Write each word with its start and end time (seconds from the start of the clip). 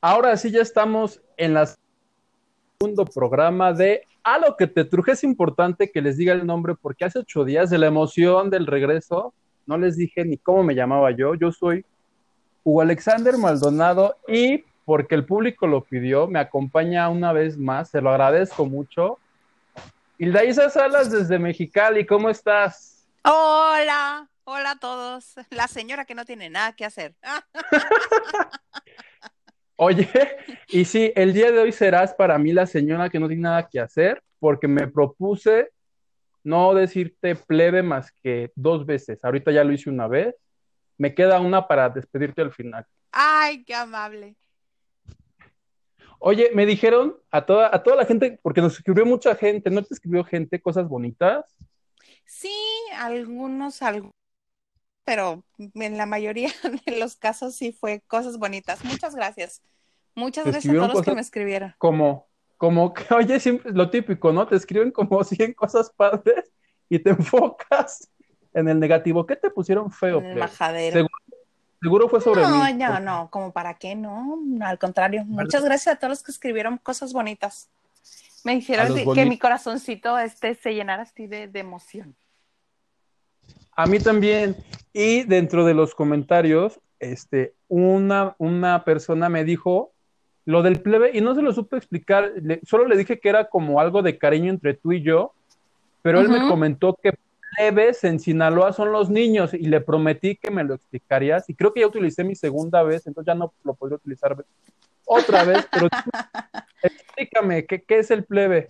Ahora 0.00 0.36
sí 0.36 0.50
ya 0.50 0.62
estamos 0.62 1.20
en 1.36 1.54
la 1.54 1.74
segundo 2.78 3.06
programa 3.06 3.72
de 3.72 4.02
A 4.22 4.38
lo 4.38 4.56
que 4.56 4.66
te 4.66 4.84
truje. 4.84 5.12
Es 5.12 5.24
importante 5.24 5.90
que 5.90 6.02
les 6.02 6.16
diga 6.16 6.32
el 6.32 6.46
nombre 6.46 6.74
porque 6.74 7.04
hace 7.04 7.20
ocho 7.20 7.44
días 7.44 7.70
de 7.70 7.78
la 7.78 7.86
emoción 7.86 8.50
del 8.50 8.66
regreso 8.66 9.32
no 9.66 9.78
les 9.78 9.96
dije 9.96 10.24
ni 10.24 10.36
cómo 10.36 10.62
me 10.62 10.74
llamaba 10.74 11.10
yo. 11.10 11.34
Yo 11.34 11.52
soy 11.52 11.84
Hugo 12.64 12.82
Alexander 12.82 13.36
Maldonado 13.36 14.16
y 14.28 14.64
porque 14.84 15.16
el 15.16 15.26
público 15.26 15.66
lo 15.66 15.82
pidió, 15.82 16.28
me 16.28 16.38
acompaña 16.38 17.08
una 17.08 17.32
vez 17.32 17.58
más, 17.58 17.90
se 17.90 18.00
lo 18.00 18.10
agradezco 18.10 18.66
mucho. 18.66 19.18
Hilda 20.18 20.44
Isa 20.44 20.70
Salas 20.70 21.10
desde 21.10 21.38
Mexicali, 21.38 22.06
¿cómo 22.06 22.30
estás? 22.30 23.04
Hola, 23.24 24.28
hola 24.46 24.72
a 24.72 24.78
todos. 24.78 25.34
La 25.50 25.68
señora 25.68 26.04
que 26.04 26.14
no 26.14 26.24
tiene 26.24 26.48
nada 26.48 26.72
que 26.72 26.84
hacer. 26.84 27.14
Oye, 29.78 30.08
y 30.68 30.86
sí, 30.86 31.12
el 31.14 31.34
día 31.34 31.52
de 31.52 31.58
hoy 31.58 31.70
serás 31.70 32.14
para 32.14 32.38
mí 32.38 32.50
la 32.50 32.66
señora 32.66 33.10
que 33.10 33.20
no 33.20 33.28
tiene 33.28 33.42
nada 33.42 33.68
que 33.68 33.78
hacer, 33.78 34.22
porque 34.38 34.66
me 34.66 34.88
propuse 34.88 35.70
no 36.42 36.72
decirte 36.72 37.36
plebe 37.36 37.82
más 37.82 38.10
que 38.22 38.52
dos 38.54 38.86
veces. 38.86 39.22
Ahorita 39.22 39.52
ya 39.52 39.64
lo 39.64 39.74
hice 39.74 39.90
una 39.90 40.08
vez. 40.08 40.34
Me 40.96 41.14
queda 41.14 41.40
una 41.40 41.68
para 41.68 41.90
despedirte 41.90 42.40
al 42.40 42.52
final. 42.52 42.86
Ay, 43.12 43.64
qué 43.64 43.74
amable. 43.74 44.34
Oye, 46.18 46.50
me 46.54 46.64
dijeron 46.64 47.14
a 47.30 47.44
toda, 47.44 47.68
a 47.70 47.82
toda 47.82 47.96
la 47.96 48.06
gente, 48.06 48.38
porque 48.42 48.62
nos 48.62 48.78
escribió 48.78 49.04
mucha 49.04 49.34
gente, 49.34 49.68
¿no 49.68 49.82
te 49.82 49.92
escribió 49.92 50.24
gente 50.24 50.58
cosas 50.58 50.88
bonitas? 50.88 51.54
Sí, 52.24 52.56
algunos, 52.94 53.82
algunos, 53.82 54.14
pero 55.06 55.44
en 55.56 55.96
la 55.96 56.04
mayoría 56.04 56.50
de 56.84 56.98
los 56.98 57.14
casos 57.14 57.54
sí 57.54 57.72
fue 57.72 58.02
cosas 58.08 58.38
bonitas. 58.38 58.84
Muchas 58.84 59.14
gracias. 59.14 59.62
Muchas 60.16 60.46
gracias 60.46 60.74
a 60.74 60.76
todos 60.76 60.94
los 60.94 61.02
que 61.02 61.14
me 61.14 61.20
escribieron. 61.20 61.74
Como, 61.78 62.26
como 62.56 62.92
que, 62.92 63.04
oye, 63.14 63.38
siempre 63.38 63.70
lo 63.72 63.88
típico, 63.88 64.32
¿no? 64.32 64.46
Te 64.46 64.56
escriben 64.56 64.90
como 64.90 65.22
100 65.24 65.54
cosas 65.54 65.90
padres 65.90 66.52
y 66.88 66.98
te 66.98 67.10
enfocas 67.10 68.10
en 68.52 68.68
el 68.68 68.80
negativo. 68.80 69.24
¿Qué 69.24 69.36
te 69.36 69.48
pusieron 69.48 69.90
feo? 69.92 70.18
El 70.18 70.36
majadero. 70.36 71.06
Seguro, 71.80 72.08
fue 72.08 72.20
sobre 72.20 72.42
no, 72.42 72.64
mí. 72.64 72.72
No, 72.72 72.88
no, 72.94 73.00
no, 73.00 73.30
como 73.30 73.52
para 73.52 73.74
qué, 73.74 73.94
no, 73.94 74.40
al 74.60 74.78
contrario. 74.78 75.24
Muchas 75.24 75.62
gracias 75.62 75.94
a 75.94 75.98
todos 75.98 76.10
los 76.10 76.22
que 76.24 76.32
escribieron 76.32 76.78
cosas 76.78 77.12
bonitas. 77.12 77.68
Me 78.42 78.54
hicieron 78.54 79.14
que 79.14 79.24
mi 79.24 79.38
corazoncito 79.38 80.18
este, 80.18 80.54
se 80.56 80.74
llenara 80.74 81.02
así 81.02 81.28
de, 81.28 81.46
de 81.46 81.60
emoción. 81.60 82.16
A 83.76 83.86
mí 83.86 83.98
también. 83.98 84.56
Y 84.92 85.24
dentro 85.24 85.64
de 85.66 85.74
los 85.74 85.94
comentarios, 85.94 86.80
este, 86.98 87.54
una, 87.68 88.34
una 88.38 88.84
persona 88.84 89.28
me 89.28 89.44
dijo 89.44 89.92
lo 90.46 90.62
del 90.62 90.80
plebe 90.80 91.10
y 91.12 91.20
no 91.20 91.34
se 91.34 91.42
lo 91.42 91.52
supe 91.52 91.76
explicar, 91.76 92.32
solo 92.64 92.86
le 92.86 92.96
dije 92.96 93.18
que 93.20 93.28
era 93.28 93.48
como 93.48 93.80
algo 93.80 94.02
de 94.02 94.16
cariño 94.16 94.50
entre 94.50 94.74
tú 94.74 94.92
y 94.92 95.02
yo, 95.02 95.32
pero 96.02 96.20
él 96.20 96.28
me 96.28 96.48
comentó 96.48 96.96
que 97.02 97.12
plebes 97.56 98.04
en 98.04 98.20
Sinaloa 98.20 98.72
son 98.72 98.92
los 98.92 99.10
niños 99.10 99.52
y 99.52 99.66
le 99.66 99.80
prometí 99.80 100.36
que 100.36 100.52
me 100.52 100.62
lo 100.62 100.74
explicarías 100.74 101.50
y 101.50 101.54
creo 101.54 101.74
que 101.74 101.80
ya 101.80 101.88
utilicé 101.88 102.22
mi 102.22 102.36
segunda 102.36 102.84
vez, 102.84 103.06
entonces 103.08 103.26
ya 103.26 103.34
no 103.34 103.52
lo 103.64 103.74
podría 103.74 103.96
utilizar 103.96 104.36
otra 105.04 105.44
vez, 105.44 105.66
pero 105.70 105.88
explícame, 106.82 107.66
¿qué, 107.66 107.82
¿qué, 107.82 107.98
es 107.98 108.10
el 108.12 108.24
plebe? 108.24 108.68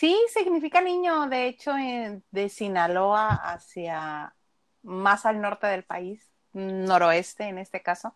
Sí, 0.00 0.16
significa 0.32 0.80
niño, 0.80 1.28
de 1.28 1.46
hecho, 1.46 1.72
de 1.74 2.48
Sinaloa 2.48 3.34
hacia 3.34 4.34
más 4.82 5.26
al 5.26 5.42
norte 5.42 5.66
del 5.66 5.82
país, 5.82 6.26
noroeste 6.54 7.44
en 7.44 7.58
este 7.58 7.82
caso, 7.82 8.14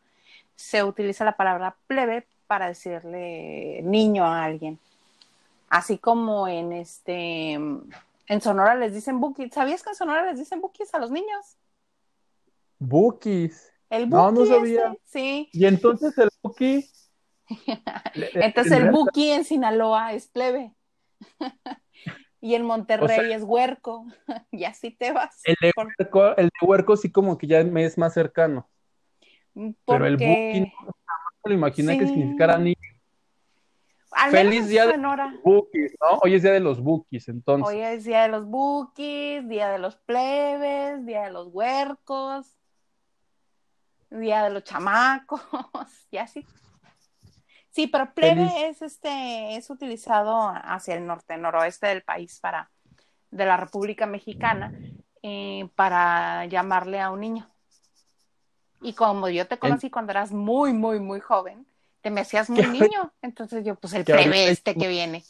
se 0.55 0.83
utiliza 0.83 1.27
la 1.27 1.37
palabra 1.37 1.77
plebe 1.87 2.27
para 2.47 2.69
decirle 2.69 3.83
niño 3.83 4.25
a 4.25 4.45
alguien. 4.45 4.79
Así 5.69 5.99
como 5.99 6.49
en 6.49 6.73
este 6.73 7.53
en 7.53 8.41
Sonora 8.41 8.75
les 8.77 8.95
dicen 8.95 9.21
bookies. 9.21 9.53
¿Sabías 9.53 9.83
que 9.83 9.91
en 9.91 9.97
Sonora 9.97 10.25
les 10.25 10.39
dicen 10.39 10.63
bookies 10.63 10.95
a 10.95 10.99
los 10.99 11.11
niños? 11.11 11.59
Bookies. 12.79 13.71
El 13.91 14.09
no, 14.09 14.33
no 14.33 14.47
sabía. 14.47 14.97
sí. 15.05 15.51
Y 15.53 15.67
entonces 15.67 16.17
el 16.17 16.31
bookie. 16.43 16.89
entonces 18.37 18.73
el 18.73 18.91
bookie 18.91 19.33
en 19.33 19.45
Sinaloa 19.45 20.15
es 20.15 20.29
plebe. 20.29 20.73
y 22.41 22.55
en 22.55 22.65
Monterrey 22.65 23.33
es 23.33 23.43
huerco. 23.43 24.07
y 24.51 24.65
así 24.65 24.91
te 24.91 25.13
vas. 25.13 25.41
El 25.45 25.57
de, 25.61 25.73
huerco, 25.77 26.37
el 26.37 26.47
de 26.47 26.67
huerco 26.67 26.97
sí 26.97 27.11
como 27.11 27.39
que 27.39 27.47
ya 27.47 27.63
me 27.65 27.85
es 27.85 27.99
más 27.99 28.15
cercano. 28.15 28.69
Pero 29.87 30.07
el 30.07 30.17
bookie 30.17 30.61
no 30.61 30.93
lo 31.45 31.55
imaginé 31.55 31.99
que 31.99 32.07
significara 32.07 32.59
niño. 32.59 32.77
Feliz 34.31 34.69
día 34.69 34.87
de 34.87 34.97
los 34.97 35.43
bookies, 35.43 35.95
¿no? 36.01 36.19
Hoy 36.23 36.35
es 36.35 36.43
día 36.43 36.53
de 36.53 36.61
los 36.61 36.81
bookies, 36.81 37.29
entonces. 37.29 37.69
Hoy 37.69 37.81
es 37.81 38.05
día 38.05 38.23
de 38.23 38.29
los 38.29 38.47
bookies, 38.47 39.49
día 39.49 39.71
de 39.71 39.79
los 39.79 39.97
plebes, 39.97 41.05
día 41.05 41.25
de 41.25 41.33
los 41.33 41.49
huercos, 41.49 42.57
día 44.11 44.45
de 44.45 44.51
los 44.51 44.65
chamacos, 44.65 45.43
y 46.11 46.17
así. 46.19 46.47
Sí, 47.75 47.89
pero 47.89 48.15
plebe 48.15 48.69
es 48.69 48.83
este, 48.83 49.57
es 49.57 49.69
utilizado 49.69 50.49
hacia 50.63 50.95
el 50.95 51.05
norte, 51.05 51.37
noroeste 51.37 51.89
del 51.89 52.03
país 52.05 52.39
para, 52.39 52.71
de 53.33 53.45
la 53.47 53.57
República 53.57 54.07
Mexicana, 54.07 54.73
eh, 55.25 55.69
para 55.75 56.45
llamarle 56.45 57.01
a 57.01 57.11
un 57.11 57.19
niño. 57.19 57.51
Y 58.81 58.93
como 58.93 59.29
yo 59.29 59.49
te 59.49 59.59
conocí 59.59 59.91
cuando 59.91 60.13
eras 60.13 60.31
muy, 60.31 60.73
muy, 60.73 61.01
muy 61.01 61.19
joven, 61.19 61.67
te 62.01 62.11
me 62.11 62.21
hacías 62.21 62.49
muy 62.51 62.65
niño. 62.65 63.13
Entonces 63.23 63.65
yo, 63.65 63.75
pues 63.75 63.93
el 63.95 64.05
plebe 64.05 64.51
este 64.51 64.77
que 64.77 64.87
viene. 64.87 65.25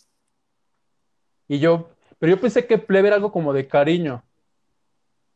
Y 1.48 1.60
yo, 1.60 1.88
pero 2.18 2.34
yo 2.34 2.40
pensé 2.42 2.66
que 2.66 2.76
plebe 2.76 3.08
era 3.08 3.16
algo 3.16 3.32
como 3.32 3.54
de 3.54 3.66
cariño. 3.66 4.22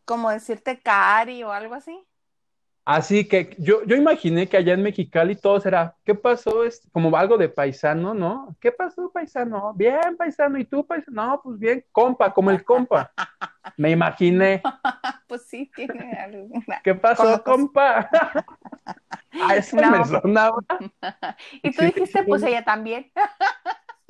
Como 0.04 0.28
decirte 0.28 0.78
cari 0.78 1.42
o 1.42 1.52
algo 1.52 1.74
así. 1.74 1.98
Así 2.88 3.28
que 3.28 3.54
yo, 3.58 3.84
yo 3.84 3.96
imaginé 3.96 4.48
que 4.48 4.56
allá 4.56 4.72
en 4.72 4.82
Mexicali 4.82 5.36
todo 5.36 5.60
será, 5.60 5.94
¿qué 6.06 6.14
pasó? 6.14 6.64
Es 6.64 6.88
como 6.90 7.14
algo 7.14 7.36
de 7.36 7.50
paisano, 7.50 8.14
¿no? 8.14 8.56
¿Qué 8.62 8.72
pasó, 8.72 9.10
paisano? 9.12 9.74
Bien, 9.74 10.16
paisano, 10.16 10.56
¿y 10.56 10.64
tú, 10.64 10.86
paisano? 10.86 11.22
No, 11.22 11.40
pues 11.42 11.58
bien, 11.58 11.84
compa, 11.92 12.32
como 12.32 12.50
el 12.50 12.64
compa. 12.64 13.12
Me 13.76 13.90
imaginé. 13.90 14.62
pues 15.28 15.42
sí, 15.42 15.70
tiene 15.76 16.14
algo. 16.14 16.48
¿Qué 16.82 16.94
pasó, 16.94 17.44
compa? 17.44 18.08
A 19.38 19.56
eso 19.56 19.76
me 19.76 20.04
sonaba. 20.06 20.56
y 21.62 21.70
tú 21.72 21.84
dijiste, 21.84 22.22
pues 22.22 22.42
ella 22.42 22.64
también. 22.64 23.12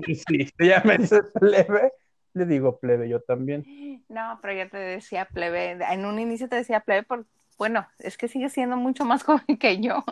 sí, 0.06 0.48
ella 0.56 0.82
me 0.84 0.98
dice 0.98 1.24
plebe, 1.24 1.94
le 2.32 2.46
digo 2.46 2.78
plebe 2.78 3.08
yo 3.08 3.20
también. 3.22 4.04
No, 4.08 4.38
pero 4.40 4.54
yo 4.54 4.70
te 4.70 4.78
decía 4.78 5.24
plebe, 5.24 5.72
en 5.72 6.06
un 6.06 6.20
inicio 6.20 6.48
te 6.48 6.54
decía 6.54 6.78
plebe 6.78 7.02
por 7.02 7.26
bueno, 7.58 7.88
es 7.98 8.16
que 8.16 8.28
sigue 8.28 8.48
siendo 8.48 8.76
mucho 8.76 9.04
más 9.04 9.22
joven 9.24 9.58
que 9.58 9.80
yo. 9.80 10.04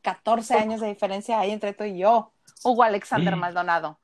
14 0.00 0.54
años 0.54 0.80
de 0.80 0.88
diferencia 0.88 1.38
hay 1.38 1.52
entre 1.52 1.74
tú 1.74 1.84
y 1.84 1.98
yo. 1.98 2.32
Hugo 2.64 2.82
Alexander 2.82 3.36
Maldonado. 3.36 4.00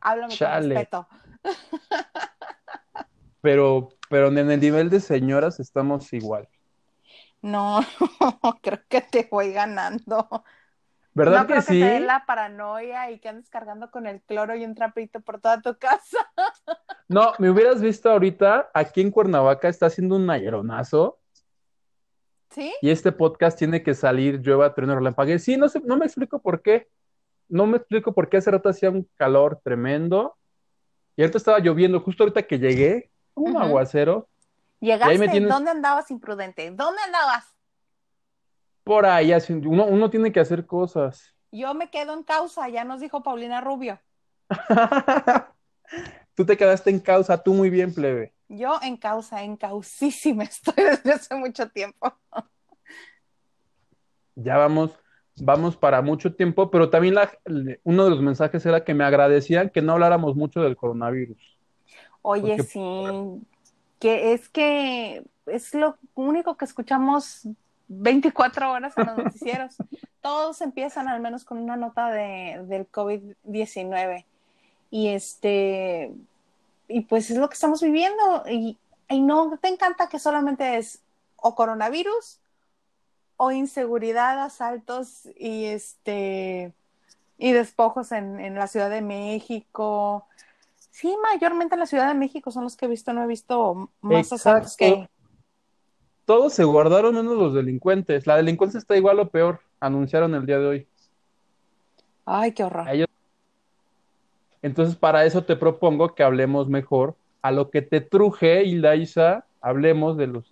Háblame 0.00 0.36
con 0.36 0.48
respeto. 0.48 1.08
Pero, 3.40 3.90
pero 4.10 4.28
en 4.28 4.50
el 4.50 4.60
nivel 4.60 4.90
de 4.90 4.98
señoras 4.98 5.60
estamos 5.60 6.12
igual. 6.12 6.48
No, 7.40 7.78
creo 8.62 8.80
que 8.88 9.00
te 9.00 9.28
voy 9.30 9.52
ganando. 9.52 10.42
¿Verdad 11.14 11.42
no 11.42 11.46
que 11.46 11.52
creo 11.52 11.62
sí? 11.62 11.78
Que 11.78 11.86
te 11.86 11.92
dé 11.92 12.00
la 12.00 12.26
paranoia 12.26 13.12
y 13.12 13.20
que 13.20 13.28
andes 13.28 13.48
cargando 13.48 13.92
con 13.92 14.08
el 14.08 14.20
cloro 14.22 14.56
y 14.56 14.64
un 14.64 14.74
trapito 14.74 15.20
por 15.20 15.40
toda 15.40 15.62
tu 15.62 15.78
casa. 15.78 16.18
No, 17.06 17.32
me 17.38 17.48
hubieras 17.48 17.80
visto 17.80 18.10
ahorita 18.10 18.70
aquí 18.74 19.02
en 19.02 19.12
Cuernavaca 19.12 19.68
está 19.68 19.86
haciendo 19.86 20.16
un 20.16 20.28
ayeronazo 20.28 21.20
¿Sí? 22.50 22.72
Y 22.80 22.90
este 22.90 23.12
podcast 23.12 23.58
tiene 23.58 23.82
que 23.82 23.94
salir 23.94 24.40
llueva, 24.40 24.74
trueno, 24.74 24.94
relampague. 24.94 25.38
Sí, 25.38 25.56
no 25.56 25.68
sé, 25.68 25.80
no 25.84 25.96
me 25.96 26.06
explico 26.06 26.40
por 26.40 26.62
qué. 26.62 26.88
No 27.48 27.66
me 27.66 27.78
explico 27.78 28.12
por 28.12 28.28
qué 28.28 28.38
hace 28.38 28.50
rato 28.50 28.68
hacía 28.68 28.90
un 28.90 29.08
calor 29.16 29.60
tremendo. 29.62 30.36
Y 31.16 31.22
ahorita 31.22 31.38
estaba 31.38 31.58
lloviendo, 31.58 32.00
justo 32.00 32.22
ahorita 32.22 32.42
que 32.42 32.58
llegué, 32.58 33.10
un 33.34 33.56
aguacero. 33.56 34.28
¿Llegaste? 34.80 35.40
¿Dónde 35.40 35.70
andabas 35.70 36.10
imprudente? 36.10 36.70
¿Dónde 36.70 37.02
andabas? 37.02 37.44
Por 38.84 39.04
ahí, 39.04 39.32
uno, 39.64 39.84
uno 39.84 40.10
tiene 40.10 40.32
que 40.32 40.40
hacer 40.40 40.64
cosas. 40.64 41.34
Yo 41.50 41.74
me 41.74 41.90
quedo 41.90 42.14
en 42.14 42.22
causa, 42.22 42.68
ya 42.68 42.84
nos 42.84 43.00
dijo 43.00 43.22
Paulina 43.22 43.60
Rubio. 43.60 44.00
tú 46.34 46.46
te 46.46 46.56
quedaste 46.56 46.90
en 46.90 47.00
causa, 47.00 47.42
tú 47.42 47.54
muy 47.54 47.70
bien, 47.70 47.92
plebe. 47.92 48.34
Yo 48.48 48.78
en 48.82 48.96
causa, 48.96 49.42
en 49.42 49.56
causísima 49.56 50.44
estoy 50.44 50.84
desde 50.84 51.12
hace 51.12 51.34
mucho 51.34 51.68
tiempo. 51.68 52.12
Ya 54.34 54.56
vamos, 54.56 54.92
vamos 55.36 55.76
para 55.76 56.00
mucho 56.00 56.34
tiempo, 56.34 56.70
pero 56.70 56.90
también 56.90 57.14
la, 57.14 57.30
uno 57.84 58.04
de 58.04 58.10
los 58.10 58.22
mensajes 58.22 58.64
era 58.64 58.84
que 58.84 58.94
me 58.94 59.04
agradecían 59.04 59.70
que 59.70 59.82
no 59.82 59.92
habláramos 59.92 60.36
mucho 60.36 60.62
del 60.62 60.76
coronavirus. 60.76 61.58
Oye, 62.22 62.62
sí, 62.62 62.80
que 63.98 64.32
es 64.32 64.48
que 64.48 65.24
es 65.46 65.74
lo 65.74 65.96
único 66.14 66.56
que 66.56 66.64
escuchamos 66.64 67.48
24 67.88 68.70
horas 68.70 68.96
en 68.96 69.06
los 69.06 69.18
noticieros. 69.24 69.76
Todos 70.20 70.60
empiezan 70.60 71.08
al 71.08 71.20
menos 71.20 71.44
con 71.44 71.58
una 71.58 71.76
nota 71.76 72.10
de, 72.10 72.62
del 72.66 72.90
COVID-19. 72.90 74.24
Y 74.90 75.08
este, 75.08 76.12
y 76.88 77.02
pues 77.02 77.30
es 77.30 77.36
lo 77.36 77.48
que 77.48 77.54
estamos 77.54 77.82
viviendo. 77.82 78.42
Y, 78.50 78.78
y 79.08 79.20
no 79.20 79.56
te 79.60 79.68
encanta 79.68 80.08
que 80.08 80.18
solamente 80.18 80.78
es 80.78 81.00
o 81.36 81.54
coronavirus 81.54 82.40
o 83.36 83.52
inseguridad, 83.52 84.42
asaltos 84.42 85.28
y 85.36 85.66
este 85.66 86.72
y 87.38 87.52
despojos 87.52 88.10
en, 88.10 88.40
en 88.40 88.56
la 88.56 88.66
Ciudad 88.66 88.90
de 88.90 89.02
México. 89.02 90.26
Sí, 90.90 91.16
mayormente 91.22 91.76
en 91.76 91.80
la 91.80 91.86
Ciudad 91.86 92.08
de 92.08 92.14
México 92.14 92.50
son 92.50 92.64
los 92.64 92.76
que 92.76 92.86
he 92.86 92.88
visto, 92.88 93.12
no 93.12 93.22
he 93.22 93.26
visto 93.28 93.90
más 94.00 94.32
asaltos 94.32 94.76
que 94.76 95.08
todos 96.28 96.52
se 96.52 96.64
guardaron 96.64 97.14
menos 97.14 97.38
los 97.38 97.54
delincuentes. 97.54 98.26
La 98.26 98.36
delincuencia 98.36 98.76
está 98.76 98.94
igual 98.94 99.18
o 99.18 99.30
peor, 99.30 99.60
anunciaron 99.80 100.34
el 100.34 100.44
día 100.44 100.58
de 100.58 100.66
hoy. 100.66 100.88
Ay, 102.26 102.52
qué 102.52 102.64
horror. 102.64 102.86
Entonces, 104.62 104.96
para 104.96 105.24
eso 105.24 105.44
te 105.44 105.56
propongo 105.56 106.14
que 106.14 106.22
hablemos 106.22 106.68
mejor 106.68 107.14
a 107.42 107.52
lo 107.52 107.70
que 107.70 107.82
te 107.82 108.00
truje, 108.00 108.64
Hilda 108.64 108.96
Isa, 108.96 109.44
hablemos 109.60 110.16
de 110.16 110.26
los 110.26 110.44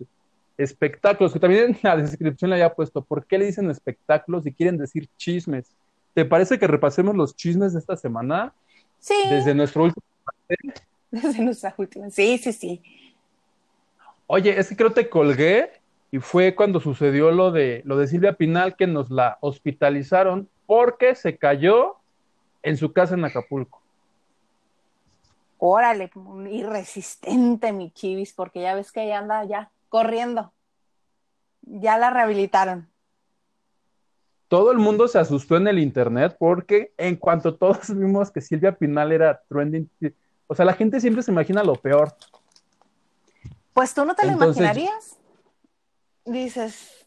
espectáculos, 0.57 1.33
que 1.33 1.39
también 1.39 1.71
en 1.71 1.79
la 1.83 1.97
descripción 1.97 2.49
le 2.49 2.55
había 2.55 2.73
puesto, 2.73 3.01
¿por 3.01 3.25
qué 3.25 3.37
le 3.37 3.45
dicen 3.45 3.69
espectáculos 3.69 4.45
y 4.45 4.53
quieren 4.53 4.77
decir 4.77 5.07
chismes? 5.17 5.71
¿Te 6.13 6.25
parece 6.25 6.57
que 6.57 6.67
repasemos 6.67 7.15
los 7.15 7.35
chismes 7.35 7.73
de 7.73 7.79
esta 7.79 7.95
semana? 7.95 8.53
Sí. 8.99 9.15
Desde 9.29 9.53
nuestro 9.53 9.83
último. 9.83 10.05
Desde 11.11 11.43
nuestra 11.43 11.73
última. 11.77 12.09
Sí, 12.09 12.37
sí, 12.37 12.53
sí. 12.53 12.81
Oye, 14.25 14.59
es 14.59 14.69
que 14.69 14.75
creo 14.75 14.89
que 14.89 15.03
te 15.03 15.09
colgué 15.09 15.71
y 16.11 16.19
fue 16.19 16.55
cuando 16.55 16.79
sucedió 16.79 17.31
lo 17.31 17.51
de, 17.51 17.81
lo 17.85 17.97
de 17.97 18.07
Silvia 18.07 18.33
Pinal 18.33 18.75
que 18.75 18.87
nos 18.87 19.09
la 19.09 19.37
hospitalizaron 19.41 20.49
porque 20.65 21.15
se 21.15 21.37
cayó 21.37 21.95
en 22.63 22.77
su 22.77 22.91
casa 22.91 23.13
en 23.13 23.23
Acapulco. 23.23 23.81
Órale, 25.57 26.11
irresistente 26.49 27.71
mi 27.71 27.91
chivis, 27.91 28.33
porque 28.33 28.61
ya 28.61 28.75
ves 28.75 28.91
que 28.91 29.03
ella 29.03 29.19
anda 29.19 29.43
ya 29.45 29.71
corriendo. 29.89 30.53
Ya 31.61 31.97
la 31.97 32.09
rehabilitaron. 32.09 32.89
Todo 34.47 34.71
el 34.71 34.77
mundo 34.77 35.07
se 35.07 35.19
asustó 35.19 35.57
en 35.57 35.67
el 35.67 35.79
internet 35.79 36.37
porque 36.39 36.93
en 36.97 37.17
cuanto 37.17 37.55
todos 37.55 37.79
vimos 37.97 38.31
que 38.31 38.41
Silvia 38.41 38.77
Pinal 38.77 39.11
era 39.11 39.41
trending, 39.49 39.89
o 40.47 40.55
sea, 40.55 40.63
la 40.65 40.73
gente 40.73 41.01
siempre 41.01 41.23
se 41.23 41.31
imagina 41.31 41.63
lo 41.63 41.75
peor. 41.75 42.15
Pues 43.73 43.93
tú 43.93 44.05
no 44.05 44.15
te 44.15 44.25
lo 44.25 44.33
imaginarías. 44.33 45.17
Dices, 46.25 47.05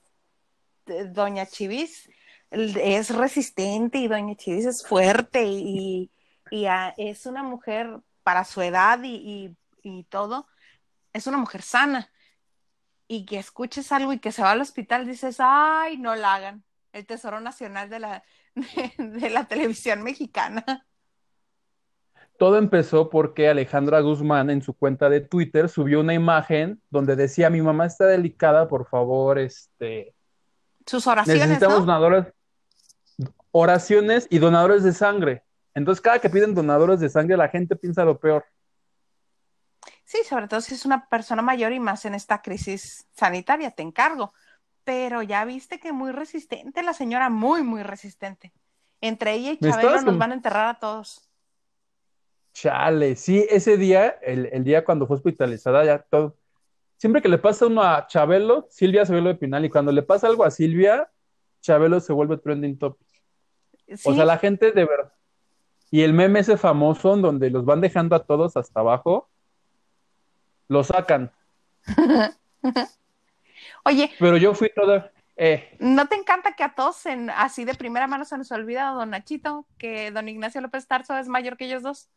Doña 0.87 1.47
Chivis 1.47 2.09
es 2.51 3.15
resistente 3.15 3.99
y 3.99 4.09
Doña 4.09 4.35
Chivis 4.35 4.67
es 4.67 4.87
fuerte 4.87 5.45
y, 5.45 6.11
es 6.97 7.27
una 7.27 7.43
mujer 7.43 8.01
para 8.31 8.45
su 8.45 8.63
edad 8.63 9.01
y, 9.03 9.57
todo, 10.09 10.47
es 11.13 11.27
una 11.27 11.37
mujer 11.37 11.63
sana. 11.63 12.13
Y 13.09 13.27
que 13.27 13.41
escuches 13.41 13.91
algo 13.91 14.13
y 14.13 14.21
que 14.21 14.31
se 14.31 14.41
va 14.41 14.53
al 14.53 14.61
hospital, 14.61 15.05
dices, 15.05 15.39
ay, 15.41 15.99
no 15.99 16.15
la 16.15 16.35
hagan. 16.35 16.65
El 16.93 17.07
Tesoro 17.07 17.41
Nacional 17.41 17.91
de 17.91 17.99
la, 17.99 18.23
de 18.99 19.31
la 19.31 19.49
televisión 19.49 20.05
mexicana. 20.05 20.87
Todo 22.39 22.57
empezó 22.57 23.11
porque 23.11 23.49
Alejandra 23.49 23.99
Guzmán 23.99 24.49
en 24.49 24.63
su 24.63 24.75
cuenta 24.75 25.11
de 25.11 25.23
Twitter 25.23 25.69
subió 25.69 25.99
una 25.99 26.15
imagen 26.15 26.81
donde 26.89 27.17
decía, 27.17 27.51
mi 27.51 27.63
mamá 27.63 27.87
está 27.87 28.07
delicada, 28.07 28.69
por 28.69 28.87
favor, 28.87 29.41
este... 29.41 30.15
Sus 30.87 31.05
oraciones, 31.09 31.49
Necesitamos 31.49 31.81
donadores, 31.81 32.33
oraciones 33.51 34.29
y 34.31 34.39
donadores 34.39 34.85
de 34.85 34.93
sangre. 34.93 35.43
Entonces, 35.75 36.01
cada 36.01 36.19
que 36.19 36.31
piden 36.31 36.55
donadores 36.55 37.01
de 37.01 37.09
sangre, 37.09 37.37
la 37.37 37.49
gente 37.49 37.77
piensa 37.77 38.05
lo 38.05 38.19
peor. 38.19 38.45
Sí, 40.05 40.19
sobre 40.29 40.49
todo 40.49 40.61
si 40.61 40.75
es 40.75 40.85
una 40.85 41.09
persona 41.09 41.41
mayor 41.41 41.73
y 41.73 41.79
más 41.79 42.05
en 42.05 42.15
esta 42.15 42.43
crisis 42.43 43.07
sanitaria, 43.13 43.71
te 43.71 43.83
encargo. 43.83 44.33
Pero 44.83 45.23
ya 45.23 45.45
viste 45.45 45.79
que 45.79 45.93
muy 45.93 46.11
resistente, 46.11 46.83
la 46.83 46.95
señora 46.95 47.31
muy, 47.31 47.63
muy 47.63 47.85
resistente. 47.85 48.53
Entre 49.01 49.35
ella 49.35 49.53
y 49.53 49.59
Chabelo 49.59 50.03
nos 50.03 50.19
van 50.19 50.33
a 50.33 50.35
enterrar 50.35 50.67
a 50.67 50.79
todos. 50.81 51.31
Chale, 52.53 53.15
sí, 53.15 53.47
ese 53.49 53.77
día, 53.77 54.09
el, 54.23 54.65
día 54.65 54.85
cuando 54.85 55.07
fue 55.07 55.17
hospitalizada, 55.17 55.85
ya 55.85 56.01
todo. 56.01 56.37
Siempre 56.97 57.23
que 57.23 57.29
le 57.29 57.39
pasa 57.39 57.67
uno 57.67 57.83
a 57.83 58.07
Chabelo, 58.09 58.67
Silvia 58.69 59.07
se 59.07 59.13
vuelve 59.13 59.37
final. 59.37 59.65
Y 59.65 59.71
cuando 59.71 59.93
le 59.93 60.03
pasa 60.03 60.27
algo 60.27 60.45
a 60.45 60.51
Silvia, 60.51 61.09
Chabelo 61.61 62.01
se 62.01 62.13
vuelve 62.13 62.37
trending 62.37 62.79
topic. 62.79 63.07
O 64.05 64.13
sea, 64.13 64.25
la 64.25 64.39
gente 64.39 64.73
de 64.73 64.85
verdad. 64.85 65.13
Y 65.91 66.03
el 66.03 66.13
meme 66.13 66.41
ese 66.41 66.57
famoso, 66.57 67.15
en 67.15 67.23
donde 67.23 67.51
los 67.51 67.65
van 67.65 67.81
dejando 67.81 68.15
a 68.15 68.25
todos 68.25 68.57
hasta 68.57 68.81
abajo, 68.81 69.29
lo 70.69 70.85
sacan. 70.85 71.33
Oye. 73.85 74.11
Pero 74.19 74.37
yo 74.37 74.55
fui 74.55 74.71
toda. 74.75 75.11
Eh. 75.37 75.77
¿No 75.79 76.07
te 76.07 76.17
encanta 76.17 76.53
que 76.53 76.63
a 76.63 76.75
todos 76.75 77.07
en, 77.07 77.31
así 77.31 77.65
de 77.65 77.75
primera 77.75 78.07
mano 78.07 78.25
se 78.25 78.37
nos 78.37 78.53
olvida 78.53 78.91
don 78.91 79.11
Nachito, 79.11 79.67
que 79.79 80.11
don 80.11 80.29
Ignacio 80.29 80.61
López 80.61 80.87
Tarso 80.87 81.17
es 81.17 81.29
mayor 81.29 81.57
que 81.57 81.65
ellos 81.65 81.83
dos? 81.83 82.11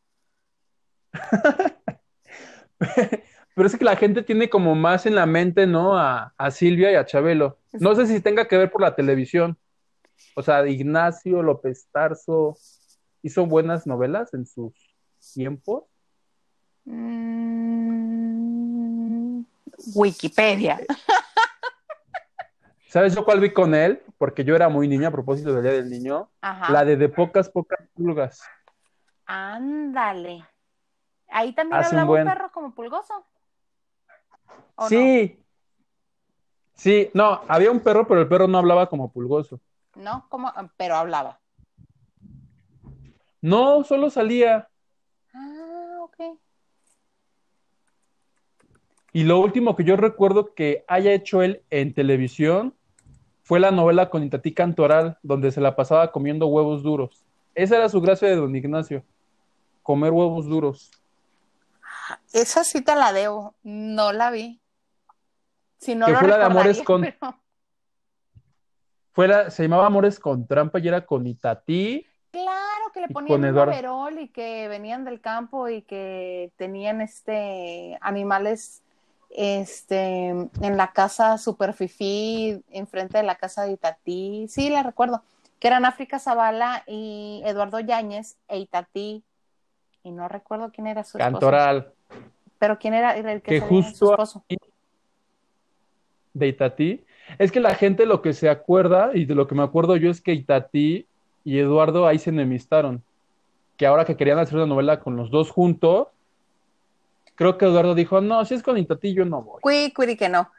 Pero 3.56 3.68
es 3.68 3.78
que 3.78 3.86
la 3.86 3.96
gente 3.96 4.24
tiene 4.24 4.50
como 4.50 4.76
más 4.76 5.06
en 5.06 5.16
la 5.16 5.26
mente, 5.26 5.66
¿no? 5.68 5.98
A, 5.98 6.34
Silvia 6.52 6.92
y 6.92 6.96
a 6.96 7.06
Chabelo. 7.06 7.60
No 7.72 7.96
sé 7.96 8.08
si 8.08 8.20
tenga 8.20 8.48
que 8.48 8.58
ver 8.58 8.72
por 8.72 8.82
la 8.82 8.96
televisión. 8.96 9.58
O 10.36 10.42
sea, 10.42 10.68
Ignacio 10.68 11.42
López 11.44 11.88
Tarso 11.92 12.58
hizo 13.24 13.48
buenas 13.48 13.88
novelas 13.88 14.34
en 14.36 14.46
sus 14.46 14.74
tiempos. 15.34 15.86
Mm, 16.86 18.04
Wikipedia. 19.96 20.80
¿Sabes 22.90 23.16
yo 23.16 23.26
cuál 23.26 23.40
vi 23.40 23.52
con 23.52 23.74
él? 23.74 24.04
Porque 24.20 24.44
yo 24.44 24.56
era 24.56 24.70
muy 24.70 24.88
niña 24.88 25.08
a 25.08 25.12
propósito 25.12 25.52
del 25.52 25.64
Día 25.64 25.72
del 25.72 25.90
Niño. 25.90 26.30
La 26.70 26.86
de 26.86 26.96
De 26.96 27.10
Pocas, 27.10 27.50
Pocas 27.50 27.80
Pulgas. 27.96 28.44
Ándale. 29.26 30.46
Ahí 31.30 31.54
también 31.54 31.84
hablaba 31.84 32.12
un, 32.12 32.24
perro 32.24 32.52
como 32.52 32.76
pulgoso. 32.76 33.26
Sí. 34.88 35.40
Sí, 36.76 37.10
no, 37.14 37.42
había 37.48 37.72
un 37.72 37.80
perro, 37.80 38.08
pero 38.08 38.22
el 38.22 38.28
perro 38.28 38.48
no 38.48 38.60
hablaba 38.60 38.88
como 38.90 39.12
pulgoso. 39.12 39.60
No, 39.96 40.28
como, 40.30 40.52
pero 40.78 40.96
hablaba. 40.96 41.40
No, 43.44 43.84
solo 43.84 44.10
salía. 44.10 44.70
Ah, 45.34 45.98
ok. 46.00 46.40
Y 49.12 49.26
lo 49.26 49.38
último 49.40 49.76
que 49.76 49.84
yo 49.84 49.98
recuerdo 49.98 50.54
que 50.54 50.86
haya 50.88 51.12
hecho 51.12 51.42
él 51.42 51.62
en 51.70 51.94
televisión 51.94 52.74
fue 53.42 53.60
la 53.60 53.72
novela 53.72 54.10
con 54.10 54.24
Itatí 54.24 54.54
Cantoral, 54.54 55.20
donde 55.24 55.52
se 55.52 55.60
la 55.60 55.76
pasaba 55.76 56.14
comiendo 56.14 56.48
huevos 56.48 56.84
duros. 56.84 57.26
Esa 57.54 57.76
era 57.76 57.90
su 57.90 58.00
gracia 58.00 58.30
de 58.30 58.38
don 58.38 58.56
Ignacio, 58.56 59.04
comer 59.82 60.14
huevos 60.14 60.46
duros. 60.46 60.90
Esa 62.32 62.64
sí 62.64 62.80
te 62.82 62.96
la 62.96 63.12
debo, 63.12 63.56
no 63.62 64.14
la 64.14 64.32
vi. 64.32 64.62
Si 65.80 65.96
no 65.96 66.06
que 66.06 66.14
lo 66.14 66.20
fue 66.20 66.30
la 66.30 66.38
de 66.38 66.46
Amores 66.46 66.82
con. 66.82 67.06
Fue 69.12 69.52
se 69.52 69.64
llamaba 69.64 69.88
Amores 69.88 70.18
con 70.18 70.48
Trampa 70.48 70.80
y 70.80 70.88
era 70.88 71.06
con 71.06 71.28
Itatí. 71.28 72.08
Que 72.94 73.02
le 73.02 73.08
ponían 73.08 73.44
un 73.44 73.58
overol 73.58 74.20
y 74.20 74.28
que 74.28 74.68
venían 74.68 75.04
del 75.04 75.20
campo 75.20 75.68
y 75.68 75.82
que 75.82 76.52
tenían 76.58 77.02
este 77.02 77.98
animales 78.02 78.84
este 79.30 80.30
en 80.30 80.78
la 80.78 80.92
casa 80.92 81.38
super 81.38 81.74
fifí, 81.74 82.62
enfrente 82.72 83.18
de 83.18 83.24
la 83.24 83.36
casa 83.36 83.64
de 83.64 83.72
Itatí. 83.72 84.46
Sí, 84.48 84.70
la 84.70 84.84
recuerdo. 84.84 85.24
Que 85.60 85.68
eran 85.68 85.86
África 85.86 86.20
Zavala 86.20 86.84
y 86.86 87.42
Eduardo 87.46 87.80
Yáñez 87.80 88.38
e 88.48 88.60
Itatí 88.60 89.24
y 90.04 90.12
no 90.12 90.28
recuerdo 90.28 90.72
quién 90.72 90.88
era 90.88 91.04
su 91.04 91.18
Cantoral. 91.18 91.92
Pero 92.60 92.78
quién 92.78 92.94
era 92.94 93.16
el 93.18 93.42
que, 93.42 93.52
que 93.56 93.60
justo 93.62 94.06
su 94.06 94.12
esposo. 94.12 94.44
De 96.34 96.48
Itatí. 96.48 97.06
Es 97.40 97.52
que 97.52 97.60
la 97.60 97.74
gente 97.76 98.06
lo 98.06 98.22
que 98.22 98.34
se 98.34 98.50
acuerda, 98.50 99.12
y 99.14 99.26
de 99.26 99.36
lo 99.36 99.48
que 99.48 99.56
me 99.56 99.64
acuerdo 99.64 99.96
yo, 99.96 100.12
es 100.12 100.22
que 100.22 100.34
Itatí 100.34 101.08
y 101.44 101.60
Eduardo 101.60 102.08
ahí 102.08 102.20
se 102.20 102.30
enemistaron. 102.30 103.04
Que 103.78 103.86
ahora 103.86 104.06
que 104.06 104.16
querían 104.16 104.40
hacer 104.40 104.56
una 104.56 104.68
novela 104.68 105.00
con 105.00 105.16
los 105.16 105.32
dos 105.32 105.50
juntos, 105.50 106.08
creo 107.36 107.58
que 107.58 107.66
Eduardo 107.66 107.96
dijo, 107.96 108.22
no, 108.22 108.46
si 108.46 108.54
es 108.54 108.64
con 108.64 108.78
Itatí 108.78 109.14
yo 109.14 109.26
no 109.26 109.42
voy. 109.42 109.62
Cuí, 109.62 110.16
que 110.16 110.30
no. 110.30 110.52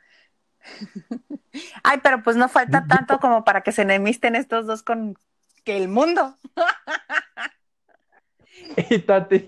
Ay, 1.82 2.00
pero 2.02 2.22
pues 2.22 2.36
no 2.36 2.48
falta 2.48 2.86
tanto 2.86 3.18
como 3.20 3.44
para 3.44 3.62
que 3.62 3.72
se 3.72 3.82
enemisten 3.82 4.34
estos 4.34 4.66
dos 4.66 4.82
con 4.82 5.16
que 5.64 5.76
el 5.76 5.88
mundo. 5.88 6.36
y 8.90 8.98
Tati 9.00 9.44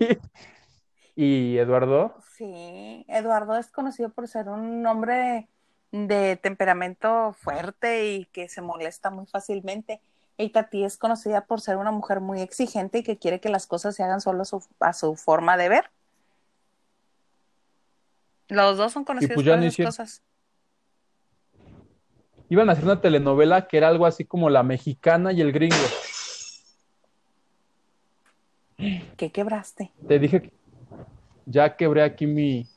y 1.15 1.57
Eduardo. 1.57 2.17
Sí, 2.35 3.05
Eduardo 3.07 3.57
es 3.57 3.71
conocido 3.71 4.09
por 4.09 4.27
ser 4.27 4.49
un 4.49 4.85
hombre 4.85 5.47
de 5.91 6.37
temperamento 6.37 7.33
fuerte 7.33 8.13
y 8.13 8.25
que 8.25 8.49
se 8.49 8.61
molesta 8.61 9.09
muy 9.09 9.25
fácilmente. 9.25 10.01
Tati 10.37 10.83
es 10.83 10.97
conocida 10.97 11.45
por 11.45 11.61
ser 11.61 11.77
una 11.77 11.91
mujer 11.91 12.19
muy 12.21 12.41
exigente 12.41 12.99
y 12.99 13.03
que 13.03 13.17
quiere 13.17 13.39
que 13.39 13.49
las 13.49 13.65
cosas 13.67 13.95
se 13.95 14.03
hagan 14.03 14.21
solo 14.21 14.43
a 14.43 14.45
su, 14.45 14.63
a 14.79 14.93
su 14.93 15.15
forma 15.15 15.57
de 15.57 15.69
ver. 15.69 15.89
Los 18.49 18.77
dos 18.77 18.93
son 18.93 19.03
conocidos 19.03 19.33
pues 19.35 19.45
por 19.47 19.53
esas 19.59 19.73
hicieron- 19.73 19.87
cosas. 19.91 20.21
Iban 22.49 22.69
a 22.69 22.73
hacer 22.73 22.85
una 22.85 23.01
telenovela 23.01 23.67
que 23.67 23.77
era 23.77 23.89
algo 23.89 24.05
así 24.05 24.23
como 24.23 24.49
la 24.49 24.63
mexicana 24.63 25.33
y 25.33 25.41
el 25.41 25.51
gringo. 25.51 25.75
¿Qué 29.17 29.31
quebraste? 29.31 29.91
Te 30.07 30.19
dije 30.19 30.41
que 30.43 30.51
ya 31.45 31.75
quebré 31.75 32.03
aquí 32.03 32.27
mi, 32.27 32.67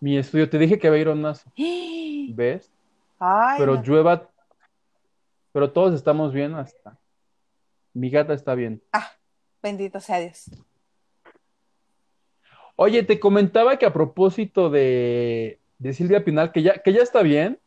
mi 0.00 0.18
estudio. 0.18 0.48
Te 0.50 0.58
dije 0.58 0.78
que 0.78 0.90
va 0.90 0.96
a 0.96 0.98
ir 0.98 1.08
Onazo, 1.08 1.50
¿ves? 1.56 2.70
Ay, 3.18 3.58
Pero 3.58 3.76
no. 3.76 3.82
llueva, 3.82 4.28
pero 5.54 5.70
todos 5.70 5.94
estamos 5.94 6.32
bien 6.32 6.52
hasta. 6.56 6.98
Mi 7.92 8.10
gata 8.10 8.34
está 8.34 8.56
bien. 8.56 8.82
Ah, 8.92 9.12
bendito 9.62 10.00
sea 10.00 10.18
Dios. 10.18 10.50
Oye, 12.74 13.04
te 13.04 13.20
comentaba 13.20 13.76
que 13.78 13.86
a 13.86 13.92
propósito 13.92 14.68
de, 14.68 15.60
de 15.78 15.92
Silvia 15.92 16.24
Pinal, 16.24 16.50
que 16.50 16.62
ya, 16.64 16.82
que 16.82 16.92
ya 16.92 17.02
está 17.02 17.22
bien, 17.22 17.60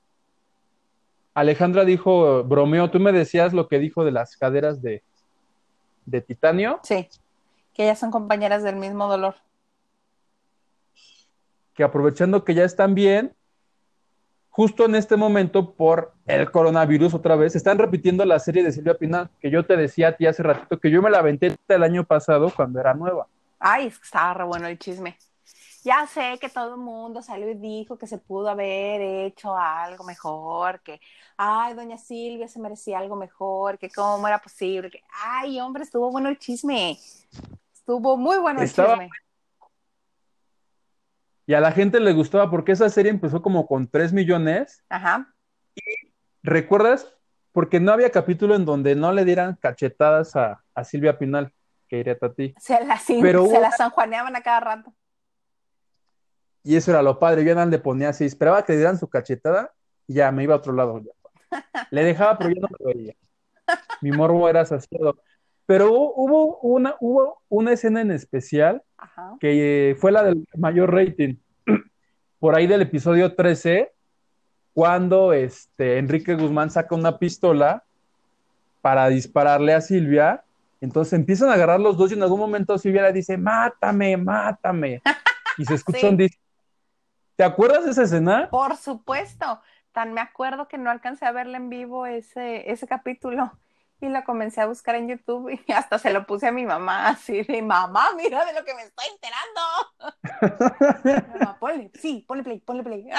Alejandra 1.34 1.86
dijo, 1.86 2.44
bromeo, 2.44 2.91
tú 2.91 3.00
me 3.00 3.13
decías 3.13 3.53
lo 3.53 3.70
que 3.70 3.79
dijo 3.79 4.03
de 4.03 4.12
las 4.12 4.36
caderas 4.36 4.82
de, 4.82 5.01
de 6.06 6.20
titanio, 6.20 6.82
Sí, 6.84 7.08
que 7.74 7.84
ellas 7.84 8.00
son 8.00 8.12
compañeras 8.12 8.63
del 8.63 8.75
mismo 8.75 9.08
dolor. 9.08 9.36
que 11.74 11.86
aprovechando 11.86 12.44
que 12.44 12.53
ya 12.53 12.65
están 12.65 12.96
bien, 12.96 13.34
justo 14.58 14.86
en 14.86 14.96
este 14.96 15.16
momento 15.18 15.76
por 15.76 16.14
el 16.26 16.50
coronavirus 16.50 17.14
otra 17.14 17.36
vez, 17.36 17.56
están 17.56 17.78
repitiendo 17.78 18.26
la 18.26 18.40
serie 18.40 18.64
de 18.64 18.72
Silvia 18.72 18.96
Pinal, 18.98 19.30
que 19.40 19.52
yo 19.52 19.64
te 19.64 19.78
decía 19.78 20.08
a 20.08 20.12
ti 20.14 20.26
hace 20.26 20.42
ratito, 20.42 20.80
que 20.80 20.90
yo 20.90 21.00
me 21.00 21.12
la 21.12 21.20
aventé 21.20 21.56
el 21.68 21.84
año 21.84 22.04
pasado 22.04 22.52
cuando 22.56 22.80
era 22.80 22.96
nueva. 22.96 23.28
Ay, 23.60 23.86
es 23.86 24.00
que 24.00 24.06
estaba 24.06 24.34
re 24.34 24.44
bueno 24.46 24.66
el 24.66 24.80
chisme. 24.80 25.16
Ya 25.84 26.08
sé 26.08 26.40
que 26.42 26.50
todo 26.50 26.74
el 26.74 26.82
mundo 26.82 27.22
salió 27.22 27.48
y 27.52 27.54
dijo 27.54 28.00
que 28.00 28.08
se 28.08 28.18
pudo 28.18 28.50
haber 28.50 29.00
hecho 29.00 29.56
algo 29.56 30.04
mejor, 30.04 30.82
que, 30.82 31.00
ay, 31.38 31.76
doña 31.76 32.00
Silvia 32.00 32.48
se 32.48 32.60
merecía 32.60 32.98
algo 32.98 33.16
mejor, 33.16 33.78
que 33.78 33.92
cómo 33.92 34.28
era 34.28 34.40
posible, 34.40 34.90
que, 34.90 35.04
ay, 35.24 35.60
hombre, 35.60 35.84
estuvo 35.84 36.10
bueno 36.12 36.30
el 36.30 36.40
chisme. 36.40 36.98
Estuvo 37.76 38.18
muy 38.18 38.40
bueno 38.40 38.62
el 38.62 38.66
Estaba- 38.66 38.94
chisme. 38.94 39.10
Y 41.48 41.54
a 41.56 41.60
la 41.62 41.72
gente 41.72 42.00
le 42.00 42.12
gustaba 42.13 42.51
porque 42.51 42.74
esa 42.74 42.89
serie 42.89 43.10
empezó 43.10 43.42
como 43.42 43.66
con 43.68 43.88
3 43.88 44.13
millones 44.13 44.84
Ajá. 44.89 45.34
¿Recuerdas? 46.44 47.13
Porque 47.51 47.80
no 47.80 47.92
había 47.92 48.12
capítulo 48.12 48.56
en 48.56 48.66
donde 48.66 48.96
no 48.96 49.12
le 49.13 49.25
dieran 49.25 49.56
cachetadas 49.56 50.36
a, 50.36 50.63
a 50.75 50.84
Silvia 50.84 51.18
Pinal, 51.18 51.54
que 51.88 52.00
iría 52.00 52.18
a 52.22 52.34
ti. 52.34 52.54
Se 52.60 52.84
la, 52.86 52.98
sin- 53.00 53.22
Pero 53.22 53.48
se 53.48 53.60
la 53.60 53.72
sanjuaneaban 53.72 54.36
a 54.36 54.42
cada 54.42 54.60
rato. 54.60 54.94
Y 56.63 56.75
eso 56.75 56.92
era 56.92 57.01
lo 57.01 57.18
padre. 57.18 57.44
Yo 57.46 57.56
nada 57.56 57.66
le 57.66 57.80
ponía 57.80 58.10
así, 58.10 58.25
esperaba 58.25 58.63
que 58.63 58.74
le 58.74 58.80
dieran 58.80 59.00
su 59.00 59.08
cachetada 59.08 59.74
y 60.06 60.16
ya 60.16 60.32
me 60.32 60.44
iba 60.44 60.54
a 60.54 60.58
otro 60.58 60.74
lado. 60.74 61.00
ya. 61.00 61.12
Le 61.92 62.04
dejaba, 62.04 62.38
pero 62.38 62.50
yo 62.50 62.62
no 62.62 62.68
lo 62.77 62.86
veía. 62.88 63.13
Mi 64.01 64.12
morbo 64.12 64.48
era 64.50 64.66
saciado. 64.66 65.18
Pero 65.67 65.91
hubo, 65.91 66.57
una, 66.62 66.95
hubo 67.01 67.41
una 67.50 67.74
escena 67.74 68.01
en 68.01 68.09
especial 68.12 68.81
Ajá. 68.97 69.36
que 69.39 69.91
eh, 69.91 69.95
fue 69.95 70.12
la 70.12 70.24
del 70.24 70.47
mayor 70.57 70.91
rating. 70.93 71.36
Por 72.39 72.55
ahí 72.55 72.65
del 72.67 72.81
episodio 72.81 73.36
13, 73.36 73.91
cuando 74.74 75.33
este, 75.33 75.97
Enrique 76.00 76.36
Guzmán 76.36 76.71
saca 76.71 76.95
una 76.95 77.19
pistola 77.19 77.83
para 78.81 79.09
dispararle 79.09 79.74
a 79.74 79.81
Silvia. 79.81 80.43
Entonces 80.79 81.13
empiezan 81.13 81.50
a 81.50 81.53
agarrar 81.53 81.79
los 81.79 81.97
dos 81.97 82.12
y 82.12 82.13
en 82.15 82.24
algún 82.24 82.39
momento 82.39 82.77
Silvia 82.77 83.03
le 83.03 83.12
dice, 83.13 83.38
mátame, 83.38 84.15
mátame. 84.17 85.01
Y 85.57 85.65
se 85.65 85.74
escucha 85.75 86.00
Sí. 86.00 86.05
un 86.07 86.17
dis- 86.17 86.38
¿Te 87.36 87.43
acuerdas 87.43 87.86
de 87.86 87.91
esa 87.91 88.03
escena? 88.03 88.47
Por 88.50 88.77
supuesto. 88.77 89.62
Tan 89.91 90.13
me 90.13 90.21
acuerdo 90.21 90.67
que 90.67 90.77
no 90.77 90.89
alcancé 90.91 91.25
a 91.25 91.31
verla 91.31 91.57
en 91.57 91.69
vivo 91.69 92.05
ese, 92.05 92.71
ese 92.71 92.88
capítulo. 92.88 93.51
Y 94.00 94.10
lo 94.10 94.24
comencé 94.24 94.62
a 94.62 94.68
buscar 94.68 94.96
en 94.96 95.08
YouTube 95.08 95.50
y 95.50 95.72
hasta 95.72 95.98
se 95.98 96.12
lo 96.12 96.25
puse 96.25 96.48
a 96.48 96.51
mi 96.51 96.66
mamá, 96.66 97.10
así 97.10 97.44
de 97.44 97.62
mamá, 97.62 98.10
mira 98.16 98.46
de 98.46 98.54
lo 98.54 98.63
que 98.63 98.75
me 98.75 98.84
estoy 98.84 99.06
enterando. 99.12 99.62
Mamá, 101.39 101.58
ponle, 101.60 101.92
sí, 102.00 102.24
ponle 102.27 102.44
play, 102.44 102.60
ponle 102.60 102.84
play. 102.84 103.08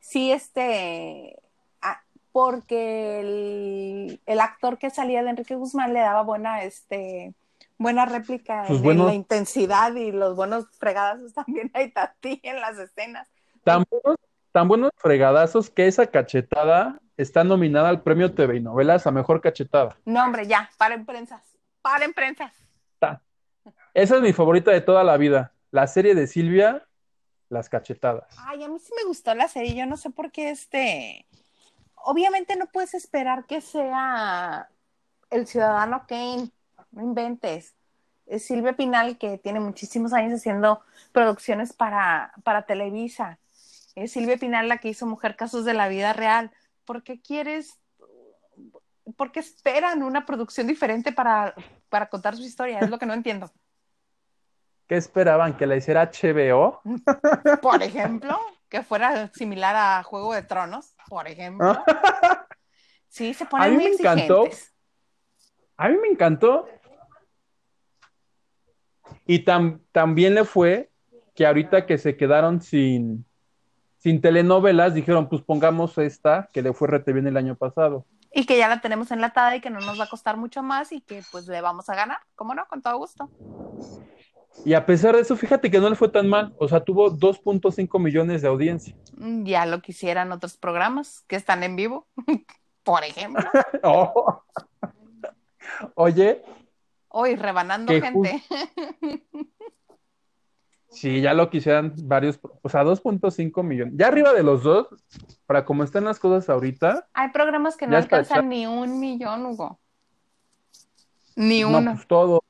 Sí, 0.00 0.32
este, 0.32 1.38
ah, 1.82 2.02
porque 2.32 3.20
el, 3.20 4.20
el 4.24 4.40
actor 4.40 4.78
que 4.78 4.88
salía 4.90 5.22
de 5.22 5.30
Enrique 5.30 5.54
Guzmán 5.54 5.92
le 5.92 6.00
daba 6.00 6.22
buena, 6.22 6.62
este, 6.62 7.34
buena 7.78 8.04
réplica 8.04 8.66
en 8.66 9.06
la 9.06 9.14
intensidad 9.14 9.94
y 9.94 10.10
los 10.12 10.36
buenos 10.36 10.66
fregadazos 10.78 11.32
también 11.34 11.70
hay 11.74 11.90
Tati 11.90 12.40
en 12.42 12.60
las 12.60 12.78
escenas. 12.78 13.28
Tan 13.64 13.84
buenos, 13.88 14.16
tan 14.52 14.68
buenos 14.68 14.90
fregadazos 14.96 15.70
que 15.70 15.86
esa 15.86 16.06
cachetada 16.06 17.00
está 17.18 17.44
nominada 17.44 17.90
al 17.90 18.02
premio 18.02 18.32
TV 18.32 18.56
y 18.56 18.60
novelas 18.60 19.06
a 19.06 19.10
mejor 19.10 19.42
cachetada. 19.42 19.98
No, 20.06 20.24
hombre, 20.24 20.46
ya, 20.46 20.70
paren 20.78 21.04
prensas, 21.04 21.42
paren 21.82 22.14
prensas. 22.14 22.52
Esa 23.94 24.16
es 24.16 24.22
mi 24.22 24.32
favorita 24.32 24.70
de 24.70 24.80
toda 24.80 25.02
la 25.02 25.16
vida. 25.16 25.52
La 25.72 25.86
serie 25.88 26.14
de 26.14 26.28
Silvia, 26.28 26.86
Las 27.48 27.68
cachetadas. 27.68 28.26
Ay, 28.46 28.62
a 28.62 28.68
mí 28.68 28.78
sí 28.78 28.92
me 28.96 29.04
gustó 29.04 29.34
la 29.34 29.48
serie, 29.48 29.74
yo 29.74 29.86
no 29.86 29.96
sé 29.96 30.10
por 30.10 30.30
qué 30.30 30.50
este, 30.50 31.26
obviamente 31.96 32.54
no 32.56 32.66
puedes 32.66 32.94
esperar 32.94 33.46
que 33.46 33.60
sea 33.60 34.68
el 35.30 35.46
ciudadano 35.46 36.04
Kane, 36.06 36.50
no 36.92 37.02
inventes. 37.02 37.74
Es 38.26 38.44
Silvia 38.44 38.74
Pinal, 38.74 39.18
que 39.18 39.38
tiene 39.38 39.58
muchísimos 39.58 40.12
años 40.12 40.34
haciendo 40.34 40.80
producciones 41.12 41.72
para, 41.72 42.32
para 42.44 42.66
Televisa. 42.66 43.38
Es 43.94 44.12
Silvia 44.12 44.36
Pinal 44.36 44.68
la 44.68 44.78
que 44.78 44.90
hizo 44.90 45.06
Mujer 45.06 45.34
Casos 45.34 45.64
de 45.64 45.74
la 45.74 45.88
Vida 45.88 46.12
Real. 46.12 46.52
¿Por 46.88 47.02
qué 47.02 47.20
quieres, 47.20 47.78
por 49.14 49.30
qué 49.30 49.40
esperan 49.40 50.02
una 50.02 50.24
producción 50.24 50.66
diferente 50.66 51.12
para, 51.12 51.54
para 51.90 52.08
contar 52.08 52.34
su 52.34 52.42
historia? 52.42 52.80
Es 52.80 52.88
lo 52.88 52.98
que 52.98 53.04
no 53.04 53.12
entiendo. 53.12 53.52
¿Qué 54.86 54.96
esperaban? 54.96 55.54
¿Que 55.58 55.66
la 55.66 55.76
hiciera 55.76 56.10
HBO? 56.10 56.80
Por 57.60 57.82
ejemplo, 57.82 58.38
que 58.70 58.82
fuera 58.82 59.30
similar 59.34 59.76
a 59.76 60.02
Juego 60.02 60.32
de 60.32 60.42
Tronos, 60.42 60.94
por 61.10 61.28
ejemplo. 61.28 61.76
Sí, 63.10 63.34
se 63.34 63.44
A 63.44 63.48
ponen 63.50 63.70
mí 63.70 63.76
muy 63.76 63.84
me 63.84 63.90
encantó. 63.90 64.48
A 65.76 65.88
mí 65.90 65.96
me 65.98 66.08
encantó. 66.08 66.68
Y 69.26 69.44
tam- 69.44 69.80
también 69.92 70.34
le 70.34 70.44
fue 70.44 70.90
que 71.34 71.46
ahorita 71.46 71.84
que 71.84 71.98
se 71.98 72.16
quedaron 72.16 72.60
sin, 72.62 73.26
sin 73.98 74.20
telenovelas, 74.20 74.94
dijeron, 74.94 75.28
pues 75.28 75.42
pongamos 75.42 75.98
esta, 75.98 76.48
que 76.52 76.62
le 76.62 76.72
fue 76.72 76.88
rete 76.88 77.12
bien 77.12 77.26
el 77.26 77.36
año 77.36 77.56
pasado. 77.56 78.06
Y 78.32 78.46
que 78.46 78.56
ya 78.58 78.68
la 78.68 78.80
tenemos 78.80 79.10
enlatada 79.10 79.56
y 79.56 79.60
que 79.60 79.70
no 79.70 79.80
nos 79.80 79.98
va 79.98 80.04
a 80.04 80.08
costar 80.08 80.36
mucho 80.36 80.62
más 80.62 80.92
y 80.92 81.00
que 81.00 81.22
pues 81.32 81.46
le 81.48 81.60
vamos 81.60 81.88
a 81.88 81.94
ganar. 81.94 82.18
¿Cómo 82.34 82.54
no? 82.54 82.66
Con 82.68 82.82
todo 82.82 82.98
gusto. 82.98 83.30
Y 84.64 84.74
a 84.74 84.84
pesar 84.84 85.14
de 85.14 85.22
eso, 85.22 85.36
fíjate 85.36 85.70
que 85.70 85.78
no 85.78 85.88
le 85.88 85.96
fue 85.96 86.08
tan 86.08 86.28
mal. 86.28 86.54
O 86.58 86.68
sea, 86.68 86.80
tuvo 86.80 87.10
2.5 87.10 87.98
millones 87.98 88.42
de 88.42 88.48
audiencia. 88.48 88.94
Mm, 89.16 89.44
Ya 89.44 89.66
lo 89.66 89.80
quisieran 89.80 90.30
otros 90.32 90.56
programas 90.56 91.22
que 91.26 91.36
están 91.36 91.62
en 91.62 91.76
vivo, 91.76 92.06
por 92.82 93.04
ejemplo. 93.04 93.48
Oh. 93.82 94.42
Oye, 95.94 96.42
Hoy 97.08 97.36
rebanando 97.36 97.92
gente. 98.00 98.42
si 100.90 101.20
ya 101.20 101.34
lo 101.34 101.50
quisieran 101.50 101.92
varios, 102.04 102.40
o 102.62 102.68
sea, 102.68 102.82
2.5 102.82 103.62
millones. 103.62 103.94
Ya 103.96 104.08
arriba 104.08 104.32
de 104.32 104.42
los 104.42 104.62
dos, 104.62 104.88
para 105.46 105.64
cómo 105.64 105.84
están 105.84 106.04
las 106.04 106.18
cosas 106.18 106.48
ahorita, 106.48 107.08
Hay 107.12 107.30
programas 107.30 107.76
que 107.76 107.86
no 107.86 107.96
alcanzan 107.96 108.48
ni 108.48 108.66
un 108.66 108.98
millón, 108.98 109.46
Hugo. 109.46 109.78
Ni 111.36 111.60
no, 111.60 111.78
uno. 111.78 111.94
pues 111.94 112.06
todo. 112.06 112.42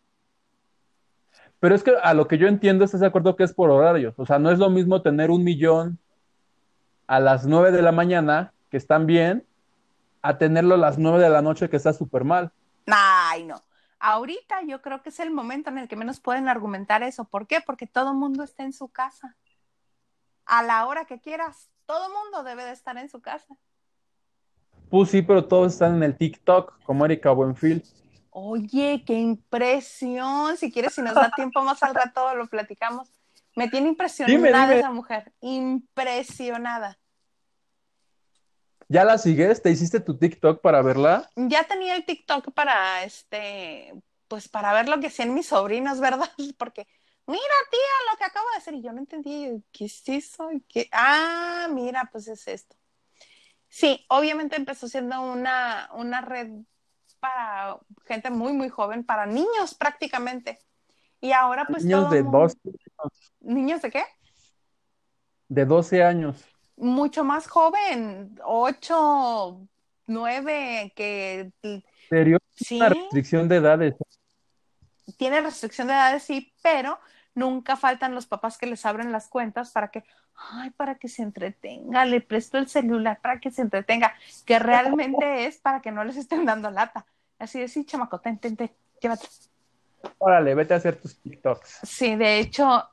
Pero 1.60 1.74
es 1.74 1.82
que 1.82 1.92
a 2.02 2.14
lo 2.14 2.28
que 2.28 2.38
yo 2.38 2.46
entiendo, 2.46 2.84
estás 2.84 3.00
de 3.00 3.06
acuerdo 3.08 3.34
que 3.34 3.44
es 3.44 3.52
por 3.52 3.70
horarios. 3.70 4.14
O 4.16 4.24
sea, 4.24 4.38
no 4.38 4.50
es 4.50 4.58
lo 4.58 4.70
mismo 4.70 5.02
tener 5.02 5.30
un 5.30 5.42
millón 5.42 5.98
a 7.08 7.18
las 7.20 7.46
9 7.46 7.72
de 7.72 7.82
la 7.82 7.90
mañana, 7.90 8.52
que 8.70 8.76
están 8.76 9.06
bien, 9.06 9.44
a 10.22 10.38
tenerlo 10.38 10.76
a 10.76 10.78
las 10.78 10.98
9 10.98 11.18
de 11.20 11.30
la 11.30 11.42
noche, 11.42 11.68
que 11.68 11.76
está 11.76 11.92
súper 11.92 12.24
mal. 12.24 12.52
Ay, 12.86 13.44
no. 13.44 13.60
Ahorita 14.00 14.62
yo 14.62 14.80
creo 14.80 15.02
que 15.02 15.08
es 15.08 15.20
el 15.20 15.30
momento 15.30 15.70
en 15.70 15.78
el 15.78 15.88
que 15.88 15.96
menos 15.96 16.20
pueden 16.20 16.48
argumentar 16.48 17.02
eso. 17.02 17.24
¿Por 17.24 17.46
qué? 17.46 17.60
Porque 17.60 17.86
todo 17.86 18.14
mundo 18.14 18.44
está 18.44 18.62
en 18.62 18.72
su 18.72 18.88
casa. 18.88 19.36
A 20.46 20.62
la 20.62 20.86
hora 20.86 21.04
que 21.04 21.20
quieras, 21.20 21.68
todo 21.86 22.06
el 22.06 22.12
mundo 22.12 22.44
debe 22.44 22.64
de 22.64 22.72
estar 22.72 22.96
en 22.96 23.08
su 23.08 23.20
casa. 23.20 23.56
Pues 24.90 25.10
sí, 25.10 25.22
pero 25.22 25.44
todos 25.46 25.72
están 25.72 25.96
en 25.96 26.02
el 26.02 26.16
TikTok, 26.16 26.82
como 26.84 27.04
Erika 27.04 27.30
Buenfil. 27.30 27.82
Oye, 28.30 29.02
qué 29.04 29.14
impresión. 29.14 30.56
Si 30.56 30.70
quieres, 30.72 30.94
si 30.94 31.02
nos 31.02 31.14
da 31.14 31.30
tiempo 31.34 31.62
más 31.62 31.82
al 31.82 31.94
rato, 31.94 32.34
lo 32.34 32.46
platicamos. 32.46 33.12
Me 33.56 33.68
tiene 33.68 33.88
impresionada 33.88 34.74
esa 34.74 34.90
mujer, 34.90 35.32
impresionada. 35.40 36.98
¿Ya 38.88 39.04
la 39.04 39.18
sigues? 39.18 39.60
¿Te 39.62 39.70
hiciste 39.70 40.00
tu 40.00 40.16
TikTok 40.16 40.62
para 40.62 40.80
verla? 40.80 41.28
Ya 41.36 41.64
tenía 41.64 41.94
el 41.94 42.06
TikTok 42.06 42.52
para 42.52 43.04
este, 43.04 43.92
pues 44.28 44.48
para 44.48 44.72
ver 44.72 44.88
lo 44.88 44.98
que 44.98 45.08
hacían 45.08 45.34
mis 45.34 45.46
sobrinos, 45.46 46.00
¿verdad? 46.00 46.30
Porque, 46.56 46.86
mira, 47.26 47.42
tía, 47.70 48.10
lo 48.10 48.18
que 48.18 48.24
acabo 48.24 48.46
de 48.52 48.56
hacer. 48.56 48.74
Y 48.74 48.82
yo 48.82 48.92
no 48.92 48.98
entendí, 48.98 49.62
¿qué 49.72 49.84
es 49.84 50.08
eso? 50.08 50.48
¿Qué? 50.68 50.88
Ah, 50.90 51.68
mira, 51.70 52.08
pues 52.10 52.28
es 52.28 52.48
esto. 52.48 52.76
Sí, 53.68 54.06
obviamente 54.08 54.56
empezó 54.56 54.88
siendo 54.88 55.20
una, 55.20 55.90
una 55.92 56.22
red 56.22 56.48
para 57.20 57.78
gente 58.06 58.30
muy, 58.30 58.54
muy 58.54 58.70
joven, 58.70 59.04
para 59.04 59.26
niños 59.26 59.74
prácticamente. 59.78 60.58
Y 61.20 61.32
ahora 61.32 61.66
pues... 61.66 61.84
Niños 61.84 62.10
de 62.10 62.22
12 62.22 62.56
años. 62.64 63.32
¿Niños 63.40 63.82
de 63.82 63.90
qué? 63.90 64.04
De 65.48 65.66
12 65.66 66.02
años. 66.02 66.42
Mucho 66.78 67.24
más 67.24 67.48
joven, 67.48 68.38
8, 68.44 69.60
9, 70.06 70.92
que... 70.94 71.52
¿Serio? 72.08 72.38
¿Sí? 72.54 72.76
Una 72.76 72.90
restricción 72.90 73.48
de 73.48 73.56
edades. 73.56 73.94
Tiene 75.16 75.40
restricción 75.40 75.88
de 75.88 75.94
edades, 75.94 76.22
sí, 76.22 76.52
pero 76.62 76.98
nunca 77.34 77.76
faltan 77.76 78.14
los 78.14 78.26
papás 78.26 78.58
que 78.58 78.66
les 78.66 78.84
abren 78.86 79.12
las 79.12 79.28
cuentas 79.28 79.70
para 79.70 79.88
que, 79.88 80.04
ay, 80.34 80.70
para 80.70 80.96
que 80.96 81.08
se 81.08 81.22
entretenga, 81.22 82.04
le 82.04 82.20
presto 82.20 82.58
el 82.58 82.68
celular 82.68 83.20
para 83.20 83.40
que 83.40 83.50
se 83.50 83.62
entretenga, 83.62 84.14
que 84.44 84.58
realmente 84.58 85.46
es 85.46 85.58
para 85.58 85.80
que 85.80 85.92
no 85.92 86.04
les 86.04 86.16
estén 86.16 86.44
dando 86.44 86.70
lata. 86.70 87.06
Así 87.38 87.60
de, 87.60 87.68
sí, 87.68 87.84
chamaco, 87.84 88.20
ten, 88.20 88.38
ten, 88.38 88.56
ten, 88.56 88.70
llévate. 89.00 89.26
Órale, 90.18 90.54
vete 90.54 90.74
a 90.74 90.76
hacer 90.76 90.96
tus 91.00 91.18
TikToks. 91.18 91.80
Sí, 91.82 92.16
de 92.16 92.38
hecho, 92.38 92.88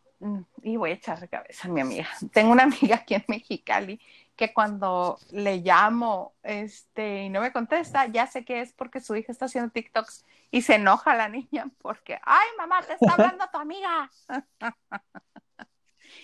y 0.63 0.77
voy 0.77 0.91
a 0.91 0.93
echar 0.93 1.19
de 1.19 1.27
cabeza 1.27 1.67
a 1.67 1.71
mi 1.71 1.81
amiga. 1.81 2.07
Tengo 2.31 2.51
una 2.51 2.63
amiga 2.63 2.95
aquí 2.97 3.15
en 3.15 3.25
Mexicali 3.27 3.99
que 4.35 4.53
cuando 4.53 5.17
le 5.31 5.57
llamo 5.57 6.33
este, 6.43 7.23
y 7.23 7.29
no 7.29 7.41
me 7.41 7.51
contesta, 7.51 8.07
ya 8.07 8.27
sé 8.27 8.43
que 8.43 8.61
es 8.61 8.73
porque 8.73 8.99
su 8.99 9.15
hija 9.15 9.31
está 9.31 9.45
haciendo 9.45 9.71
TikToks 9.71 10.25
y 10.51 10.61
se 10.61 10.75
enoja 10.75 11.15
la 11.15 11.29
niña 11.29 11.69
porque, 11.81 12.19
ay, 12.23 12.47
mamá, 12.57 12.81
te 12.81 12.93
está 12.93 13.13
hablando 13.13 13.45
tu 13.51 13.57
amiga. 13.57 14.09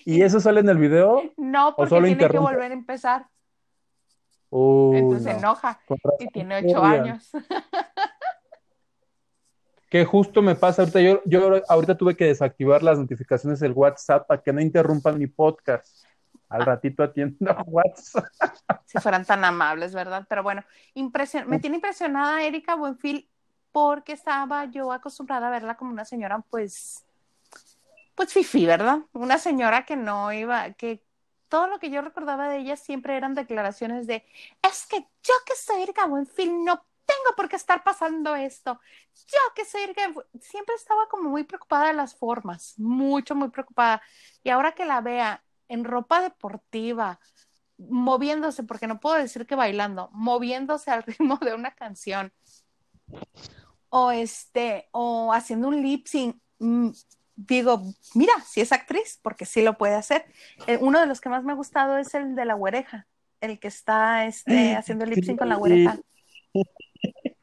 ¿Y 0.04 0.22
eso 0.22 0.40
sale 0.40 0.60
en 0.60 0.68
el 0.68 0.78
video? 0.78 1.22
No, 1.36 1.74
porque 1.76 2.00
tiene 2.00 2.28
que 2.28 2.38
volver 2.38 2.70
a 2.70 2.74
empezar. 2.74 3.26
Entonces 4.50 5.22
se 5.24 5.30
enoja 5.38 5.80
y 6.18 6.26
tiene 6.28 6.56
ocho 6.56 6.82
años. 6.82 7.30
que 9.92 10.06
justo 10.06 10.40
me 10.40 10.54
pasa 10.54 10.80
ahorita, 10.80 11.02
yo, 11.02 11.20
yo 11.26 11.60
ahorita 11.68 11.98
tuve 11.98 12.16
que 12.16 12.24
desactivar 12.24 12.82
las 12.82 12.98
notificaciones 12.98 13.60
del 13.60 13.72
WhatsApp 13.72 14.26
para 14.26 14.40
que 14.40 14.50
no 14.50 14.62
interrumpan 14.62 15.18
mi 15.18 15.26
podcast 15.26 16.06
al 16.48 16.64
ratito 16.64 17.02
atiendo 17.02 17.54
WhatsApp. 17.66 18.24
Si 18.86 18.98
fueran 19.00 19.26
tan 19.26 19.44
amables, 19.44 19.92
¿verdad? 19.92 20.24
Pero 20.30 20.42
bueno, 20.42 20.64
me 21.46 21.58
tiene 21.58 21.76
impresionada 21.76 22.42
Erika 22.42 22.74
Buenfil 22.74 23.28
porque 23.70 24.14
estaba 24.14 24.64
yo 24.64 24.92
acostumbrada 24.92 25.48
a 25.48 25.50
verla 25.50 25.76
como 25.76 25.90
una 25.90 26.06
señora, 26.06 26.42
pues, 26.48 27.04
pues 28.14 28.32
fifi, 28.32 28.64
¿verdad? 28.64 29.00
Una 29.12 29.36
señora 29.36 29.84
que 29.84 29.96
no 29.96 30.32
iba, 30.32 30.72
que 30.72 31.04
todo 31.50 31.66
lo 31.66 31.78
que 31.78 31.90
yo 31.90 32.00
recordaba 32.00 32.48
de 32.48 32.60
ella 32.60 32.76
siempre 32.76 33.18
eran 33.18 33.34
declaraciones 33.34 34.06
de, 34.06 34.24
es 34.62 34.86
que 34.86 35.00
yo 35.00 35.34
que 35.44 35.54
soy 35.54 35.82
Erika 35.82 36.06
Buenfil 36.06 36.64
no 36.64 36.82
tengo 37.12 37.36
por 37.36 37.48
qué 37.48 37.56
estar 37.56 37.82
pasando 37.82 38.34
esto. 38.34 38.80
Yo 39.26 39.38
que 39.54 39.64
soy 39.64 39.82
Erika, 39.82 40.12
siempre 40.40 40.74
estaba 40.74 41.08
como 41.08 41.30
muy 41.30 41.44
preocupada 41.44 41.88
de 41.88 41.94
las 41.94 42.14
formas, 42.14 42.74
mucho, 42.78 43.34
muy 43.34 43.50
preocupada. 43.50 44.02
Y 44.42 44.50
ahora 44.50 44.72
que 44.72 44.84
la 44.84 45.00
vea 45.00 45.44
en 45.68 45.84
ropa 45.84 46.22
deportiva, 46.22 47.20
moviéndose, 47.78 48.62
porque 48.62 48.86
no 48.86 49.00
puedo 49.00 49.16
decir 49.16 49.46
que 49.46 49.54
bailando, 49.54 50.10
moviéndose 50.12 50.90
al 50.90 51.02
ritmo 51.04 51.38
de 51.38 51.54
una 51.54 51.74
canción. 51.74 52.32
O 53.88 54.10
este, 54.10 54.88
o 54.92 55.32
haciendo 55.32 55.68
un 55.68 55.82
lip 55.82 56.06
sync. 56.06 56.36
Mm, 56.58 56.90
digo, 57.36 57.82
mira, 58.14 58.32
si 58.46 58.60
es 58.60 58.72
actriz, 58.72 59.18
porque 59.22 59.46
sí 59.46 59.62
lo 59.62 59.76
puede 59.76 59.94
hacer. 59.94 60.24
Eh, 60.66 60.78
uno 60.80 61.00
de 61.00 61.06
los 61.06 61.20
que 61.20 61.28
más 61.28 61.44
me 61.44 61.52
ha 61.52 61.56
gustado 61.56 61.98
es 61.98 62.14
el 62.14 62.34
de 62.34 62.44
la 62.44 62.54
güereja, 62.54 63.06
el 63.40 63.58
que 63.58 63.68
está 63.68 64.26
este, 64.26 64.74
haciendo 64.76 65.04
el 65.04 65.10
lip 65.10 65.24
sync 65.24 65.38
con 65.38 65.48
la 65.48 65.56
güereja. 65.56 65.98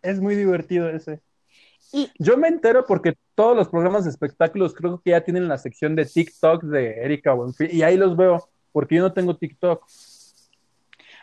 Es 0.01 0.19
muy 0.19 0.35
divertido 0.35 0.89
ese. 0.89 1.21
Y, 1.91 2.11
Yo 2.19 2.37
me 2.37 2.47
entero 2.47 2.85
porque 2.85 3.17
todos 3.35 3.55
los 3.55 3.67
programas 3.67 4.03
de 4.03 4.11
espectáculos 4.11 4.73
creo 4.73 5.01
que 5.01 5.11
ya 5.11 5.21
tienen 5.21 5.47
la 5.47 5.57
sección 5.57 5.95
de 5.95 6.05
TikTok 6.05 6.63
de 6.63 7.03
Erika 7.03 7.33
Buenfil 7.33 7.73
y 7.73 7.83
ahí 7.83 7.97
los 7.97 8.15
veo 8.15 8.49
porque 8.71 8.95
yo 8.95 9.01
no 9.01 9.13
tengo 9.13 9.35
TikTok. 9.35 9.85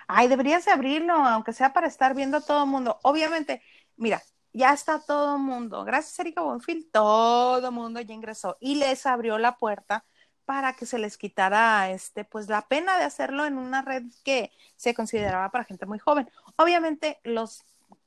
Ay, 0.08 0.28
deberías 0.28 0.68
abrirlo, 0.68 1.14
aunque 1.14 1.52
sea 1.52 1.72
para 1.72 1.86
estar 1.86 2.14
viendo 2.14 2.38
a 2.38 2.40
todo 2.40 2.64
el 2.64 2.70
mundo. 2.70 2.98
Obviamente, 3.02 3.62
mira, 3.96 4.22
ya 4.52 4.72
está 4.72 5.00
todo 5.00 5.36
el 5.36 5.42
mundo. 5.42 5.84
Gracias, 5.84 6.18
Erika 6.18 6.42
Buenfil, 6.42 6.88
todo 6.90 7.68
el 7.68 7.74
mundo 7.74 8.00
ya 8.00 8.14
ingresó 8.14 8.56
y 8.60 8.76
les 8.76 9.06
abrió 9.06 9.38
la 9.38 9.56
puerta 9.56 10.04
para 10.44 10.74
que 10.74 10.86
se 10.86 10.98
les 10.98 11.18
quitara 11.18 11.90
este, 11.90 12.24
pues 12.24 12.48
la 12.48 12.62
pena 12.62 12.98
de 12.98 13.04
hacerlo 13.04 13.46
en 13.46 13.58
una 13.58 13.82
red 13.82 14.04
que 14.24 14.52
se 14.76 14.94
consideraba 14.94 15.50
para 15.50 15.64
gente 15.64 15.86
muy 15.86 15.98
joven. 15.98 16.30
Obviamente, 16.56 17.18
los 17.24 17.64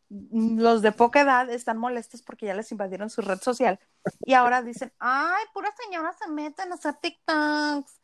los 0.09 0.81
de 0.81 0.91
poca 0.91 1.21
edad 1.21 1.49
están 1.49 1.77
molestos 1.77 2.21
porque 2.21 2.47
ya 2.47 2.55
les 2.55 2.71
invadieron 2.71 3.09
su 3.09 3.21
red 3.21 3.39
social 3.39 3.79
y 4.21 4.33
ahora 4.33 4.61
dicen, 4.63 4.91
ay, 4.99 5.43
pura 5.53 5.69
señora 5.83 6.13
se 6.13 6.29
meten 6.31 6.71
a 6.71 6.75
hacer 6.75 6.95
TikToks. 6.95 8.01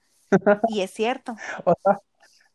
Y 0.68 0.82
es 0.82 0.92
cierto. 0.92 1.36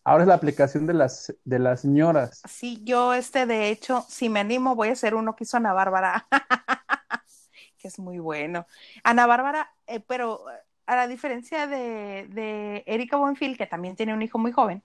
ahora 0.04 0.24
es 0.24 0.28
la 0.28 0.34
aplicación 0.34 0.86
de 0.86 0.94
las, 0.94 1.34
de 1.44 1.58
las 1.58 1.80
señoras. 1.80 2.42
Sí, 2.48 2.82
yo 2.84 3.14
este, 3.14 3.46
de 3.46 3.68
hecho, 3.70 4.04
si 4.08 4.28
me 4.28 4.40
animo, 4.40 4.74
voy 4.74 4.88
a 4.88 4.92
hacer 4.92 5.14
uno 5.14 5.34
que 5.34 5.44
hizo 5.44 5.56
Ana 5.56 5.72
Bárbara, 5.72 6.26
que 7.78 7.88
es 7.88 7.98
muy 7.98 8.18
bueno. 8.18 8.66
Ana 9.02 9.26
Bárbara, 9.26 9.72
eh, 9.86 10.00
pero 10.00 10.44
a 10.86 10.96
la 10.96 11.08
diferencia 11.08 11.66
de, 11.66 12.26
de 12.28 12.84
Erika 12.86 13.16
Buenfil, 13.16 13.56
que 13.56 13.66
también 13.66 13.96
tiene 13.96 14.14
un 14.14 14.22
hijo 14.22 14.38
muy 14.38 14.52
joven, 14.52 14.82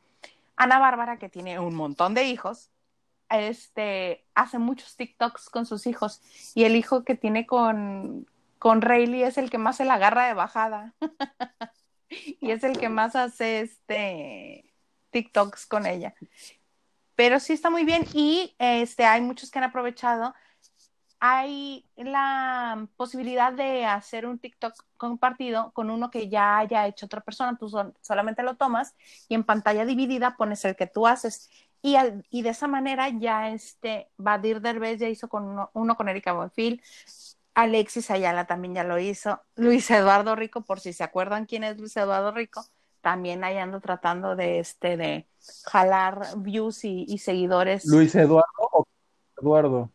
Ana 0.56 0.80
Bárbara, 0.80 1.17
que 1.17 1.30
tiene 1.30 1.60
un 1.60 1.75
montón 1.75 2.13
de 2.13 2.23
hijos, 2.23 2.69
este, 3.29 4.25
hace 4.35 4.59
muchos 4.59 4.95
TikToks 4.95 5.49
con 5.49 5.65
sus 5.65 5.88
hijos 5.88 6.21
y 6.53 6.63
el 6.63 6.75
hijo 6.75 7.03
que 7.03 7.15
tiene 7.15 7.45
con, 7.45 8.27
con 8.59 8.81
Rayleigh 8.81 9.23
es 9.23 9.38
el 9.38 9.49
que 9.49 9.57
más 9.57 9.77
se 9.77 9.85
la 9.85 9.95
agarra 9.95 10.27
de 10.27 10.33
bajada 10.33 10.93
y 12.09 12.51
es 12.51 12.63
el 12.63 12.77
que 12.77 12.89
más 12.89 13.15
hace 13.15 13.61
este 13.61 14.73
TikToks 15.11 15.65
con 15.65 15.85
ella. 15.85 16.13
Pero 17.15 17.39
sí 17.39 17.53
está 17.53 17.69
muy 17.69 17.85
bien 17.85 18.05
y 18.13 18.55
este, 18.59 19.05
hay 19.05 19.21
muchos 19.21 19.49
que 19.49 19.59
han 19.59 19.65
aprovechado. 19.65 20.35
Hay 21.19 21.89
la 21.95 22.88
posibilidad 22.97 23.53
de 23.53 23.85
hacer 23.85 24.25
un 24.25 24.38
TikTok 24.38 24.73
compartido 24.97 25.71
con 25.71 25.89
uno 25.89 26.11
que 26.11 26.27
ya 26.27 26.57
haya 26.57 26.85
hecho 26.88 27.05
otra 27.05 27.21
persona. 27.21 27.57
Tú 27.57 27.71
solamente 28.01 28.43
lo 28.43 28.57
tomas 28.57 28.95
y 29.29 29.35
en 29.35 29.45
pantalla 29.45 29.85
dividida 29.85 30.35
pones 30.35 30.65
el 30.65 30.75
que 30.75 30.88
tú 30.88 31.07
haces. 31.07 31.49
Y, 31.81 32.41
de 32.41 32.49
esa 32.49 32.67
manera 32.67 33.09
ya 33.09 33.49
este 33.51 34.09
Badir 34.17 34.59
Derbez 34.59 34.99
ya 34.99 35.07
hizo 35.07 35.29
con 35.29 35.67
uno, 35.73 35.95
con 35.95 36.09
Erika 36.09 36.33
Bonfil, 36.33 36.81
Alexis 37.53 38.09
Ayala 38.09 38.47
también 38.47 38.73
ya 38.73 38.83
lo 38.83 38.97
hizo, 38.97 39.39
Luis 39.55 39.89
Eduardo 39.91 40.35
Rico, 40.35 40.61
por 40.61 40.79
si 40.79 40.93
se 40.93 41.03
acuerdan 41.03 41.45
quién 41.45 41.63
es 41.63 41.77
Luis 41.77 41.95
Eduardo 41.95 42.31
Rico, 42.31 42.65
también 43.01 43.43
ahí 43.43 43.57
ando 43.57 43.79
tratando 43.81 44.35
de 44.35 44.59
este 44.59 44.97
de 44.97 45.27
jalar 45.63 46.25
views 46.38 46.83
y, 46.83 47.17
seguidores. 47.19 47.85
Luis 47.85 48.15
Eduardo 48.15 48.49
o 48.57 48.85
Eduardo. 49.39 49.91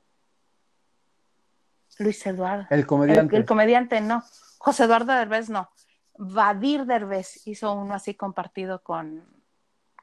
Luis 1.98 2.24
Eduardo. 2.24 2.66
El 2.70 2.86
comediante. 2.86 3.36
El, 3.36 3.44
comediante, 3.44 4.00
no. 4.00 4.22
José 4.58 4.84
Eduardo 4.84 5.12
Derbez, 5.12 5.50
no. 5.50 5.70
Badir 6.16 6.86
Derbez 6.86 7.46
hizo 7.46 7.72
uno 7.74 7.94
así 7.94 8.14
compartido 8.14 8.82
con, 8.82 9.24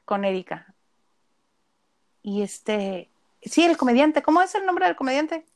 con 0.04 0.24
Erika. 0.24 0.74
Y 2.22 2.42
este, 2.42 3.10
sí, 3.42 3.64
el 3.64 3.76
comediante, 3.76 4.22
¿cómo 4.22 4.42
es 4.42 4.54
el 4.54 4.66
nombre 4.66 4.86
del 4.86 4.96
comediante? 4.96 5.46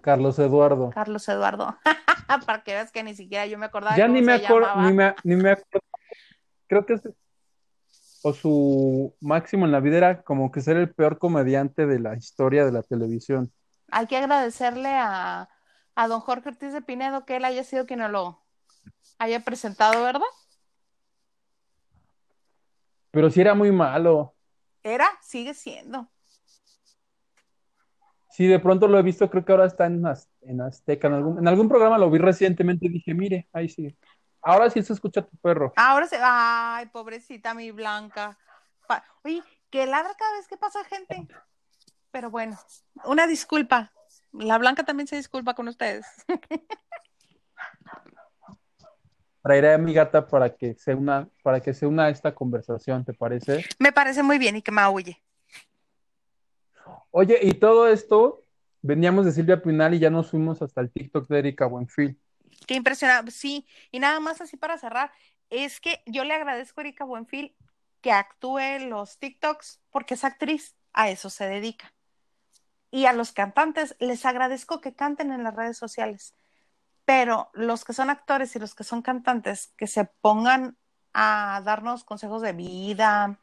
Carlos 0.00 0.38
Eduardo. 0.38 0.90
Carlos 0.90 1.28
Eduardo. 1.28 1.76
Para 2.46 2.62
que 2.62 2.72
veas 2.72 2.92
que 2.92 3.02
ni 3.02 3.14
siquiera 3.14 3.46
yo 3.46 3.58
me 3.58 3.66
acordaba. 3.66 3.96
Ya 3.96 4.08
ni 4.08 4.22
me 4.22 4.34
acuerdo, 4.34 4.68
ni 4.82 4.92
me, 4.92 5.14
ni 5.24 5.36
me 5.36 5.50
acuerdo. 5.50 5.86
Creo 6.66 6.84
que 6.84 6.94
es, 6.94 7.02
o 8.22 8.32
su 8.32 9.14
máximo 9.20 9.64
en 9.64 9.72
la 9.72 9.80
vida 9.80 9.96
era 9.96 10.22
como 10.22 10.50
que 10.50 10.60
ser 10.60 10.76
el 10.76 10.92
peor 10.92 11.18
comediante 11.18 11.86
de 11.86 12.00
la 12.00 12.16
historia 12.16 12.64
de 12.64 12.72
la 12.72 12.82
televisión. 12.82 13.52
Hay 13.90 14.06
que 14.06 14.16
agradecerle 14.16 14.90
a, 14.90 15.48
a 15.94 16.08
don 16.08 16.20
Jorge 16.20 16.50
Ortiz 16.50 16.72
de 16.72 16.82
Pinedo 16.82 17.24
que 17.24 17.36
él 17.36 17.44
haya 17.44 17.64
sido 17.64 17.86
quien 17.86 18.00
lo 18.12 18.42
haya 19.18 19.40
presentado, 19.40 20.02
¿verdad? 20.02 20.20
Pero 23.10 23.30
sí 23.30 23.40
era 23.40 23.54
muy 23.54 23.72
malo. 23.72 24.34
Era, 24.82 25.08
sigue 25.22 25.54
siendo. 25.54 26.08
Sí, 28.30 28.46
de 28.46 28.60
pronto 28.60 28.86
lo 28.86 28.98
he 28.98 29.02
visto, 29.02 29.28
creo 29.28 29.44
que 29.44 29.52
ahora 29.52 29.66
está 29.66 29.86
en, 29.86 30.04
en 30.42 30.60
Azteca, 30.60 31.08
en 31.08 31.14
algún, 31.14 31.38
en 31.38 31.48
algún 31.48 31.68
programa 31.68 31.98
lo 31.98 32.10
vi 32.10 32.18
recientemente 32.18 32.86
y 32.86 32.90
dije, 32.90 33.12
mire, 33.14 33.48
ahí 33.52 33.68
sigue. 33.68 33.96
Ahora 34.42 34.70
sí 34.70 34.82
se 34.82 34.92
escucha 34.92 35.22
tu 35.22 35.36
perro. 35.38 35.72
Ahora 35.76 36.06
se. 36.06 36.18
Ay, 36.22 36.86
pobrecita 36.86 37.54
mi 37.54 37.70
Blanca. 37.72 38.38
Oye, 39.24 39.42
que 39.70 39.86
ladra 39.86 40.14
cada 40.14 40.36
vez 40.36 40.46
que 40.46 40.56
pasa 40.56 40.84
gente. 40.84 41.26
Pero 42.10 42.30
bueno, 42.30 42.56
una 43.04 43.26
disculpa. 43.26 43.92
La 44.32 44.58
Blanca 44.58 44.84
también 44.84 45.06
se 45.06 45.16
disculpa 45.16 45.54
con 45.54 45.68
ustedes. 45.68 46.06
Traeré 49.48 49.72
a 49.72 49.78
mi 49.78 49.94
gata 49.94 50.26
para 50.26 50.54
que 50.54 50.74
se 50.74 50.94
una, 50.94 51.26
para 51.42 51.58
que 51.60 51.72
se 51.72 51.86
una 51.86 52.04
a 52.04 52.10
esta 52.10 52.34
conversación, 52.34 53.02
¿te 53.02 53.14
parece? 53.14 53.64
Me 53.78 53.92
parece 53.92 54.22
muy 54.22 54.36
bien 54.36 54.56
y 54.56 54.60
que 54.60 54.70
me 54.70 54.82
aúlle. 54.82 55.22
Oye, 57.10 57.38
y 57.40 57.54
todo 57.54 57.88
esto, 57.88 58.44
veníamos 58.82 59.24
de 59.24 59.32
Silvia 59.32 59.62
Pinal 59.62 59.94
y 59.94 60.00
ya 60.00 60.10
nos 60.10 60.32
fuimos 60.32 60.60
hasta 60.60 60.82
el 60.82 60.90
TikTok 60.90 61.26
de 61.28 61.38
Erika 61.38 61.64
Buenfil. 61.64 62.20
Qué 62.66 62.74
impresionante, 62.74 63.30
sí. 63.30 63.66
Y 63.90 64.00
nada 64.00 64.20
más 64.20 64.42
así 64.42 64.58
para 64.58 64.76
cerrar, 64.76 65.12
es 65.48 65.80
que 65.80 66.02
yo 66.04 66.24
le 66.24 66.34
agradezco 66.34 66.82
a 66.82 66.84
Erika 66.84 67.06
Buenfil 67.06 67.56
que 68.02 68.12
actúe 68.12 68.80
los 68.86 69.18
TikToks 69.18 69.80
porque 69.88 70.12
es 70.12 70.24
actriz, 70.24 70.76
a 70.92 71.08
eso 71.08 71.30
se 71.30 71.48
dedica. 71.48 71.94
Y 72.90 73.06
a 73.06 73.14
los 73.14 73.32
cantantes 73.32 73.96
les 73.98 74.26
agradezco 74.26 74.82
que 74.82 74.92
canten 74.92 75.32
en 75.32 75.42
las 75.42 75.56
redes 75.56 75.78
sociales, 75.78 76.34
pero 77.08 77.48
los 77.54 77.86
que 77.86 77.94
son 77.94 78.10
actores 78.10 78.54
y 78.54 78.58
los 78.58 78.74
que 78.74 78.84
son 78.84 79.00
cantantes, 79.00 79.72
que 79.78 79.86
se 79.86 80.04
pongan 80.04 80.76
a 81.14 81.62
darnos 81.64 82.04
consejos 82.04 82.42
de 82.42 82.52
vida 82.52 83.40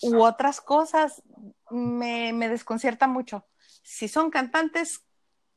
u 0.00 0.22
otras 0.22 0.62
cosas, 0.62 1.22
me, 1.68 2.32
me 2.32 2.48
desconcierta 2.48 3.06
mucho. 3.06 3.46
Si 3.82 4.08
son 4.08 4.30
cantantes, 4.30 5.04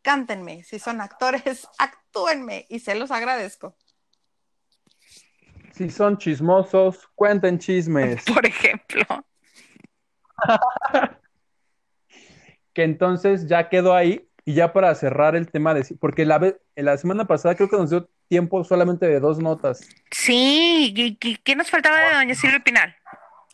cántenme. 0.02 0.66
Si 0.66 0.78
son 0.78 1.00
actores, 1.00 1.70
actúenme 1.80 2.66
y 2.68 2.80
se 2.80 2.96
los 2.96 3.12
agradezco. 3.12 3.78
Si 5.72 5.90
son 5.90 6.18
chismosos, 6.18 7.08
cuenten 7.16 7.60
chismes. 7.60 8.26
Por 8.34 8.46
ejemplo. 8.46 9.06
que 12.74 12.84
entonces 12.84 13.48
ya 13.48 13.70
quedó 13.70 13.96
ahí 13.96 14.27
y 14.48 14.54
ya 14.54 14.72
para 14.72 14.96
cerrar 14.96 15.36
el 15.36 15.52
tema 15.52 15.74
de 15.74 15.86
porque 16.00 16.26
la 16.26 16.56
la 16.78 16.98
semana 16.98 17.26
pasada 17.26 17.54
creo 17.56 17.70
que 17.70 17.76
nos 17.76 17.90
dio 17.90 18.08
tiempo 18.30 18.64
solamente 18.64 19.06
de 19.06 19.20
dos 19.20 19.40
notas. 19.40 19.86
Sí, 20.10 21.18
¿qué, 21.44 21.56
nos 21.58 21.70
faltaba 21.70 22.00
de 22.00 22.14
doña 22.14 22.34
Silvia 22.34 22.64
Pinal? 22.64 22.96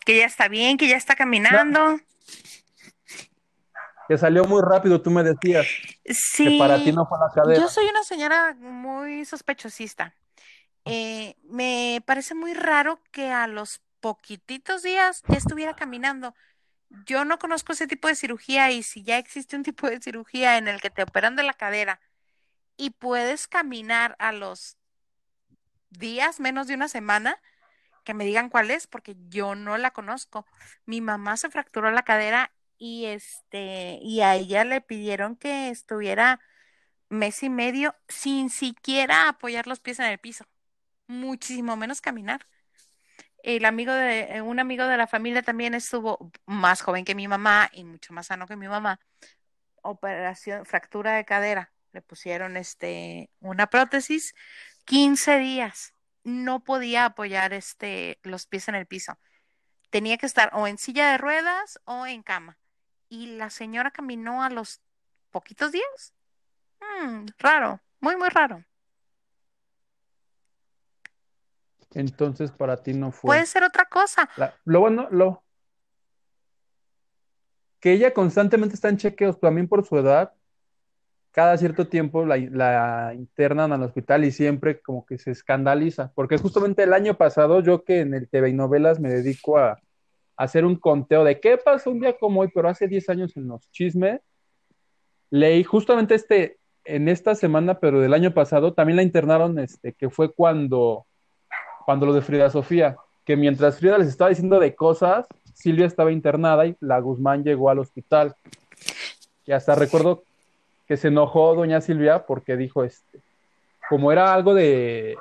Que 0.06 0.19
ya 0.19 0.25
está 0.25 0.47
bien, 0.49 0.77
que 0.77 0.88
ya 0.88 0.95
está 0.95 1.15
caminando. 1.15 1.99
Que 4.08 4.19
salió 4.19 4.45
muy 4.45 4.62
rápido, 4.62 5.01
tú 5.01 5.10
me 5.10 5.23
decías. 5.23 5.65
Sí. 6.06 6.45
Que 6.45 6.58
para 6.60 6.84
ti 6.84 6.91
no 6.91 7.08
fue 7.08 7.17
la 7.17 7.34
cadera. 7.34 7.60
Yo 7.60 7.69
soy 7.69 7.88
una 7.88 8.03
señora 8.03 8.56
muy 8.60 9.25
sospechosista. 9.25 10.13
Eh, 10.86 11.38
me 11.49 12.03
parece 12.06 12.36
muy 12.36 12.53
raro 12.53 12.99
que 13.12 13.32
a 13.32 13.47
los 13.47 13.82
poquititos 13.99 14.84
días 14.84 15.23
ya 15.27 15.38
estuviera 15.38 15.73
caminando. 15.73 16.36
Yo 17.06 17.25
no 17.25 17.39
conozco 17.39 17.73
ese 17.73 17.88
tipo 17.88 18.08
de 18.08 18.15
cirugía 18.15 18.71
y 18.71 18.84
si 18.84 19.03
ya 19.03 19.17
existe 19.17 19.56
un 19.56 19.63
tipo 19.63 19.89
de 19.89 19.99
cirugía 19.99 20.58
en 20.58 20.67
el 20.67 20.82
que 20.82 20.89
te 20.89 21.03
operan 21.03 21.36
de 21.36 21.43
la 21.43 21.53
cadera 21.53 21.99
y 22.77 22.91
puedes 22.91 23.47
caminar 23.47 24.15
a 24.19 24.32
los 24.32 24.77
días, 25.89 26.39
menos 26.39 26.67
de 26.67 26.75
una 26.75 26.88
semana, 26.88 27.41
que 28.03 28.13
me 28.13 28.25
digan 28.25 28.49
cuál 28.49 28.71
es, 28.71 28.88
porque 28.88 29.15
yo 29.29 29.56
no 29.56 29.77
la 29.77 29.91
conozco. 29.91 30.45
Mi 30.86 31.01
mamá 31.01 31.38
se 31.38 31.49
fracturó 31.49 31.91
la 31.91 32.03
cadera 32.03 32.51
y 32.77 33.06
este, 33.06 33.99
y 34.01 34.21
a 34.21 34.36
ella 34.36 34.65
le 34.65 34.82
pidieron 34.82 35.36
que 35.36 35.69
estuviera 35.69 36.41
mes 37.10 37.43
y 37.43 37.49
medio 37.49 37.95
sin 38.08 38.49
siquiera 38.49 39.29
apoyar 39.29 39.67
los 39.67 39.79
pies 39.79 39.99
en 39.99 40.08
el 40.08 40.19
piso 40.19 40.45
muchísimo 41.08 41.75
menos 41.75 42.01
caminar. 42.01 42.47
El 43.43 43.65
amigo 43.65 43.91
de, 43.93 44.38
eh, 44.38 44.41
un 44.41 44.60
amigo 44.60 44.88
de 44.88 44.95
la 44.95 45.06
familia 45.06 45.43
también 45.43 45.73
estuvo 45.73 46.32
más 46.45 46.82
joven 46.82 47.03
que 47.03 47.13
mi 47.13 47.27
mamá 47.27 47.69
y 47.73 47.84
mucho 47.84 48.13
más 48.13 48.27
sano 48.27 48.47
que 48.47 48.56
mi 48.56 48.69
mamá. 48.69 49.01
Operación, 49.82 50.65
fractura 50.65 51.13
de 51.17 51.25
cadera. 51.25 51.73
Le 51.91 52.01
pusieron 52.01 52.56
este, 52.56 53.29
una 53.41 53.67
prótesis, 53.67 54.34
15 54.86 55.39
días. 55.39 55.93
No 56.23 56.63
podía 56.63 57.03
apoyar 57.03 57.53
este, 57.53 58.17
los 58.23 58.47
pies 58.47 58.69
en 58.69 58.75
el 58.75 58.88
piso. 58.88 59.19
Tenía 59.89 60.17
que 60.17 60.25
estar 60.25 60.49
o 60.53 60.65
en 60.65 60.77
silla 60.77 61.12
de 61.12 61.17
ruedas 61.17 61.82
o 61.84 62.08
en 62.08 62.23
cama. 62.23 62.58
Y 63.10 63.36
la 63.36 63.49
señora 63.49 63.91
caminó 63.91 64.41
a 64.41 64.49
los 64.49 64.82
poquitos 65.32 65.73
días. 65.73 66.13
Mm, 66.79 67.25
raro, 67.39 67.82
muy, 67.99 68.15
muy 68.15 68.29
raro. 68.29 68.63
Entonces 71.93 72.51
para 72.51 72.77
ti 72.77 72.93
no 72.93 73.11
fue. 73.11 73.29
Puede 73.29 73.45
ser 73.45 73.63
otra 73.63 73.85
cosa. 73.85 74.29
lo 74.65 74.79
bueno, 74.79 75.07
lo. 75.11 75.43
Que 77.79 77.93
ella 77.93 78.13
constantemente 78.13 78.75
está 78.75 78.89
en 78.89 78.97
chequeos, 78.97 79.39
también 79.39 79.67
por 79.67 79.85
su 79.85 79.97
edad. 79.97 80.33
Cada 81.31 81.57
cierto 81.57 81.87
tiempo 81.87 82.25
la, 82.25 83.13
internan 83.15 83.73
al 83.73 83.83
hospital 83.83 84.23
y 84.23 84.31
siempre 84.31 84.79
como 84.81 85.05
que 85.05 85.17
se 85.17 85.31
escandaliza. 85.31 86.11
Porque 86.13 86.37
justamente 86.37 86.83
el 86.83 86.93
año 86.93 87.15
pasado, 87.15 87.59
yo 87.61 87.83
que 87.83 88.01
en 88.01 88.13
el 88.13 88.29
TV 88.29 88.49
y 88.49 88.53
novelas 88.53 88.99
me 88.99 89.09
dedico 89.09 89.57
a, 89.57 89.71
a 89.71 89.77
hacer 90.37 90.63
un 90.63 90.75
conteo 90.75 91.23
de 91.23 91.39
qué 91.39 91.57
pasó 91.57 91.89
un 91.89 91.99
día 91.99 92.15
como 92.17 92.41
hoy, 92.41 92.51
pero 92.53 92.69
hace 92.69 92.87
10 92.87 93.09
años 93.09 93.35
en 93.35 93.47
los 93.47 93.69
chismes, 93.71 94.21
leí 95.31 95.63
justamente 95.63 96.13
este, 96.13 96.59
en 96.85 97.09
esta 97.09 97.35
semana, 97.35 97.79
pero 97.79 97.99
del 97.99 98.13
año 98.13 98.33
pasado, 98.33 98.73
también 98.73 98.97
la 98.97 99.03
internaron, 99.03 99.57
este, 99.59 99.93
que 99.93 100.09
fue 100.09 100.33
cuando 100.33 101.07
cuando 101.85 102.05
lo 102.05 102.13
de 102.13 102.21
Frida 102.21 102.49
Sofía, 102.49 102.97
que 103.25 103.35
mientras 103.35 103.79
Frida 103.79 103.97
les 103.97 104.07
estaba 104.07 104.29
diciendo 104.29 104.59
de 104.59 104.75
cosas, 104.75 105.25
Silvia 105.53 105.85
estaba 105.85 106.11
internada 106.11 106.65
y 106.65 106.75
la 106.79 106.99
Guzmán 106.99 107.43
llegó 107.43 107.69
al 107.69 107.79
hospital. 107.79 108.35
Y 109.45 109.51
hasta 109.51 109.75
recuerdo 109.75 110.23
que 110.87 110.97
se 110.97 111.09
enojó 111.09 111.55
doña 111.55 111.81
Silvia 111.81 112.25
porque 112.25 112.57
dijo, 112.57 112.83
este, 112.83 113.19
como 113.89 114.11
era 114.11 114.33
algo 114.33 114.53
de 114.53 115.17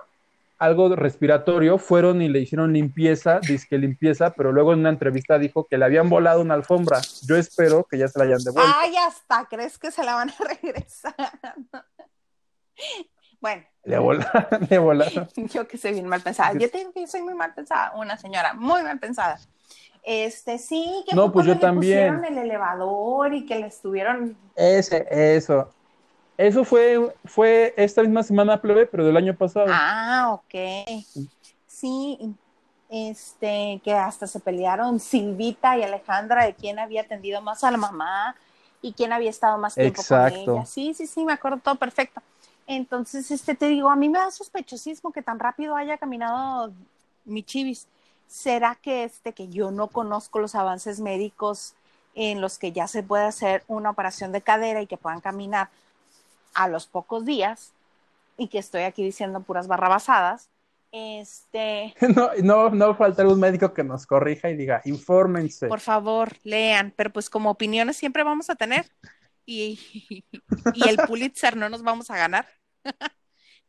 algo 0.58 0.94
respiratorio, 0.94 1.76
fueron 1.76 2.22
y 2.22 2.28
le 2.28 2.38
hicieron 2.38 2.72
limpieza, 2.72 3.40
disque 3.40 3.76
limpieza, 3.78 4.30
pero 4.30 4.52
luego 4.52 4.72
en 4.72 4.78
una 4.78 4.90
entrevista 4.90 5.36
dijo 5.36 5.66
que 5.66 5.76
le 5.76 5.84
habían 5.84 6.08
volado 6.08 6.40
una 6.40 6.54
alfombra. 6.54 7.00
Yo 7.26 7.36
espero 7.36 7.82
que 7.82 7.98
ya 7.98 8.06
se 8.06 8.16
la 8.20 8.26
hayan 8.26 8.44
devuelto. 8.44 8.72
Ay, 8.76 8.94
hasta 8.96 9.46
crees 9.50 9.76
que 9.76 9.90
se 9.90 10.04
la 10.04 10.14
van 10.14 10.30
a 10.30 10.34
regresar. 10.62 11.14
Bueno. 13.40 13.71
Le 13.84 13.98
volaron, 13.98 14.66
le 14.70 14.78
volaron. 14.78 15.28
Yo 15.36 15.66
que 15.66 15.76
soy 15.76 15.92
bien 15.92 16.06
mal 16.06 16.20
pensada. 16.20 16.56
Yo 16.58 16.70
tengo 16.70 16.92
que 16.92 17.06
soy 17.06 17.22
muy 17.22 17.34
mal 17.34 17.52
pensada, 17.54 17.92
una 17.96 18.16
señora 18.16 18.54
muy 18.54 18.82
mal 18.82 18.98
pensada. 18.98 19.38
Este, 20.04 20.58
sí, 20.58 21.04
que 21.08 21.14
no, 21.14 21.30
pues 21.32 21.46
yo 21.46 21.58
también. 21.58 22.16
pusieron 22.16 22.24
el 22.24 22.38
elevador 22.38 23.34
y 23.34 23.46
que 23.46 23.58
le 23.58 23.66
estuvieron. 23.66 24.36
Ese, 24.56 25.06
eso. 25.10 25.72
Eso 26.36 26.64
fue, 26.64 27.14
fue 27.24 27.74
esta 27.76 28.02
misma 28.02 28.22
semana, 28.22 28.60
plebe, 28.60 28.86
pero 28.86 29.04
del 29.04 29.16
año 29.16 29.34
pasado. 29.36 29.66
Ah, 29.68 30.30
ok. 30.32 31.04
Sí, 31.66 32.34
este, 32.88 33.80
que 33.84 33.94
hasta 33.94 34.26
se 34.26 34.40
pelearon 34.40 34.98
Silvita 34.98 35.76
y 35.76 35.82
Alejandra 35.82 36.44
de 36.44 36.54
quién 36.54 36.78
había 36.78 37.02
atendido 37.02 37.40
más 37.42 37.62
a 37.64 37.70
la 37.70 37.76
mamá 37.76 38.34
y 38.80 38.92
quién 38.92 39.12
había 39.12 39.30
estado 39.30 39.56
más 39.58 39.74
tiempo 39.74 40.00
Exacto. 40.00 40.44
con 40.44 40.56
ella. 40.56 40.66
Sí, 40.66 40.94
sí, 40.94 41.06
sí, 41.06 41.24
me 41.24 41.32
acuerdo 41.32 41.58
todo 41.58 41.76
perfecto. 41.76 42.20
Entonces, 42.76 43.30
este, 43.30 43.54
te 43.54 43.68
digo, 43.68 43.90
a 43.90 43.96
mí 43.96 44.08
me 44.08 44.18
da 44.18 44.30
sospechosismo 44.30 45.12
que 45.12 45.22
tan 45.22 45.38
rápido 45.38 45.76
haya 45.76 45.98
caminado 45.98 46.72
mi 47.24 47.42
chivis. 47.42 47.86
¿Será 48.26 48.76
que 48.76 49.04
este, 49.04 49.34
que 49.34 49.48
yo 49.48 49.70
no 49.70 49.88
conozco 49.88 50.38
los 50.38 50.54
avances 50.54 50.98
médicos 50.98 51.74
en 52.14 52.40
los 52.40 52.58
que 52.58 52.72
ya 52.72 52.88
se 52.88 53.02
puede 53.02 53.24
hacer 53.24 53.62
una 53.68 53.90
operación 53.90 54.32
de 54.32 54.40
cadera 54.40 54.80
y 54.80 54.86
que 54.86 54.96
puedan 54.96 55.20
caminar 55.20 55.68
a 56.54 56.66
los 56.68 56.86
pocos 56.86 57.26
días 57.26 57.72
y 58.38 58.48
que 58.48 58.58
estoy 58.58 58.82
aquí 58.82 59.04
diciendo 59.04 59.40
puras 59.40 59.68
barrabasadas? 59.68 60.48
Este. 60.92 61.94
No, 62.14 62.30
no, 62.42 62.70
no 62.70 62.94
faltar 62.94 63.26
un 63.26 63.38
médico 63.38 63.74
que 63.74 63.84
nos 63.84 64.06
corrija 64.06 64.48
y 64.48 64.56
diga, 64.56 64.80
infórmense. 64.86 65.68
Por 65.68 65.80
favor, 65.80 66.36
lean, 66.42 66.92
pero 66.96 67.12
pues 67.12 67.28
como 67.28 67.50
opiniones 67.50 67.98
siempre 67.98 68.22
vamos 68.24 68.48
a 68.48 68.54
tener 68.54 68.86
y, 69.46 69.78
el 70.86 70.96
Pulitzer 71.06 71.56
no 71.56 71.68
nos 71.68 71.82
vamos 71.82 72.10
a 72.10 72.16
ganar. 72.16 72.46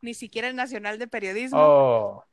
Ni 0.00 0.14
siquiera 0.14 0.48
el 0.48 0.56
Nacional 0.56 0.98
de 0.98 1.08
Periodismo. 1.08 1.58
Oh. 1.60 2.24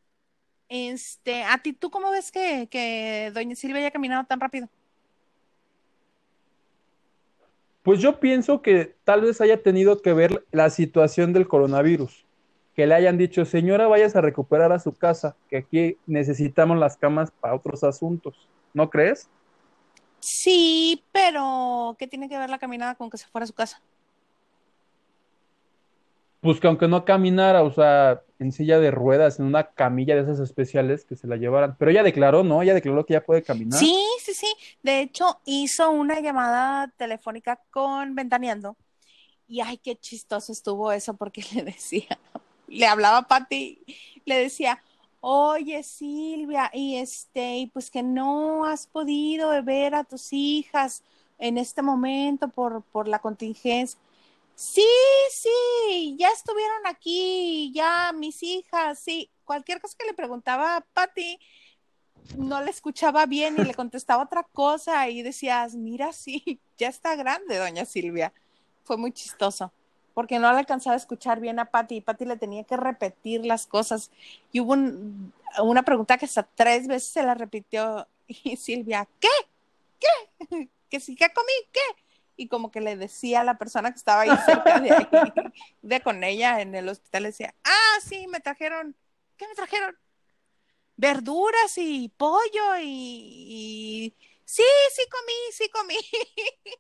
Este, 0.70 1.44
a 1.44 1.58
ti, 1.58 1.74
¿tú 1.74 1.90
cómo 1.90 2.12
ves 2.12 2.32
que, 2.32 2.68
que 2.70 3.32
Doña 3.34 3.56
Silvia 3.56 3.80
haya 3.80 3.92
caminado 3.92 4.26
tan 4.26 4.40
rápido? 4.40 4.70
Pues 7.84 8.00
yo 8.00 8.20
pienso 8.20 8.62
que 8.62 8.96
tal 9.04 9.22
vez 9.22 9.42
haya 9.42 9.62
tenido 9.62 10.02
que 10.02 10.14
ver 10.14 10.46
la 10.52 10.70
situación 10.70 11.34
del 11.34 11.48
coronavirus. 11.48 12.26
Que 12.76 12.88
le 12.88 12.96
hayan 12.96 13.18
dicho, 13.18 13.44
señora, 13.44 13.88
vayas 13.88 14.16
a 14.16 14.22
recuperar 14.22 14.72
a 14.72 14.80
su 14.80 14.94
casa, 14.94 15.36
que 15.50 15.58
aquí 15.58 15.98
necesitamos 16.06 16.78
las 16.78 16.96
camas 16.96 17.32
para 17.32 17.56
otros 17.56 17.84
asuntos. 17.84 18.48
¿No 18.74 18.90
crees? 18.90 19.28
Sí, 20.20 21.04
pero 21.12 21.96
¿qué 21.98 22.08
tiene 22.08 22.30
que 22.30 22.38
ver 22.38 22.50
la 22.50 22.60
caminada 22.60 22.96
con 22.96 23.10
que 23.10 23.18
se 23.18 23.28
fuera 23.28 23.44
a 23.44 23.48
su 23.48 23.54
casa? 23.54 23.82
Pues 26.42 26.60
que 26.60 26.68
aunque 26.68 26.88
no 26.88 27.06
caminara, 27.06 27.64
o 27.64 27.72
sea, 27.72 28.24
en 28.40 28.52
silla 28.52 28.80
de 28.80 28.90
ruedas, 28.90 29.40
en 29.40 29.46
una 29.46 29.72
camilla 29.74 30.16
de 30.16 30.22
esas 30.22 30.40
especiales 30.40 31.06
que 31.06 31.16
se 31.16 31.28
la 31.28 31.38
llevaran. 31.38 31.76
Pero 31.78 31.92
ella 31.92 32.02
declaró, 32.02 32.44
¿no? 32.44 32.64
Ella 32.64 32.74
declaró 32.74 33.06
que 33.06 33.14
ya 33.14 33.24
puede 33.24 33.44
caminar. 33.44 33.80
Sí, 33.80 34.04
sí, 34.20 34.34
sí. 34.34 34.52
De 34.82 35.02
hecho, 35.02 35.40
hizo 35.46 35.92
una 35.92 36.20
llamada 36.20 36.92
telefónica 36.98 37.60
con 37.70 38.16
Ventaneando. 38.16 38.76
Y 39.48 39.62
ay, 39.62 39.78
qué 39.78 39.96
chistoso 39.96 40.52
estuvo 40.52 40.92
eso 40.92 41.14
porque 41.14 41.44
le 41.54 41.64
decía, 41.64 42.18
le 42.68 42.88
hablaba 42.88 43.18
a 43.20 43.28
Patti, 43.28 43.84
le 44.26 44.36
decía, 44.36 44.82
oye 45.20 45.84
Silvia, 45.84 46.72
y 46.74 46.96
este, 46.96 47.70
pues 47.74 47.92
que 47.92 48.02
no 48.02 48.66
has 48.66 48.88
podido 48.88 49.62
ver 49.64 49.94
a 49.94 50.04
tus 50.04 50.34
hijas 50.34 51.04
en 51.38 51.58
este 51.58 51.82
momento 51.82 52.48
por, 52.48 52.82
por 52.92 53.08
la 53.08 53.20
contingencia. 53.20 54.00
Sí, 54.62 54.86
sí, 55.32 56.16
ya 56.20 56.30
estuvieron 56.30 56.86
aquí, 56.86 57.72
ya 57.74 58.14
mis 58.14 58.44
hijas, 58.44 59.00
sí. 59.00 59.32
Cualquier 59.44 59.82
cosa 59.82 59.98
que 59.98 60.06
le 60.06 60.14
preguntaba 60.14 60.78
a 60.78 60.82
Patti, 60.82 61.40
no 62.38 62.62
le 62.62 62.70
escuchaba 62.70 63.26
bien 63.26 63.56
y 63.58 63.64
le 63.64 63.74
contestaba 63.74 64.22
otra 64.22 64.44
cosa 64.54 65.10
y 65.10 65.24
decías, 65.24 65.74
mira, 65.74 66.14
sí, 66.14 66.60
ya 66.78 66.90
está 66.90 67.16
grande, 67.16 67.58
doña 67.58 67.86
Silvia. 67.86 68.34
Fue 68.84 68.98
muy 68.98 69.12
chistoso, 69.12 69.72
porque 70.14 70.38
no 70.38 70.52
le 70.54 70.60
alcanzaba 70.60 70.94
a 70.94 70.98
escuchar 70.98 71.40
bien 71.40 71.58
a 71.58 71.66
Patti 71.66 71.96
y 71.96 72.02
Patti 72.02 72.26
le 72.26 72.38
tenía 72.38 72.64
que 72.64 72.78
repetir 72.78 73.44
las 73.44 73.66
cosas. 73.66 74.12
Y 74.52 74.60
hubo 74.60 74.76
una 75.64 75.82
pregunta 75.82 76.20
que 76.20 76.26
hasta 76.26 76.44
tres 76.44 76.86
veces 76.88 77.10
se 77.10 77.24
la 77.24 77.34
repitió 77.34 78.08
y 78.28 78.58
Silvia, 78.58 79.08
¿qué? 79.20 79.28
¿Qué? 80.00 80.70
¿Que 80.88 81.00
sí, 81.00 81.16
qué 81.16 81.30
comí? 81.34 81.52
¿Qué? 81.72 81.82
Y 82.42 82.48
como 82.48 82.72
que 82.72 82.82
le 82.82 82.98
decía 82.98 83.42
a 83.42 83.44
la 83.44 83.60
persona 83.60 83.92
que 83.92 83.98
estaba 83.98 84.22
ahí 84.22 84.32
cerca 84.46 84.80
de 84.80 84.92
ahí, 84.92 85.08
de 85.84 86.02
con 86.02 86.24
ella 86.24 86.60
en 86.60 86.74
el 86.74 86.90
hospital, 86.90 87.22
le 87.22 87.30
decía, 87.30 87.54
ah, 87.64 88.00
sí, 88.04 88.26
me 88.28 88.40
trajeron, 88.40 88.96
¿qué 89.38 89.48
me 89.48 89.54
trajeron? 89.54 89.96
Verduras 90.96 91.78
y 91.78 92.10
pollo 92.10 92.80
y, 92.82 94.16
sí, 94.44 94.64
sí 94.96 95.02
comí, 95.12 95.34
sí 95.52 95.70
comí. 95.70 95.96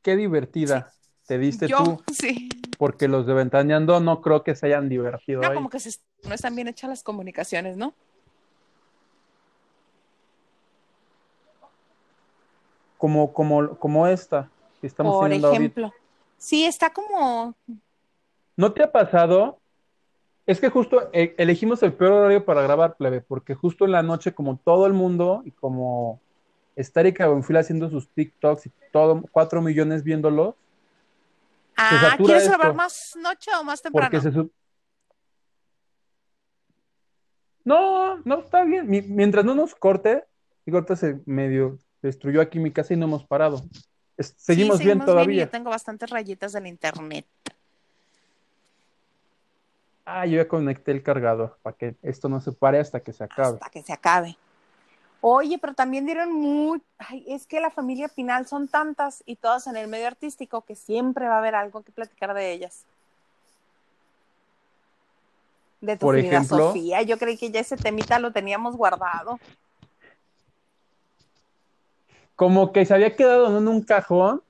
Qué 0.00 0.16
divertida 0.16 0.94
te 1.26 1.38
diste 1.38 1.68
Yo, 1.68 1.84
tú. 1.84 2.02
Sí. 2.14 2.48
Porque 2.78 3.08
los 3.08 3.26
de 3.26 3.34
Ventaneando 3.34 4.00
no 4.00 4.22
creo 4.22 4.42
que 4.42 4.54
se 4.54 4.66
hayan 4.66 4.88
divertido. 4.88 5.42
No, 5.42 5.48
ahí. 5.48 5.54
como 5.54 5.68
que 5.68 5.80
se, 5.80 5.98
no 6.22 6.34
están 6.34 6.54
bien 6.54 6.68
hechas 6.68 6.88
las 6.88 7.02
comunicaciones, 7.02 7.76
¿no? 7.76 7.94
Como, 13.04 13.34
como, 13.34 13.76
como 13.78 14.06
esta 14.06 14.48
que 14.80 14.86
estamos 14.86 15.16
Por 15.16 15.24
teniendo 15.24 15.48
ejemplo. 15.48 15.84
ahorita. 15.88 16.04
Sí, 16.38 16.64
está 16.64 16.88
como. 16.90 17.54
¿No 18.56 18.72
te 18.72 18.82
ha 18.82 18.90
pasado? 18.90 19.58
Es 20.46 20.58
que 20.58 20.70
justo 20.70 21.10
eh, 21.12 21.34
elegimos 21.36 21.82
el 21.82 21.92
peor 21.92 22.12
horario 22.12 22.46
para 22.46 22.62
grabar, 22.62 22.96
plebe, 22.96 23.20
porque 23.20 23.54
justo 23.54 23.84
en 23.84 23.92
la 23.92 24.02
noche, 24.02 24.32
como 24.32 24.56
todo 24.56 24.86
el 24.86 24.94
mundo, 24.94 25.42
y 25.44 25.50
como 25.50 26.18
está 26.76 27.00
Erika 27.00 27.26
Buenfil 27.28 27.58
haciendo 27.58 27.90
sus 27.90 28.08
TikToks 28.08 28.68
y 28.68 28.72
todo, 28.90 29.22
cuatro 29.30 29.60
millones 29.60 30.02
viéndolos, 30.02 30.54
Ah, 31.76 31.98
satura 32.00 32.16
¿quieres 32.24 32.48
grabar 32.48 32.74
más 32.74 33.14
noche 33.20 33.50
o 33.60 33.64
más 33.64 33.82
temprano? 33.82 34.06
porque 34.10 34.22
se 34.22 34.32
sub- 34.32 34.50
No, 37.66 38.16
no, 38.24 38.38
está 38.40 38.64
bien. 38.64 38.88
Mi- 38.88 39.02
mientras 39.02 39.44
no 39.44 39.54
nos 39.54 39.74
corte, 39.74 40.24
ahorita 40.66 40.96
se 40.96 41.20
medio 41.26 41.78
destruyó 42.06 42.40
aquí 42.40 42.58
mi 42.58 42.70
casa 42.70 42.94
y 42.94 42.96
no 42.96 43.06
hemos 43.06 43.24
parado. 43.24 43.62
Es- 44.16 44.34
seguimos, 44.36 44.78
Sí, 44.78 44.84
bien 44.84 45.04
todavía. 45.04 45.44
Yo 45.44 45.50
tengo 45.50 45.70
bastantes 45.70 46.10
rayitas 46.10 46.52
del 46.52 46.66
internet. 46.66 47.26
Ah, 50.04 50.26
yo 50.26 50.36
ya 50.36 50.46
conecté 50.46 50.92
el 50.92 51.02
cargador 51.02 51.58
para 51.62 51.76
que 51.76 51.96
esto 52.02 52.28
no 52.28 52.40
se 52.40 52.52
pare 52.52 52.78
hasta 52.78 53.00
que 53.00 53.12
se 53.12 53.24
acabe. 53.24 53.54
hasta 53.54 53.70
que 53.70 53.82
se 53.82 53.92
acabe. 53.92 54.36
Oye, 55.22 55.58
pero 55.58 55.72
también 55.72 56.04
dieron 56.04 56.32
muy, 56.34 56.82
ay, 56.98 57.24
es 57.26 57.46
que 57.46 57.58
la 57.58 57.70
familia 57.70 58.08
Pinal 58.08 58.46
son 58.46 58.68
tantas 58.68 59.22
y 59.24 59.36
todas 59.36 59.66
en 59.66 59.76
el 59.78 59.88
medio 59.88 60.06
artístico 60.06 60.60
que 60.60 60.76
siempre 60.76 61.26
va 61.26 61.36
a 61.36 61.38
haber 61.38 61.54
algo 61.54 61.82
que 61.82 61.92
platicar 61.92 62.34
de 62.34 62.52
ellas. 62.52 62.84
De 65.80 65.96
tu 65.96 66.04
Por 66.06 66.18
ejemplo. 66.18 66.58
Sofía, 66.58 67.00
yo 67.00 67.18
creí 67.18 67.38
que 67.38 67.50
ya 67.50 67.60
ese 67.60 67.78
temita 67.78 68.18
lo 68.18 68.32
teníamos 68.32 68.76
guardado. 68.76 69.40
Como 72.36 72.72
que 72.72 72.84
se 72.84 72.94
había 72.94 73.14
quedado 73.14 73.56
en 73.56 73.68
un 73.68 73.82
cajón 73.82 74.42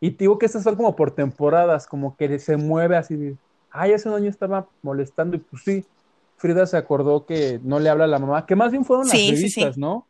y 0.00 0.10
digo 0.10 0.38
que 0.38 0.46
estas 0.46 0.62
son 0.62 0.76
como 0.76 0.94
por 0.94 1.10
temporadas, 1.10 1.86
como 1.86 2.16
que 2.16 2.38
se 2.38 2.56
mueve 2.56 2.96
así. 2.96 3.16
de, 3.16 3.36
Ay, 3.70 3.92
hace 3.92 4.08
un 4.08 4.14
año 4.14 4.30
estaba 4.30 4.66
molestando 4.82 5.36
y 5.36 5.40
pues 5.40 5.62
sí, 5.64 5.84
Frida 6.36 6.66
se 6.66 6.76
acordó 6.76 7.26
que 7.26 7.60
no 7.62 7.80
le 7.80 7.90
habla 7.90 8.04
a 8.04 8.08
la 8.08 8.18
mamá, 8.18 8.46
que 8.46 8.54
más 8.56 8.70
bien 8.70 8.84
fueron 8.84 9.06
las 9.06 9.16
Sí, 9.16 9.30
revistas, 9.32 9.74
sí. 9.74 9.80
¿no? 9.80 10.06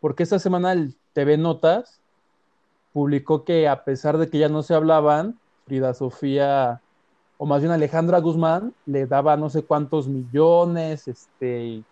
Porque 0.00 0.22
esta 0.22 0.38
semana 0.38 0.72
el 0.72 0.94
TV 1.12 1.36
Notas 1.36 2.00
publicó 2.92 3.44
que 3.44 3.68
a 3.68 3.84
pesar 3.84 4.18
de 4.18 4.30
que 4.30 4.38
ya 4.38 4.48
no 4.48 4.62
se 4.62 4.74
hablaban, 4.74 5.38
Frida 5.66 5.92
Sofía, 5.94 6.80
o 7.36 7.46
más 7.46 7.60
bien 7.60 7.72
Alejandra 7.72 8.20
Guzmán, 8.20 8.74
le 8.86 9.06
daba 9.06 9.36
no 9.36 9.50
sé 9.50 9.64
cuántos 9.64 10.06
millones, 10.06 11.08
este, 11.08 11.64
y 11.64 11.84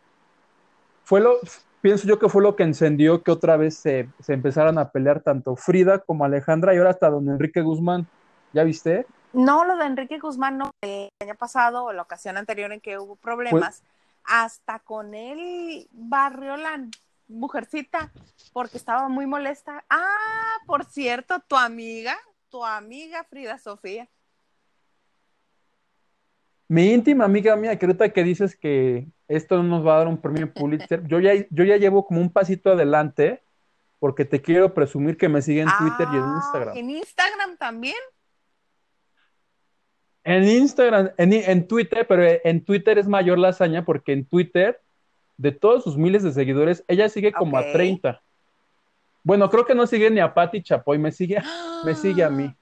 fue 1.04 1.20
lo, 1.20 1.34
pienso 1.82 2.08
yo 2.08 2.18
que 2.18 2.30
fue 2.30 2.42
lo 2.42 2.56
que 2.56 2.62
encendió 2.62 3.22
que 3.22 3.30
otra 3.30 3.58
vez 3.58 3.76
se, 3.76 4.08
se 4.20 4.32
empezaran 4.32 4.78
a 4.78 4.90
pelear 4.90 5.20
tanto 5.20 5.56
Frida 5.56 5.98
como 5.98 6.24
Alejandra 6.24 6.74
y 6.74 6.78
ahora 6.78 6.90
hasta 6.90 7.10
don 7.10 7.28
Enrique 7.28 7.60
Guzmán. 7.60 8.06
¿Ya 8.54 8.64
viste? 8.64 9.06
No, 9.32 9.64
lo 9.64 9.76
de 9.76 9.86
Enrique 9.86 10.18
Guzmán 10.18 10.58
no, 10.58 10.70
el 10.82 11.08
año 11.20 11.34
pasado 11.34 11.84
o 11.84 11.92
la 11.92 12.02
ocasión 12.02 12.36
anterior 12.36 12.72
en 12.72 12.80
que 12.80 12.98
hubo 12.98 13.16
problemas, 13.16 13.82
hasta 14.24 14.78
con 14.78 15.14
él 15.14 15.88
barrió 15.90 16.54
mujercita 17.28 18.12
porque 18.52 18.76
estaba 18.76 19.08
muy 19.08 19.26
molesta. 19.26 19.84
Ah, 19.88 20.56
por 20.66 20.84
cierto, 20.84 21.40
tu 21.48 21.56
amiga, 21.56 22.16
tu 22.50 22.64
amiga 22.64 23.24
Frida 23.24 23.58
Sofía. 23.58 24.08
Mi 26.72 26.90
íntima 26.90 27.26
amiga 27.26 27.54
mía, 27.54 27.78
que 27.78 27.84
ahorita 27.84 28.14
que 28.14 28.24
dices 28.24 28.56
que 28.56 29.06
esto 29.28 29.58
no 29.58 29.64
nos 29.64 29.86
va 29.86 29.94
a 29.94 29.98
dar 29.98 30.08
un 30.08 30.18
premio 30.18 30.50
Pulitzer, 30.50 31.06
yo 31.06 31.20
ya, 31.20 31.34
yo 31.50 31.64
ya 31.64 31.76
llevo 31.76 32.06
como 32.06 32.22
un 32.22 32.32
pasito 32.32 32.72
adelante 32.72 33.42
porque 33.98 34.24
te 34.24 34.40
quiero 34.40 34.72
presumir 34.72 35.18
que 35.18 35.28
me 35.28 35.42
sigue 35.42 35.60
en 35.60 35.68
Twitter 35.78 36.08
y 36.10 36.16
en 36.16 36.22
Ah, 36.22 36.40
Instagram. 36.42 36.76
En 36.78 36.88
Instagram 36.88 37.56
también. 37.58 37.96
En 40.24 40.44
Instagram, 40.44 41.10
en, 41.18 41.34
en 41.34 41.68
Twitter, 41.68 42.06
pero 42.08 42.40
en 42.42 42.64
Twitter 42.64 42.96
es 42.96 43.06
mayor 43.06 43.38
la 43.38 43.48
hazaña 43.48 43.84
porque 43.84 44.14
en 44.14 44.24
Twitter, 44.24 44.80
de 45.36 45.52
todos 45.52 45.84
sus 45.84 45.98
miles 45.98 46.22
de 46.22 46.32
seguidores, 46.32 46.84
ella 46.88 47.10
sigue 47.10 47.32
como 47.32 47.58
a 47.58 47.70
30. 47.70 48.22
Bueno, 49.24 49.50
creo 49.50 49.66
que 49.66 49.74
no 49.74 49.86
sigue 49.86 50.10
ni 50.10 50.20
a 50.20 50.32
Patti 50.32 50.62
Chapoy, 50.62 50.96
me 50.96 51.12
sigue, 51.12 51.36
me 51.84 51.94
sigue 51.94 52.24
a 52.24 52.30
mí. 52.30 52.56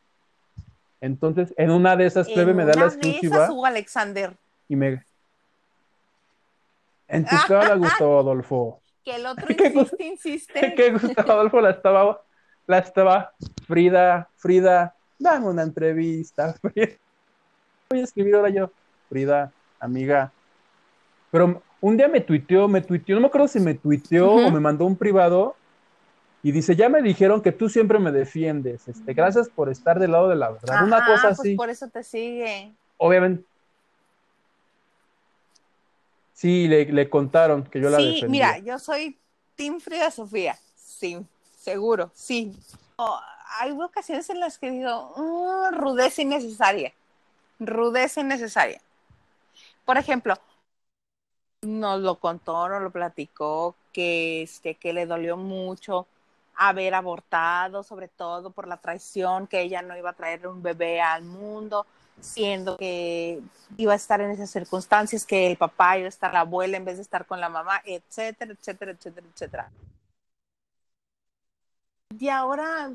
Entonces, 1.00 1.54
en 1.56 1.70
una 1.70 1.96
de 1.96 2.06
esas, 2.06 2.28
plebe, 2.28 2.52
me 2.52 2.64
da 2.64 2.74
la 2.74 2.86
exclusiva 2.86 3.48
Alexander, 3.66 4.36
y 4.68 4.76
me... 4.76 5.02
En 7.08 7.24
tu 7.24 7.36
cara, 7.48 7.74
Gustavo 7.74 8.18
Adolfo. 8.20 8.80
que 9.04 9.16
el 9.16 9.26
otro 9.26 9.46
insiste, 9.50 10.04
insiste. 10.04 10.74
que 10.76 10.92
Gustavo 10.92 11.32
Adolfo 11.32 11.60
la 11.60 11.70
estaba, 11.70 12.22
la 12.66 12.78
estaba, 12.78 13.32
Frida, 13.66 14.28
Frida, 14.36 14.94
dame 15.18 15.48
una 15.48 15.62
entrevista. 15.62 16.54
Frida. 16.54 16.92
Voy 17.88 18.00
a 18.00 18.04
escribir 18.04 18.36
ahora 18.36 18.50
yo, 18.50 18.70
Frida, 19.08 19.50
amiga. 19.80 20.30
Pero 21.30 21.62
un 21.80 21.96
día 21.96 22.08
me 22.08 22.20
tuiteó, 22.20 22.68
me 22.68 22.82
tuiteó, 22.82 23.16
no 23.16 23.22
me 23.22 23.26
acuerdo 23.28 23.48
si 23.48 23.58
me 23.58 23.74
tuiteó 23.74 24.32
o 24.32 24.50
me 24.50 24.60
mandó 24.60 24.84
un 24.84 24.96
privado 24.96 25.56
y 26.42 26.52
dice, 26.52 26.74
ya 26.76 26.88
me 26.88 27.02
dijeron 27.02 27.42
que 27.42 27.52
tú 27.52 27.68
siempre 27.68 27.98
me 27.98 28.12
defiendes, 28.12 28.88
este, 28.88 29.12
gracias 29.14 29.48
por 29.48 29.68
estar 29.68 29.98
del 29.98 30.12
lado 30.12 30.28
de 30.28 30.36
la 30.36 30.50
verdad. 30.50 30.84
una 30.86 31.04
cosa 31.04 31.28
pues 31.28 31.40
así, 31.40 31.54
por 31.56 31.68
eso 31.70 31.88
te 31.88 32.02
sigue. 32.02 32.72
obviamente. 32.96 33.44
Sí, 36.32 36.68
le, 36.68 36.86
le 36.86 37.10
contaron 37.10 37.64
que 37.64 37.80
yo 37.80 37.90
la 37.90 37.98
sí, 37.98 38.06
defendía. 38.14 38.28
mira, 38.28 38.58
yo 38.58 38.78
soy 38.78 39.18
Team 39.56 39.78
Frida 39.80 40.10
Sofía. 40.10 40.56
Sí, 40.74 41.18
seguro, 41.58 42.10
sí. 42.14 42.56
Oh, 42.96 43.20
hay 43.60 43.72
ocasiones 43.72 44.30
en 44.30 44.40
las 44.40 44.56
que 44.58 44.70
digo, 44.70 45.12
"Mm, 45.16 45.74
rudeza 45.78 46.22
innecesaria. 46.22 46.94
Rudeza 47.58 48.22
innecesaria. 48.22 48.80
Por 49.84 49.98
ejemplo, 49.98 50.34
nos 51.62 52.00
lo 52.00 52.14
contó, 52.16 52.68
nos 52.70 52.80
lo 52.82 52.90
platicó, 52.90 53.74
que, 53.92 54.42
este, 54.42 54.76
que 54.76 54.94
le 54.94 55.04
dolió 55.04 55.36
mucho 55.36 56.06
haber 56.60 56.94
abortado, 56.94 57.82
sobre 57.82 58.08
todo 58.08 58.50
por 58.50 58.68
la 58.68 58.76
traición, 58.76 59.46
que 59.46 59.62
ella 59.62 59.80
no 59.80 59.96
iba 59.96 60.10
a 60.10 60.12
traer 60.12 60.46
un 60.46 60.62
bebé 60.62 61.00
al 61.00 61.22
mundo, 61.24 61.86
siendo 62.20 62.76
que 62.76 63.40
iba 63.78 63.94
a 63.94 63.96
estar 63.96 64.20
en 64.20 64.30
esas 64.30 64.50
circunstancias, 64.50 65.24
que 65.24 65.50
el 65.50 65.56
papá 65.56 65.96
iba 65.96 66.04
a 66.04 66.10
estar 66.10 66.34
la 66.34 66.40
abuela 66.40 66.76
en 66.76 66.84
vez 66.84 66.96
de 66.96 67.02
estar 67.02 67.24
con 67.24 67.40
la 67.40 67.48
mamá, 67.48 67.80
etcétera, 67.82 68.52
etcétera, 68.52 68.92
etcétera, 68.92 69.26
etcétera. 69.32 69.70
Y 72.18 72.28
ahora 72.28 72.90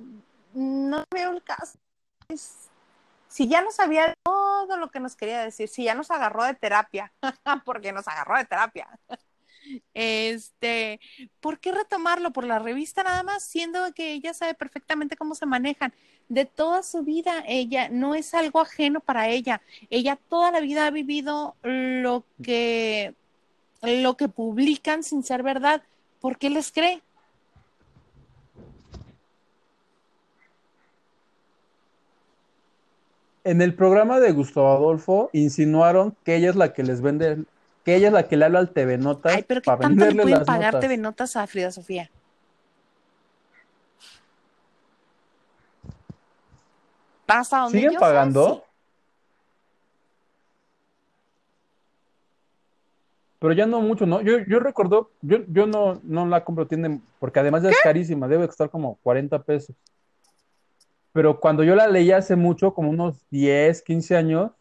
no 0.53 1.03
veo 1.11 1.31
el 1.31 1.43
caso. 1.43 1.79
si 3.27 3.47
ya 3.47 3.63
nos 3.63 3.75
sabía 3.75 4.13
todo 4.21 4.77
lo 4.77 4.91
que 4.91 4.99
nos 4.99 5.15
quería 5.15 5.41
decir, 5.41 5.67
si 5.69 5.85
ya 5.85 5.95
nos 5.95 6.11
agarró 6.11 6.43
de 6.43 6.53
terapia, 6.53 7.11
porque 7.65 7.91
nos 7.91 8.07
agarró 8.07 8.37
de 8.37 8.45
terapia, 8.45 8.87
este, 9.93 10.99
¿por 11.39 11.59
qué 11.59 11.71
retomarlo 11.71 12.31
por 12.31 12.45
la 12.45 12.59
revista 12.59 13.03
nada 13.03 13.23
más, 13.23 13.43
siendo 13.43 13.79
que 13.93 14.13
ella 14.13 14.33
sabe 14.33 14.53
perfectamente 14.53 15.15
cómo 15.15 15.35
se 15.35 15.45
manejan? 15.45 15.93
De 16.27 16.45
toda 16.45 16.83
su 16.83 17.03
vida, 17.03 17.43
ella 17.47 17.89
no 17.89 18.15
es 18.15 18.33
algo 18.33 18.59
ajeno 18.59 18.99
para 18.99 19.29
ella. 19.29 19.61
Ella 19.89 20.17
toda 20.29 20.51
la 20.51 20.59
vida 20.59 20.87
ha 20.87 20.91
vivido 20.91 21.55
lo 21.63 22.23
que, 22.43 23.13
lo 23.81 24.17
que 24.17 24.27
publican 24.27 25.03
sin 25.03 25.23
ser 25.23 25.43
verdad. 25.43 25.83
¿Por 26.19 26.37
qué 26.37 26.49
les 26.49 26.71
cree? 26.71 27.01
En 33.45 33.61
el 33.61 33.75
programa 33.75 34.19
de 34.19 34.31
Gustavo 34.31 34.71
Adolfo 34.71 35.29
insinuaron 35.31 36.17
que 36.23 36.35
ella 36.35 36.49
es 36.49 36.55
la 36.55 36.73
que 36.73 36.81
les 36.81 36.99
vende 36.99 37.45
que 37.85 37.95
ella 37.95 38.07
es 38.07 38.13
la 38.13 38.27
que 38.27 38.35
le 38.35 38.45
habla 38.45 38.59
al 38.59 38.71
TV 38.71 38.97
Notas. 38.97 39.35
Ay, 39.35 39.45
pero 39.47 39.61
¿qué 39.61 39.71
tanto 39.79 40.05
le 40.05 40.21
pueden 40.21 40.43
pagar 40.43 40.79
TV 40.79 40.97
Notas 40.97 41.35
a 41.35 41.45
Frida 41.45 41.71
Sofía? 41.71 42.09
¿Pasa 47.27 47.59
donde 47.59 47.77
¿Siguen 47.77 47.99
pagando? 47.99 48.63
Pero 53.37 53.53
ya 53.53 53.67
no 53.67 53.81
mucho, 53.81 54.07
¿no? 54.07 54.21
Yo, 54.21 54.39
yo 54.47 54.59
recuerdo, 54.59 55.11
yo, 55.21 55.39
yo 55.47 55.67
no, 55.67 55.99
no 56.03 56.25
la 56.25 56.43
compro, 56.43 56.65
tiene, 56.65 57.01
porque 57.19 57.39
además 57.39 57.61
ya 57.61 57.69
es 57.69 57.79
carísima, 57.83 58.27
debe 58.27 58.47
costar 58.47 58.71
como 58.71 58.95
40 59.03 59.43
pesos. 59.43 59.75
Pero 61.13 61.39
cuando 61.39 61.63
yo 61.63 61.75
la 61.75 61.87
leí 61.87 62.11
hace 62.11 62.35
mucho, 62.35 62.73
como 62.73 62.89
unos 62.89 63.23
10, 63.29 63.83
15 63.83 64.15
años, 64.15 64.51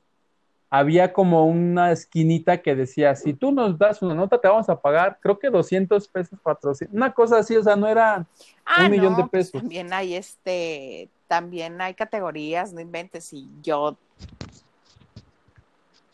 había 0.71 1.13
como 1.13 1.47
una 1.47 1.93
esquinita 1.93 2.61
que 2.63 2.75
decía, 2.75 3.15
si 3.15 3.35
tú 3.35 3.53
nos 3.53 3.79
das 3.79 4.03
una 4.03 4.15
nota, 4.15 4.41
te 4.41 4.49
vamos 4.49 4.69
a 4.69 4.81
pagar, 4.81 5.19
creo 5.21 5.39
que 5.39 5.51
200 5.51 6.09
pesos 6.09 6.39
patrocinio, 6.41 6.95
una 6.95 7.13
cosa 7.13 7.39
así, 7.39 7.57
o 7.57 7.63
sea, 7.63 7.77
no 7.77 7.87
era 7.87 8.27
ah, 8.65 8.85
un 8.85 8.91
millón 8.91 9.17
de 9.17 9.23
pues 9.23 9.51
pesos. 9.51 9.61
también 9.61 9.93
hay 9.93 10.15
este, 10.15 11.09
también 11.29 11.81
hay 11.81 11.95
categorías, 11.95 12.73
no 12.73 12.81
inventes, 12.81 13.33
y 13.33 13.49
yo... 13.63 13.97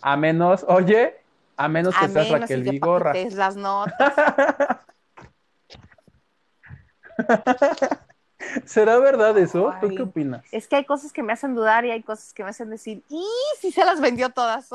A 0.03 0.17
menos, 0.17 0.65
oye, 0.67 1.17
a 1.57 1.69
menos 1.69 1.95
que 1.95 2.09
seas 2.09 2.31
Raquel 2.31 2.63
Vigorra. 2.63 3.13
las 3.33 3.57
notas. 3.57 4.15
¿Será 8.65 8.99
verdad 8.99 9.37
eso? 9.39 9.73
¿Tú 9.81 9.89
qué 9.89 10.03
opinas? 10.03 10.45
Es 10.53 10.69
que 10.69 10.77
hay 10.77 10.85
cosas 10.85 11.13
que 11.13 11.23
me 11.23 11.33
hacen 11.33 11.55
dudar 11.55 11.85
y 11.85 11.91
hay 11.91 12.03
cosas 12.03 12.33
que 12.33 12.43
me 12.45 12.51
hacen 12.51 12.71
decir, 12.71 13.03
¡y 13.09 13.25
si 13.59 13.71
se 13.73 13.85
las 13.85 14.01
vendió 14.01 14.31
todas! 14.31 14.71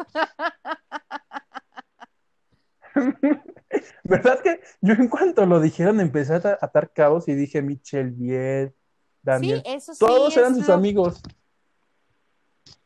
¿Verdad 4.03 4.39
que 4.41 4.61
yo 4.81 4.93
en 4.93 5.07
cuanto 5.09 5.45
lo 5.45 5.59
dijeron 5.59 5.99
empecé 5.99 6.35
a 6.35 6.57
atar 6.61 6.91
cabos 6.93 7.27
y 7.27 7.33
dije 7.33 7.61
Michelle 7.61 8.11
Viet, 8.11 8.73
Daniel, 9.21 9.61
sí, 9.65 9.71
eso 9.73 9.93
sí, 9.93 9.99
todos 9.99 10.35
eran 10.37 10.55
sus 10.55 10.69
amigos. 10.69 11.21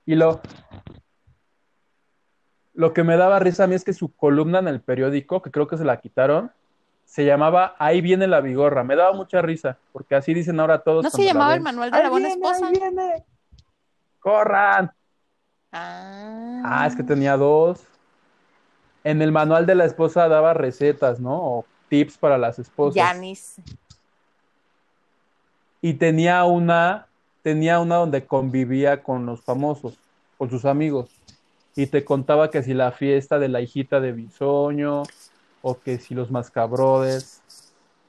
Y 0.06 0.16
lo, 0.16 0.42
lo 2.74 2.94
que 2.94 3.04
me 3.04 3.18
daba 3.18 3.40
risa 3.40 3.66
a 3.66 3.68
mí 3.68 3.76
es 3.76 3.84
que 3.84 3.94
su 3.94 4.16
columna 4.16 4.60
en 4.60 4.70
el 4.70 4.82
periódico, 4.82 5.42
que 5.42 5.52
creo 5.52 5.68
que 5.68 5.78
se 5.78 5.84
la 5.84 6.00
quitaron, 6.00 6.52
se 7.10 7.26
llamaba 7.26 7.76
Ahí 7.80 8.02
viene 8.02 8.28
la 8.28 8.40
vigorra. 8.40 8.84
Me 8.84 8.96
daba 8.96 9.14
mucha 9.14 9.42
risa, 9.42 9.80
porque 9.92 10.14
así 10.14 10.32
dicen 10.32 10.60
ahora 10.60 10.84
todos. 10.84 11.04
¿No 11.04 11.10
se 11.10 11.26
llamaba 11.26 11.56
el 11.56 11.62
manual 11.62 11.90
de 11.90 12.04
la 12.04 12.10
buena 12.10 12.30
esposa? 12.30 12.68
Ahí 12.68 12.74
viene. 12.74 13.26
¡Corran! 14.20 14.92
Ah. 15.72 16.62
ah. 16.64 16.88
es 16.88 16.96
que 16.96 17.02
tenía 17.02 17.36
dos. 17.36 17.84
En 19.04 19.24
el 19.24 19.32
manual 19.32 19.66
de 19.66 19.74
la 19.74 19.86
esposa 19.86 20.28
daba 20.28 20.54
recetas, 20.54 21.20
¿no? 21.20 21.34
O 21.34 21.66
tips 21.88 22.16
para 22.20 22.38
las 22.38 22.60
esposas. 22.60 22.96
Yanis. 22.96 23.56
Y 25.82 25.96
tenía 25.96 26.44
una, 26.44 27.08
tenía 27.42 27.80
una 27.80 27.96
donde 27.96 28.28
convivía 28.28 29.02
con 29.02 29.26
los 29.26 29.42
famosos, 29.42 29.98
con 30.38 30.52
sus 30.52 30.64
amigos. 30.64 31.10
Y 31.76 31.88
te 31.88 32.06
contaba 32.06 32.52
que 32.52 32.62
si 32.62 32.76
la 32.76 32.92
fiesta 32.92 33.40
de 33.40 33.48
la 33.48 33.62
hijita 33.62 34.00
de 34.00 34.12
Bisoño, 34.12 35.04
o 35.62 35.80
que 35.80 36.00
si 36.00 36.16
los 36.16 36.32
mascabrodes. 36.32 37.42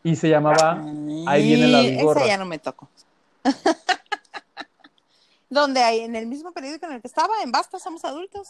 Y 0.03 0.17
se 0.17 0.29
llamaba 0.29 0.83
Ahí 1.27 1.45
viene 1.45 1.67
la 1.67 1.83
vigorra. 1.83 2.21
Esa 2.21 2.29
ya 2.29 2.39
no 2.39 2.47
me 2.47 2.59
tocó. 2.59 2.89
¿Dónde 5.51 5.81
hay? 5.81 6.01
¿En 6.01 6.17
el 6.17 6.27
mismo 6.27 6.53
periódico 6.53 6.87
en 6.87 6.93
el 6.93 7.01
que 7.01 7.09
estaba? 7.09 7.43
¿En 7.43 7.53
Basta 7.53 7.79
Somos 7.79 8.05
Adultos? 8.05 8.49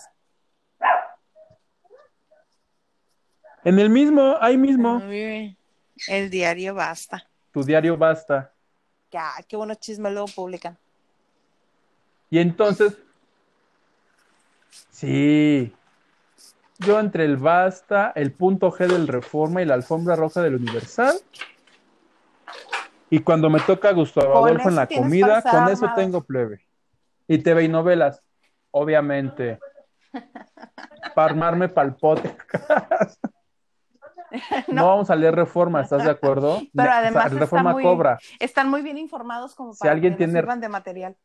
En 3.64 3.78
el 3.78 3.90
mismo, 3.90 4.36
ahí 4.40 4.56
mismo. 4.56 5.02
El 6.08 6.30
diario 6.30 6.74
Basta. 6.74 7.26
Tu 7.52 7.62
diario 7.62 7.96
Basta. 7.96 8.52
Ya, 9.10 9.32
qué 9.48 9.56
buenos 9.56 9.78
chismes 9.80 10.12
luego 10.12 10.28
publican. 10.28 10.78
Y 12.30 12.38
entonces, 12.38 12.96
sí, 14.90 15.74
yo 16.80 16.98
entre 16.98 17.24
el 17.24 17.36
Basta, 17.36 18.12
el 18.14 18.32
punto 18.32 18.72
G 18.72 18.86
del 18.86 19.06
Reforma 19.06 19.62
y 19.62 19.66
la 19.66 19.74
alfombra 19.74 20.16
roja 20.16 20.42
del 20.42 20.56
Universal. 20.56 21.14
Y 23.10 23.20
cuando 23.20 23.50
me 23.50 23.60
toca 23.60 23.92
Gustavo 23.92 24.46
Adolfo 24.46 24.68
en 24.68 24.76
la 24.76 24.86
comida, 24.86 25.42
con 25.42 25.68
eso 25.68 25.90
tengo 25.94 26.22
plebe. 26.22 26.66
Y 27.26 27.38
TV 27.38 27.64
y 27.64 27.68
novelas, 27.68 28.22
obviamente. 28.70 29.58
Para 31.14 31.30
armarme 31.30 31.68
palpote. 31.68 32.36
no. 34.68 34.74
no. 34.74 34.86
vamos 34.86 35.10
a 35.10 35.16
leer 35.16 35.34
Reforma, 35.34 35.82
¿estás 35.82 36.04
de 36.04 36.10
acuerdo? 36.10 36.60
Pero 36.74 36.90
además 36.90 37.32
Reforma 37.32 37.74
cobra. 37.74 38.18
Están 38.38 38.70
muy 38.70 38.82
bien 38.82 38.96
informados 38.96 39.54
como 39.54 39.74
para 39.74 39.90
si 39.90 39.92
alguien 39.92 40.14
que 40.14 40.18
tiene... 40.18 40.40
sirvan 40.40 40.60
de 40.60 40.68
material. 40.68 41.16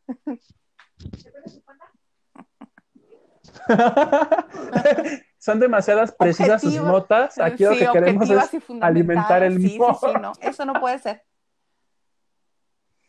Son 5.45 5.59
demasiadas 5.59 6.11
precisas 6.11 6.59
sus 6.59 6.73
notas. 6.73 7.37
Aquí 7.37 7.63
lo 7.65 7.69
que 7.69 7.87
queremos 7.93 8.27
es 8.27 8.49
alimentar 8.81 9.43
el 9.43 9.59
mismo. 9.59 9.93
Sí, 9.93 10.07
no, 10.19 10.33
eso 10.41 10.65
no 10.65 10.73
puede 10.79 10.97
ser. 10.97 11.23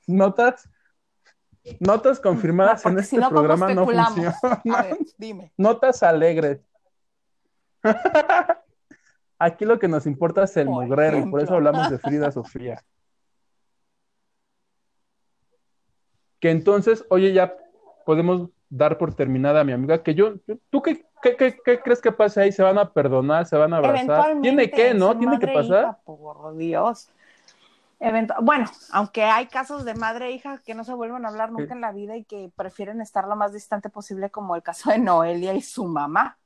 Notas, 0.07 0.68
notas 1.81 2.20
confirmadas 2.20 2.85
en 2.85 2.99
este 2.99 3.16
programa 3.27 3.72
no 3.72 3.87
funcionan. 3.87 4.35
A 4.42 4.83
ver, 4.83 4.99
dime. 5.16 5.51
Notas 5.57 6.03
alegres. 6.03 6.61
Aquí 9.38 9.64
lo 9.64 9.79
que 9.79 9.88
nos 9.88 10.05
importa 10.05 10.44
es 10.44 10.55
el 10.59 10.68
mugrero, 10.68 11.18
y 11.18 11.31
por 11.31 11.40
eso 11.40 11.55
hablamos 11.55 11.88
de 11.88 11.99
Frida 11.99 12.31
Sofía. 12.31 12.85
Que 16.38 16.51
entonces, 16.51 17.03
oye, 17.09 17.33
ya 17.33 17.57
podemos 18.05 18.51
dar 18.68 18.99
por 18.99 19.14
terminada 19.14 19.62
a 19.62 19.64
mi 19.64 19.72
amiga, 19.72 20.03
que 20.03 20.14
yo, 20.14 20.35
¿tú 20.68 20.83
qué, 21.22 21.37
qué, 21.37 21.81
crees 21.81 22.00
que 22.00 22.12
pase 22.12 22.40
ahí? 22.42 22.52
¿Se 22.52 22.62
van 22.62 22.79
a 22.79 22.92
perdonar? 22.92 23.46
¿Se 23.46 23.57
van 23.57 23.72
a 23.72 23.79
abrazar? 23.79 24.40
Tiene 24.40 24.70
que, 24.70 24.94
¿no? 24.94 25.16
Tiene 25.18 25.38
que 25.38 25.48
pasar. 25.48 25.98
por 26.05 26.57
Dios. 26.57 27.11
bueno, 28.40 28.66
aunque 28.92 29.24
hay 29.24 29.46
casos 29.46 29.85
de 29.85 29.94
madre 29.94 30.26
e 30.26 30.33
hija 30.33 30.61
que 30.64 30.74
no 30.74 30.85
se 30.85 30.94
vuelven 30.94 31.24
a 31.24 31.29
hablar 31.29 31.52
nunca 31.52 31.74
en 31.74 31.81
la 31.81 31.92
vida 31.92 32.16
y 32.16 32.24
que 32.24 32.50
prefieren 32.55 33.00
estar 33.00 33.26
lo 33.26 33.37
más 33.37 33.52
distante 33.52 33.88
posible, 33.88 34.31
como 34.31 34.57
el 34.57 34.62
caso 34.62 34.90
de 34.90 34.98
Noelia 34.98 35.55
y 35.55 35.62
su 35.62 35.87
mamá. 35.87 36.38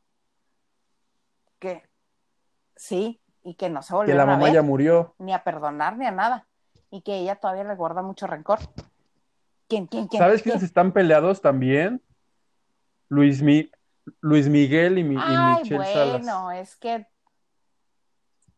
Que 1.58 1.82
sí, 2.76 3.20
y 3.42 3.54
que 3.54 3.70
no 3.70 3.82
se 3.82 3.94
Que 4.06 4.14
la 4.14 4.26
mamá 4.26 4.50
ya 4.50 4.62
murió. 4.62 5.14
Ni 5.18 5.32
a 5.32 5.42
perdonar 5.44 5.96
ni 5.96 6.06
a 6.06 6.10
nada. 6.10 6.46
Y 6.90 7.02
que 7.02 7.16
ella 7.18 7.36
todavía 7.36 7.64
le 7.64 7.74
guarda 7.74 8.02
mucho 8.02 8.26
rencor. 8.26 8.58
¿Quién, 9.68 9.86
quién, 9.86 10.08
quién? 10.08 10.20
¿Sabes 10.20 10.42
quiénes 10.42 10.62
están 10.62 10.92
peleados 10.92 11.40
también? 11.40 12.02
Luis, 13.08 13.42
Luis 14.20 14.48
Miguel 14.48 14.98
y, 14.98 15.04
mi, 15.04 15.16
Ay, 15.18 15.62
Michelle 15.62 15.76
bueno, 16.18 16.50
es 16.50 16.76
que 16.76 17.06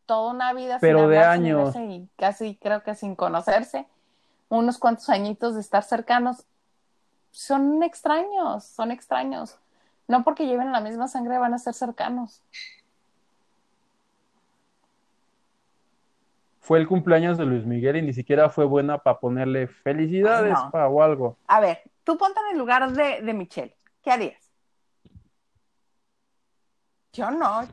toda 0.05 0.31
una 0.31 0.53
vida 0.53 0.77
Pero 0.79 1.07
de 1.07 1.19
años. 1.19 1.75
Y 1.75 2.09
casi 2.17 2.55
creo 2.55 2.83
que 2.83 2.95
sin 2.95 3.15
conocerse, 3.15 3.87
unos 4.49 4.77
cuantos 4.77 5.09
añitos 5.09 5.55
de 5.55 5.61
estar 5.61 5.83
cercanos, 5.83 6.45
son 7.31 7.81
extraños, 7.83 8.63
son 8.63 8.91
extraños. 8.91 9.57
No 10.07 10.23
porque 10.23 10.45
lleven 10.45 10.71
la 10.71 10.81
misma 10.81 11.07
sangre 11.07 11.37
van 11.37 11.53
a 11.53 11.57
ser 11.57 11.73
cercanos. 11.73 12.41
Fue 16.59 16.79
el 16.79 16.87
cumpleaños 16.87 17.37
de 17.37 17.45
Luis 17.45 17.65
Miguel 17.65 17.97
y 17.97 18.01
ni 18.03 18.13
siquiera 18.13 18.49
fue 18.49 18.65
buena 18.65 18.97
para 18.97 19.19
ponerle 19.19 19.67
felicidades 19.67 20.57
o 20.71 21.03
algo. 21.03 21.37
A 21.47 21.59
ver, 21.59 21.81
tú 22.03 22.17
ponte 22.17 22.39
en 22.39 22.53
el 22.53 22.57
lugar 22.57 22.91
de, 22.91 23.21
de 23.21 23.33
Michelle. 23.33 23.75
¿Qué 24.01 24.11
harías? 24.11 24.42
Yo 27.13 27.31
no. 27.31 27.67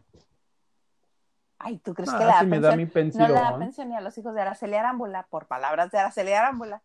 Ay, 1.58 1.78
¿tú 1.78 1.94
crees 1.94 2.10
que 2.10 2.16
ah, 2.16 2.42
le 2.42 2.60
da, 2.60 2.76
pensión? 2.90 3.22
No 3.22 3.28
le 3.28 3.34
da 3.34 3.58
pensión 3.58 3.88
ni 3.88 3.96
a 3.96 4.00
los 4.00 4.16
hijos 4.16 4.34
de 4.34 4.42
Araceli 4.42 4.76
Arámbula, 4.76 5.26
por 5.28 5.46
palabras 5.46 5.90
de 5.90 5.98
Araceli 5.98 6.32
Arámbula, 6.32 6.82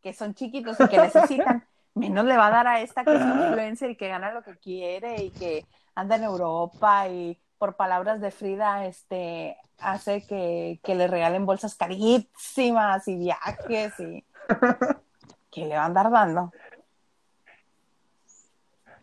que 0.00 0.12
son 0.12 0.34
chiquitos 0.34 0.78
y 0.78 0.88
que 0.88 0.98
necesitan, 0.98 1.66
menos 1.94 2.24
le 2.24 2.36
va 2.36 2.46
a 2.46 2.50
dar 2.50 2.66
a 2.66 2.80
esta 2.80 3.04
que 3.04 3.14
es 3.14 3.20
influencer 3.20 3.90
y 3.90 3.96
que 3.96 4.08
gana 4.08 4.32
lo 4.32 4.42
que 4.42 4.56
quiere 4.58 5.22
y 5.24 5.30
que 5.30 5.66
anda 5.94 6.16
en 6.16 6.24
Europa 6.24 7.08
y 7.08 7.40
por 7.58 7.76
palabras 7.76 8.20
de 8.20 8.30
Frida, 8.30 8.86
este, 8.86 9.56
hace 9.78 10.26
que, 10.26 10.80
que 10.82 10.94
le 10.94 11.06
regalen 11.06 11.46
bolsas 11.46 11.74
carísimas 11.74 13.06
y 13.06 13.16
viajes 13.16 13.98
y 14.00 14.24
que 15.50 15.66
le 15.66 15.76
va 15.76 15.82
a 15.82 15.86
andar 15.86 16.10
dando. 16.10 16.52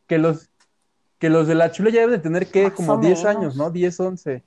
Que 0.08 0.18
los, 0.18 0.49
que 1.20 1.30
los 1.30 1.47
de 1.47 1.55
la 1.55 1.72
chula 1.72 1.89
ya 1.89 1.99
deben 2.01 2.15
de 2.15 2.20
tener 2.20 2.47
que 2.47 2.72
como 2.72 2.93
o 2.93 2.97
10 2.97 3.24
menos. 3.24 3.26
años, 3.38 3.55
¿no? 3.55 3.70
10, 3.70 3.99
11. 3.99 4.43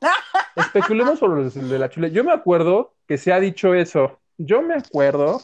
Especulemos 0.56 1.18
sobre 1.18 1.44
los 1.44 1.54
de 1.54 1.78
la 1.78 1.88
chula. 1.88 2.08
Yo 2.08 2.24
me 2.24 2.32
acuerdo 2.32 2.94
que 3.06 3.18
se 3.18 3.32
ha 3.32 3.40
dicho 3.40 3.74
eso. 3.74 4.18
Yo 4.38 4.62
me 4.62 4.74
acuerdo 4.74 5.40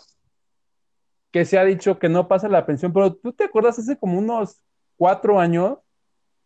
que 1.31 1.45
se 1.45 1.59
ha 1.59 1.65
dicho 1.65 1.99
que 1.99 2.09
no 2.09 2.27
pasa 2.29 2.49
la 2.49 2.65
pensión, 2.67 2.93
pero 2.93 3.15
tú 3.15 3.33
te 3.33 3.45
acuerdas 3.45 3.79
hace 3.79 3.99
como 3.99 4.19
unos 4.19 4.63
cuatro 4.97 5.39
años, 5.39 5.79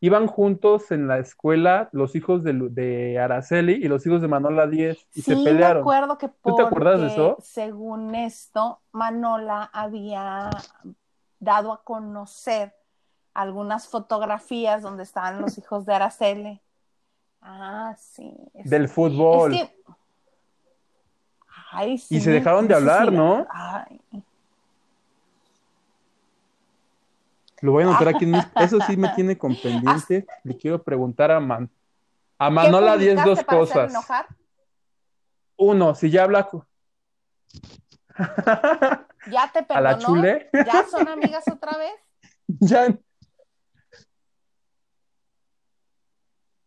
iban 0.00 0.26
juntos 0.26 0.90
en 0.90 1.06
la 1.06 1.18
escuela 1.20 1.88
los 1.92 2.16
hijos 2.16 2.42
de, 2.42 2.52
de 2.52 3.18
Araceli 3.20 3.74
y 3.74 3.86
los 3.88 4.04
hijos 4.06 4.20
de 4.20 4.26
Manola 4.28 4.66
10 4.66 5.06
y 5.14 5.22
se 5.22 5.34
Sí, 5.34 5.38
me 5.38 5.44
pelearon. 5.44 5.82
acuerdo 5.82 6.18
que 6.18 6.28
¿Tú 6.42 6.56
te 6.56 6.62
acuerdas 6.62 7.00
de 7.00 7.06
eso? 7.06 7.36
según 7.40 8.14
esto, 8.16 8.80
Manola 8.90 9.70
había 9.72 10.50
dado 11.42 11.72
a 11.72 11.82
conocer 11.82 12.72
algunas 13.34 13.88
fotografías 13.88 14.80
donde 14.82 15.02
estaban 15.02 15.40
los 15.40 15.58
hijos 15.58 15.84
de 15.84 15.94
Araceli. 15.94 16.60
Ah, 17.40 17.94
sí. 17.98 18.32
es- 18.54 18.70
Del 18.70 18.88
fútbol. 18.88 19.54
Es 19.54 19.68
que- 19.68 19.82
Ay, 21.72 21.94
Y 21.94 21.98
sí, 21.98 22.20
se 22.20 22.30
dejaron 22.30 22.68
de 22.68 22.74
sí, 22.74 22.80
hablar, 22.80 23.12
¿no? 23.12 23.46
Ay, 23.50 24.00
Lo 27.60 27.72
voy 27.72 27.84
a 27.84 27.86
anotar 27.86 28.08
aquí 28.08 28.24
en 28.24 28.32
mis... 28.32 28.44
Eso 28.56 28.80
sí 28.80 28.96
me 28.96 29.08
tiene 29.10 29.36
con 29.38 29.54
pendiente. 29.54 30.26
Le 30.44 30.56
quiero 30.56 30.82
preguntar 30.82 31.30
a 31.30 31.40
Man. 31.40 31.70
A 32.38 32.48
¿qué 32.48 32.54
Manola 32.54 32.96
10 32.96 33.14
publicaste 33.14 33.30
dos 33.30 33.44
para 33.44 33.62
hacer 33.62 33.74
cosas. 33.74 33.90
enojar? 33.90 34.26
Uno, 35.56 35.94
si 35.94 36.10
ya 36.10 36.24
habla 36.24 36.48
¿Ya 39.30 39.50
te 39.52 39.60
a 39.68 39.80
la 39.80 39.96
perdonó? 39.96 40.06
chule, 40.16 40.50
¿Ya 40.52 40.84
son 40.90 41.08
amigas 41.08 41.46
otra 41.48 41.76
vez? 41.78 41.94
ya. 42.60 42.98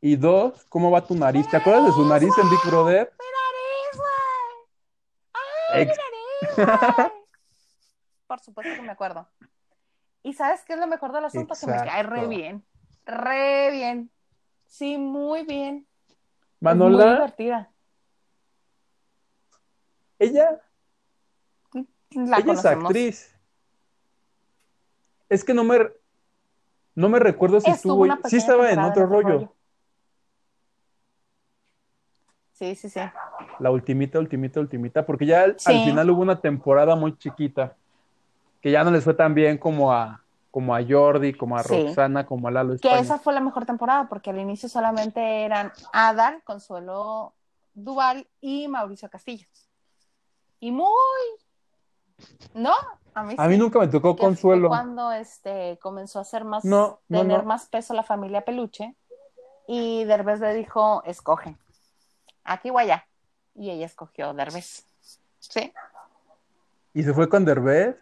Y 0.01 0.15
dos, 0.17 0.65
¿cómo 0.69 0.91
va 0.91 1.01
tu 1.05 1.15
nariz? 1.15 1.49
¿Te 1.49 1.57
acuerdas 1.57 1.85
de 1.87 1.91
su 1.93 2.05
nariz 2.07 2.31
en 2.37 2.49
Big 2.49 2.59
Brother? 2.65 3.11
¡Mi 3.19 3.25
nariz, 3.25 3.97
güey! 3.97 5.33
¡Ay, 5.73 5.85
mi 5.85 5.91
nariz, 5.91 6.95
güey! 7.07 7.11
Por 8.27 8.39
supuesto 8.39 8.75
que 8.75 8.81
me 8.83 8.91
acuerdo. 8.91 9.27
¿Y 10.23 10.33
sabes 10.33 10.63
qué 10.65 10.73
es 10.73 10.79
lo 10.79 10.87
mejor 10.87 11.11
del 11.11 11.25
asunto? 11.25 11.55
Que 11.59 11.67
me 11.67 11.73
cae 11.77 12.03
re 12.03 12.27
bien. 12.27 12.65
Re 13.05 13.71
bien. 13.71 14.11
Sí, 14.67 14.97
muy 14.97 15.43
bien. 15.43 15.87
Es 16.07 16.17
muy 16.59 16.59
Manola, 16.59 17.13
divertida. 17.13 17.71
ella, 20.19 20.59
La 22.15 22.37
ella 22.37 22.53
es 22.53 22.65
actriz. 22.65 23.35
Es 25.29 25.43
que 25.43 25.53
no 25.53 25.63
me, 25.63 25.79
no 26.95 27.09
me 27.09 27.19
recuerdo 27.19 27.59
si 27.59 27.69
Estuvo 27.69 28.05
estuvo, 28.05 28.29
sí 28.29 28.37
estaba 28.37 28.71
en 28.71 28.79
otro 28.79 29.05
rollo. 29.05 29.51
Sí, 32.53 32.73
sí, 32.75 32.89
sí. 32.89 33.01
La 33.59 33.69
ultimita, 33.69 34.17
ultimita, 34.17 34.59
ultimita, 34.61 35.05
porque 35.05 35.25
ya 35.25 35.43
al, 35.43 35.59
Sí. 35.59 35.71
al 35.73 35.83
final 35.83 36.09
hubo 36.09 36.21
una 36.21 36.39
temporada 36.39 36.95
muy 36.95 37.17
chiquita, 37.17 37.75
que 38.61 38.71
ya 38.71 38.83
no 38.83 38.91
les 38.91 39.03
fue 39.03 39.13
tan 39.13 39.33
bien 39.33 39.57
como 39.57 39.91
a, 39.91 40.23
como 40.51 40.73
a 40.73 40.79
Jordi, 40.87 41.33
como 41.33 41.57
a 41.57 41.63
Sí. 41.63 41.83
Roxana, 41.83 42.25
como 42.25 42.47
a 42.47 42.51
Lalo 42.51 42.69
Que 42.69 42.75
España. 42.87 42.99
esa 43.01 43.19
fue 43.19 43.33
la 43.33 43.41
mejor 43.41 43.65
temporada, 43.65 44.07
porque 44.07 44.29
al 44.29 44.39
inicio 44.39 44.69
solamente 44.69 45.43
eran 45.43 45.73
Adal, 45.91 46.41
Consuelo 46.43 47.33
Duval 47.73 48.25
y 48.39 48.69
Mauricio 48.69 49.09
Castillo. 49.09 49.47
Y 50.61 50.71
muy. 50.71 50.85
¿No? 52.53 52.73
A 53.13 53.23
mí 53.23 53.35
A 53.37 53.47
mí 53.47 53.53
sí. 53.55 53.59
nunca 53.59 53.79
me 53.79 53.87
tocó 53.87 54.15
consuelo. 54.15 54.67
cuando 54.67 55.11
este 55.11 55.77
comenzó 55.81 56.19
a 56.19 56.23
hacer 56.23 56.43
más 56.43 56.65
No, 56.65 56.99
no, 57.07 57.19
tener 57.21 57.39
no. 57.39 57.45
más 57.45 57.67
peso 57.67 57.93
la 57.93 58.03
familia 58.03 58.43
peluche 58.43 58.95
y 59.67 60.03
Derbez 60.03 60.39
le 60.41 60.53
dijo 60.53 61.01
escoge 61.05 61.57
aquí 62.43 62.69
o 62.69 62.77
allá 62.77 63.07
y 63.55 63.71
ella 63.71 63.85
escogió 63.85 64.33
Derbez 64.33 64.85
sí 65.39 65.71
Y 66.93 67.03
se 67.03 67.13
fue 67.13 67.29
con 67.29 67.45
Derbez. 67.45 67.95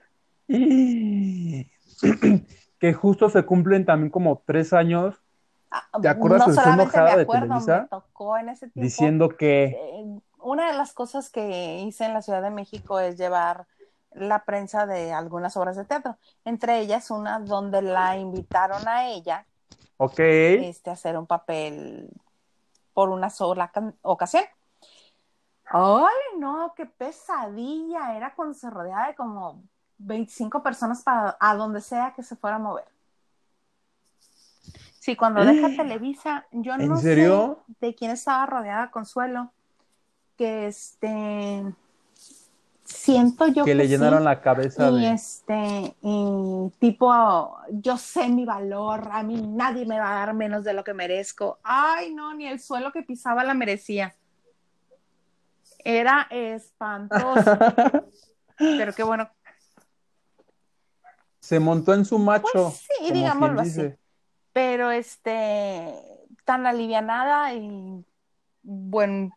Y... 0.47 1.69
que 2.79 2.93
justo 2.93 3.29
se 3.29 3.45
cumplen 3.45 3.85
también 3.85 4.09
como 4.11 4.41
tres 4.45 4.73
años 4.73 5.15
Ah, 5.75 5.87
¿Te 6.01 6.07
acuerdas 6.07 6.47
enojada 6.47 7.15
de 7.15 7.21
acuerdo 7.23 7.47
Televisa? 7.47 7.81
me 7.81 7.87
tocó 7.87 8.37
en 8.37 8.49
ese 8.49 8.67
tiempo 8.67 8.81
diciendo 8.83 9.29
que 9.29 9.63
eh, 9.65 10.21
una 10.39 10.67
de 10.71 10.77
las 10.77 10.93
cosas 10.93 11.31
que 11.31 11.79
hice 11.79 12.05
en 12.05 12.13
la 12.13 12.21
Ciudad 12.21 12.43
de 12.43 12.51
México 12.51 12.99
es 12.99 13.17
llevar 13.17 13.65
la 14.15 14.45
prensa 14.45 14.85
de 14.85 15.13
algunas 15.13 15.55
obras 15.57 15.75
de 15.75 15.85
teatro 15.85 16.17
entre 16.45 16.79
ellas 16.79 17.11
una 17.11 17.39
donde 17.39 17.81
la 17.81 18.17
invitaron 18.17 18.87
a 18.87 19.07
ella 19.07 19.45
ok, 19.97 20.19
este, 20.19 20.89
hacer 20.91 21.17
un 21.17 21.27
papel 21.27 22.09
por 22.93 23.09
una 23.09 23.29
sola 23.29 23.71
ocasión. 24.01 24.43
Ay, 25.65 26.39
no, 26.39 26.73
qué 26.75 26.85
pesadilla. 26.85 28.15
Era 28.15 28.35
cuando 28.35 28.53
se 28.53 28.69
rodeaba 28.69 29.07
de 29.07 29.15
como 29.15 29.63
25 29.97 30.61
personas 30.61 31.03
para 31.03 31.37
a 31.39 31.55
donde 31.55 31.81
sea 31.81 32.13
que 32.15 32.23
se 32.23 32.35
fuera 32.35 32.57
a 32.57 32.59
mover. 32.59 32.85
Sí, 34.99 35.15
cuando 35.15 35.43
deja 35.43 35.67
Televisa, 35.69 36.45
yo 36.51 36.75
¿En 36.75 36.87
no 36.87 36.97
serio? 36.97 37.59
sé 37.77 37.87
de 37.87 37.95
quién 37.95 38.11
estaba 38.11 38.45
rodeada 38.45 38.89
Consuelo, 38.89 39.51
que 40.37 40.67
este 40.67 41.65
siento 42.93 43.47
yo 43.47 43.65
que 43.65 43.75
le 43.75 43.83
sí. 43.83 43.89
llenaron 43.89 44.23
la 44.23 44.41
cabeza 44.41 44.89
Y 44.89 45.01
de... 45.01 45.11
este, 45.11 45.95
y 46.01 46.71
tipo, 46.79 47.57
yo 47.71 47.97
sé 47.97 48.29
mi 48.29 48.45
valor, 48.45 49.09
a 49.11 49.23
mí 49.23 49.41
nadie 49.41 49.85
me 49.85 49.99
va 49.99 50.11
a 50.11 50.25
dar 50.25 50.33
menos 50.33 50.63
de 50.63 50.73
lo 50.73 50.83
que 50.83 50.93
merezco. 50.93 51.59
Ay, 51.63 52.13
no, 52.13 52.33
ni 52.33 52.47
el 52.47 52.59
suelo 52.59 52.91
que 52.91 53.03
pisaba 53.03 53.43
la 53.43 53.53
merecía. 53.53 54.15
Era 55.83 56.27
espantoso, 56.29 57.57
pero 58.57 58.93
qué 58.93 59.03
bueno. 59.03 59.29
Se 61.39 61.59
montó 61.59 61.93
en 61.93 62.05
su 62.05 62.17
macho. 62.19 62.47
Pues 62.53 62.87
sí, 62.99 63.11
digámoslo 63.11 63.59
así. 63.61 63.93
Pero 64.53 64.91
este, 64.91 65.93
tan 66.45 66.65
alivianada 66.65 67.53
y 67.53 68.05
buen 68.61 69.33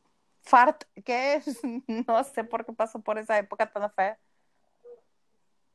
fart 0.46 0.84
que 1.04 1.34
es, 1.34 1.60
no 2.06 2.24
sé 2.24 2.44
por 2.44 2.64
qué 2.64 2.72
pasó 2.72 3.00
por 3.00 3.18
esa 3.18 3.38
época 3.38 3.70
tan 3.70 3.90
fea. 3.92 4.18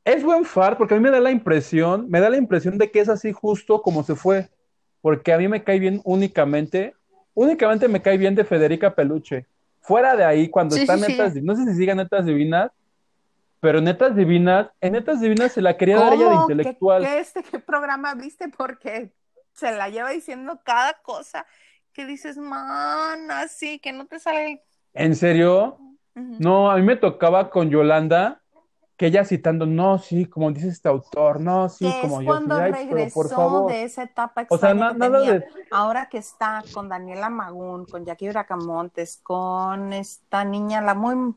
Es 0.03 0.23
buen 0.23 0.45
fart 0.45 0.77
porque 0.77 0.95
a 0.95 0.97
mí 0.97 1.03
me 1.03 1.11
da 1.11 1.19
la 1.19 1.29
impresión, 1.31 2.09
me 2.09 2.19
da 2.19 2.29
la 2.29 2.37
impresión 2.37 2.77
de 2.77 2.89
que 2.89 2.99
es 3.01 3.09
así 3.09 3.31
justo 3.31 3.81
como 3.83 4.03
se 4.03 4.15
fue. 4.15 4.49
Porque 5.01 5.33
a 5.33 5.37
mí 5.37 5.47
me 5.47 5.63
cae 5.63 5.79
bien 5.79 6.01
únicamente, 6.03 6.95
únicamente 7.33 7.87
me 7.87 8.01
cae 8.01 8.17
bien 8.17 8.35
de 8.35 8.43
Federica 8.45 8.93
Peluche. 8.95 9.45
Fuera 9.81 10.15
de 10.15 10.23
ahí, 10.23 10.47
cuando 10.49 10.75
Sí, 10.75 10.81
está 10.81 10.97
sí, 10.97 11.03
sí. 11.05 11.11
Netas, 11.11 11.33
Di- 11.35 11.41
no 11.41 11.55
sé 11.55 11.65
si 11.65 11.75
sigan 11.75 11.97
Netas 11.97 12.25
Divinas, 12.25 12.71
pero 13.59 13.81
Netas 13.81 14.15
Divinas, 14.15 14.69
en 14.79 14.93
Netas 14.93 15.21
Divinas 15.21 15.51
se 15.51 15.61
la 15.61 15.77
quería 15.77 15.97
dar 15.97 16.13
ella 16.13 16.29
de 16.29 16.35
¿Cómo? 16.35 16.47
¿Qué, 16.47 16.53
intelectual. 16.53 17.03
qué 17.03 17.19
este, 17.19 17.43
¿Qué 17.43 17.59
programa 17.59 18.13
viste? 18.15 18.47
Porque 18.49 19.11
se 19.53 19.71
la 19.71 19.89
lleva 19.89 20.09
diciendo 20.11 20.61
cada 20.63 20.93
cosa 21.01 21.45
que 21.93 22.05
dices, 22.05 22.37
man, 22.37 23.29
así, 23.31 23.79
que 23.79 23.91
no 23.93 24.05
te 24.07 24.19
sale. 24.19 24.63
¿En 24.93 25.15
serio? 25.15 25.77
No, 26.15 26.69
a 26.71 26.75
mí 26.77 26.81
me 26.83 26.95
tocaba 26.95 27.49
con 27.49 27.69
Yolanda, 27.69 28.41
que 28.97 29.07
ella 29.07 29.23
citando, 29.25 29.65
no, 29.65 29.97
sí, 29.97 30.25
como 30.25 30.51
dice 30.51 30.67
este 30.67 30.89
autor, 30.89 31.39
no, 31.39 31.69
sí, 31.69 31.85
que 31.85 32.01
como 32.01 32.19
es 32.19 32.27
yo, 32.27 32.31
cuando 32.33 32.55
ay, 32.55 32.71
pero 32.71 32.85
por 32.85 32.89
regresó 32.89 33.35
favor. 33.35 33.71
de 33.71 33.83
esa 33.83 34.03
etapa 34.03 34.45
O 34.49 34.57
sea, 34.57 34.73
na- 34.73 34.91
que 34.93 34.99
nada 34.99 35.17
tenía. 35.17 35.33
de, 35.39 35.45
Ahora 35.71 36.07
que 36.09 36.17
está 36.17 36.63
con 36.73 36.89
Daniela 36.89 37.29
Magún, 37.29 37.85
con 37.85 38.05
Jackie 38.05 38.29
Bracamontes, 38.29 39.19
con 39.23 39.93
esta 39.93 40.43
niña, 40.43 40.81
la 40.81 40.93
muy 40.93 41.33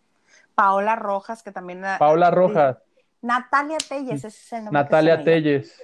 Paola 0.54 0.96
Rojas, 0.96 1.42
que 1.42 1.52
también 1.52 1.82
Paola 1.98 2.30
Rojas, 2.30 2.76
Natalia 3.22 3.78
Telles, 3.88 4.24
ese 4.24 4.28
es 4.28 4.52
el 4.52 4.64
nombre 4.64 4.82
Natalia. 4.82 5.24
Telles. 5.24 5.82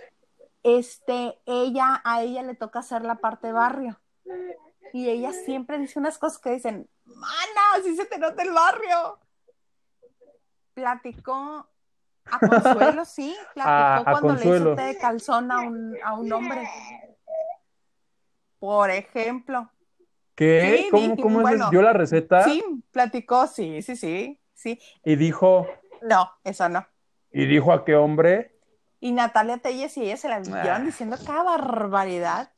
este, 0.62 1.38
ella, 1.46 2.02
a 2.04 2.22
ella 2.22 2.42
le 2.42 2.54
toca 2.54 2.80
hacer 2.80 3.02
la 3.02 3.16
parte 3.16 3.52
barrio. 3.52 3.98
Y 4.92 5.08
ella 5.08 5.32
siempre 5.32 5.78
dice 5.78 5.98
unas 5.98 6.18
cosas 6.18 6.38
que 6.40 6.50
dicen, 6.50 6.88
mana, 7.04 7.82
si 7.84 7.94
se 7.96 8.06
te 8.06 8.18
nota 8.18 8.42
el 8.42 8.50
barrio. 8.52 9.18
Platicó 10.74 11.68
a 12.24 12.38
Consuelo, 12.38 13.04
sí, 13.04 13.36
platicó 13.54 13.70
A- 13.70 13.96
a 13.98 14.04
cuando 14.04 14.28
Consuelo. 14.28 14.50
le 14.50 14.56
hizo 14.56 14.76
té 14.76 14.82
de 14.82 14.98
calzón 14.98 15.50
a 15.52 15.60
un, 15.60 15.96
a 16.02 16.14
un 16.14 16.32
hombre. 16.32 16.68
Por 18.58 18.90
ejemplo. 18.90 19.70
¿Qué? 20.34 20.84
Sí, 20.84 20.88
¿Cómo, 20.90 21.16
cómo 21.16 21.48
es? 21.48 21.70
¿Dio 21.70 21.82
la 21.82 21.92
receta? 21.92 22.44
Sí, 22.44 22.62
platicó, 22.90 23.46
sí, 23.46 23.82
sí, 23.82 23.96
sí. 23.96 24.40
Sí. 24.54 24.78
Y 25.04 25.16
dijo. 25.16 25.66
No, 26.02 26.30
eso 26.44 26.68
no. 26.68 26.86
¿Y 27.32 27.46
dijo 27.46 27.72
a 27.72 27.84
qué 27.84 27.94
hombre? 27.94 28.56
Y 29.00 29.12
Natalia 29.12 29.58
Telles 29.58 29.96
y 29.96 30.02
ella 30.04 30.16
se 30.16 30.28
la 30.28 30.40
llevan 30.40 30.84
diciendo 30.86 31.16
cada 31.26 31.42
barbaridad. 31.42 32.52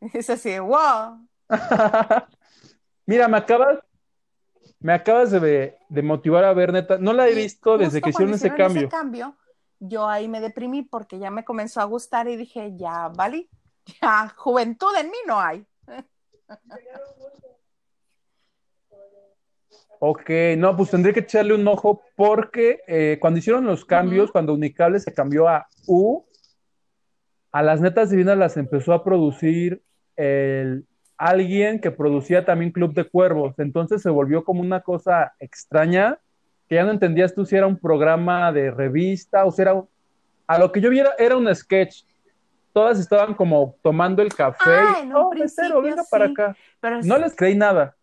Es 0.12 0.30
así, 0.30 0.58
wow. 0.58 1.26
Mira, 3.06 3.28
me 3.28 3.38
acabas, 3.38 3.78
me 4.80 4.92
acabas 4.92 5.30
de, 5.30 5.76
de, 5.88 6.02
motivar 6.02 6.44
a 6.44 6.52
ver, 6.52 6.72
neta. 6.72 6.98
No 6.98 7.12
la 7.12 7.28
he 7.28 7.34
visto 7.34 7.78
desde 7.78 8.00
que 8.00 8.10
hicieron, 8.10 8.34
ese 8.34 8.54
cambio. 8.54 8.82
ese 8.82 8.88
cambio. 8.88 9.36
Yo 9.80 10.08
ahí 10.08 10.28
me 10.28 10.40
deprimí 10.40 10.82
porque 10.82 11.18
ya 11.18 11.30
me 11.30 11.44
comenzó 11.44 11.80
a 11.80 11.84
gustar 11.84 12.28
y 12.28 12.36
dije, 12.36 12.76
ya, 12.76 13.08
vale, 13.08 13.48
ya, 14.02 14.28
juventud 14.36 14.94
en 15.00 15.10
mí 15.10 15.18
no 15.26 15.40
hay. 15.40 15.66
Ok, 20.00 20.30
no, 20.56 20.76
pues 20.76 20.90
tendré 20.90 21.12
que 21.12 21.20
echarle 21.20 21.54
un 21.54 21.66
ojo 21.66 22.02
porque 22.14 22.80
eh, 22.86 23.18
cuando 23.20 23.38
hicieron 23.38 23.64
los 23.64 23.84
cambios, 23.84 24.30
cuando 24.30 24.54
Unicable 24.54 25.00
se 25.00 25.12
cambió 25.12 25.48
a 25.48 25.66
U, 25.86 26.24
a 27.50 27.62
las 27.62 27.80
netas 27.80 28.10
divinas 28.10 28.38
las 28.38 28.56
empezó 28.56 28.92
a 28.92 29.02
producir 29.02 29.82
el, 30.18 30.84
alguien 31.16 31.80
que 31.80 31.90
producía 31.90 32.44
también 32.44 32.72
Club 32.72 32.92
de 32.92 33.04
Cuervos. 33.04 33.58
Entonces 33.58 34.02
se 34.02 34.10
volvió 34.10 34.44
como 34.44 34.60
una 34.60 34.80
cosa 34.80 35.32
extraña 35.38 36.18
que 36.68 36.74
ya 36.74 36.84
no 36.84 36.90
entendías 36.90 37.34
tú 37.34 37.46
si 37.46 37.56
era 37.56 37.66
un 37.66 37.78
programa 37.78 38.52
de 38.52 38.70
revista 38.70 39.46
o 39.46 39.50
si 39.50 39.62
era. 39.62 39.82
A 40.46 40.58
lo 40.58 40.70
que 40.72 40.80
yo 40.80 40.90
viera 40.90 41.12
era 41.18 41.36
un 41.36 41.54
sketch. 41.54 42.04
Todas 42.72 43.00
estaban 43.00 43.34
como 43.34 43.74
tomando 43.82 44.22
el 44.22 44.32
café. 44.34 44.70
Ah, 44.70 45.02
y, 45.04 45.10
oh, 45.14 45.30
venga 45.82 46.04
para 46.10 46.26
acá. 46.26 46.56
no 47.02 47.18
les 47.18 47.34
creí 47.34 47.56
nada 47.56 47.94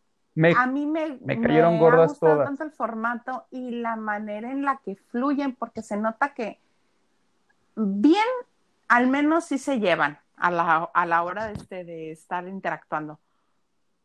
a 0.57 0.67
mí 0.67 0.85
me, 0.85 1.17
me 1.23 1.39
cayeron 1.39 1.79
gordas 1.79 2.13
ha 2.13 2.19
todas. 2.19 2.45
tanto 2.47 2.63
el 2.63 2.71
formato 2.71 3.45
y 3.51 3.71
la 3.71 3.95
manera 3.95 4.51
en 4.51 4.63
la 4.63 4.81
que 4.83 4.95
fluyen, 4.95 5.55
porque 5.55 5.81
se 5.81 5.95
nota 5.95 6.33
que 6.33 6.59
bien, 7.75 8.25
al 8.87 9.07
menos 9.07 9.45
sí 9.45 9.57
se 9.57 9.79
llevan 9.79 10.19
a 10.37 10.51
la, 10.51 10.89
a 10.93 11.05
la 11.05 11.23
hora 11.23 11.47
de, 11.47 11.53
este, 11.53 11.83
de 11.83 12.11
estar 12.11 12.47
interactuando, 12.47 13.19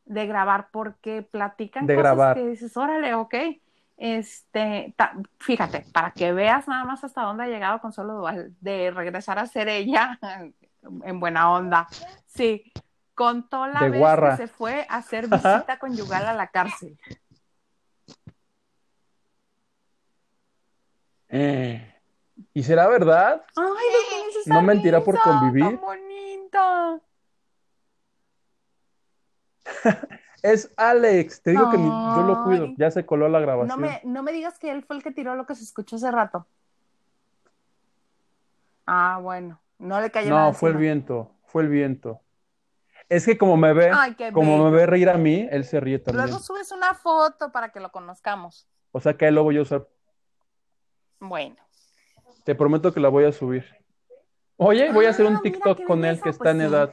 de 0.05 0.27
grabar, 0.27 0.69
porque 0.71 1.23
platican 1.23 1.87
de 1.87 1.95
cosas 1.95 2.17
grabar. 2.17 2.37
que 2.37 2.47
dices, 2.47 2.77
órale, 2.77 3.15
ok. 3.15 3.35
Este, 3.97 4.95
fíjate, 5.39 5.85
para 5.93 6.11
que 6.13 6.33
veas 6.33 6.67
nada 6.67 6.85
más 6.85 7.05
hasta 7.05 7.23
dónde 7.23 7.45
ha 7.45 7.49
llegado 7.49 7.81
con 7.81 7.93
solo 7.93 8.25
de 8.61 8.91
regresar 8.91 9.39
a 9.39 9.47
ser 9.47 9.69
ella 9.69 10.19
en 11.05 11.21
buena 11.21 11.53
onda. 11.53 11.87
Sí, 12.25 12.73
contó 13.15 13.67
la 13.67 13.89
vez 13.89 14.03
que 14.19 14.37
se 14.37 14.49
fue 14.49 14.87
a 14.89 14.97
hacer 14.97 15.29
visita 15.29 15.79
conyugal 15.79 16.27
a 16.27 16.33
la 16.33 16.47
cárcel. 16.47 16.99
Eh, 21.29 21.90
¿Y 22.55 22.63
será 22.63 22.89
verdad? 22.89 23.45
Ay, 23.57 23.67
no 24.47 24.63
mentirá 24.63 25.03
por 25.03 25.19
convivir. 25.21 25.79
bonito. 25.79 27.03
es 30.43 30.73
Alex, 30.77 31.43
te 31.43 31.51
digo 31.51 31.71
que 31.71 31.77
yo 31.77 32.23
lo 32.27 32.45
cuido, 32.45 32.69
ya 32.77 32.91
se 32.91 33.05
coló 33.07 33.29
la 33.29 33.41
grabación. 33.41 33.69
No 33.69 33.77
me, 33.77 34.01
no 34.05 34.23
me 34.23 34.33
digas 34.33 34.59
que 34.59 34.71
él 34.71 34.83
fue 34.85 34.97
el 34.97 35.03
que 35.03 35.11
tiró 35.11 35.35
lo 35.35 35.47
que 35.47 35.55
se 35.55 35.65
escuchó 35.65 35.97
hace 35.97 36.11
rato. 36.11 36.47
Ah, 38.87 39.19
bueno, 39.23 39.61
no 39.79 40.01
le 40.01 40.11
cayó 40.11 40.31
No, 40.31 40.53
fue 40.53 40.71
el 40.71 40.77
viento, 40.77 41.31
fue 41.45 41.63
el 41.63 41.69
viento. 41.69 42.21
Es 43.09 43.27
que 43.27 43.37
como 43.37 43.57
me 43.57 43.73
ve, 43.73 43.91
como 44.33 44.65
me 44.65 44.71
ve 44.71 44.87
reír 44.87 45.11
a 45.11 45.19
mí, 45.19 45.49
él 45.51 45.65
se 45.65 45.81
ríe 45.81 45.99
también. 45.99 46.27
Luego 46.27 46.41
subes 46.41 46.71
una 46.71 46.95
foto 46.95 47.51
para 47.51 47.71
que 47.71 47.81
lo 47.81 47.91
conozcamos. 47.91 48.69
O 48.93 49.01
sea 49.01 49.17
que 49.17 49.31
luego 49.31 49.47
voy 49.47 49.59
a 49.59 49.63
usar. 49.63 49.89
Bueno. 51.19 51.57
Te 52.45 52.55
prometo 52.55 52.93
que 52.93 53.01
la 53.01 53.09
voy 53.09 53.25
a 53.25 53.33
subir. 53.33 53.65
Oye, 54.57 54.93
voy 54.93 55.07
a 55.07 55.11
hacer 55.11 55.27
un 55.27 55.37
ah, 55.37 55.41
TikTok 55.43 55.85
con 55.85 56.05
él 56.05 56.21
que 56.21 56.31
está 56.31 56.51
en 56.51 56.59
pues 56.59 56.69
edad. 56.71 56.93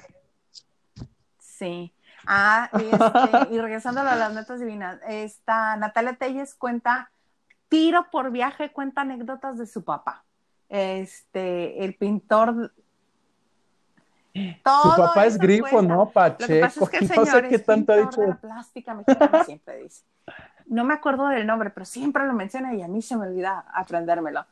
Sí. 1.39 1.93
Ah, 2.25 2.69
este, 2.73 3.53
y 3.53 3.59
regresando 3.59 4.01
a 4.01 4.15
las 4.15 4.33
netas 4.33 4.59
divinas, 4.59 4.99
esta 5.07 5.75
Natalia 5.77 6.13
Telles 6.13 6.55
cuenta, 6.55 7.11
tiro 7.69 8.07
por 8.11 8.31
viaje, 8.31 8.71
cuenta 8.71 9.01
anécdotas 9.01 9.57
de 9.57 9.65
su 9.65 9.83
papá. 9.83 10.23
Este, 10.69 11.83
el 11.83 11.95
pintor 11.95 12.71
su 14.35 14.95
papá 14.95 15.25
es 15.25 15.37
grifo, 15.37 15.81
¿no? 15.81 16.09
Pacheco. 16.09 16.87
que 16.87 17.01
no 17.15 17.25
sé 17.25 17.47
qué 17.49 17.59
tanto 17.59 17.93
ha 17.93 17.97
dicho. 17.97 18.21
De 18.21 18.27
la 18.27 18.35
plástica 18.35 18.93
mexicana 18.93 19.43
siempre 19.43 19.83
dice. 19.83 20.03
No 20.67 20.83
me 20.83 20.93
acuerdo 20.93 21.27
del 21.27 21.47
nombre, 21.47 21.69
pero 21.69 21.85
siempre 21.85 22.25
lo 22.25 22.33
menciona 22.33 22.73
y 22.73 22.81
a 22.81 22.87
mí 22.87 23.01
se 23.01 23.15
me 23.15 23.27
olvida 23.27 23.65
aprendérmelo. 23.73 24.45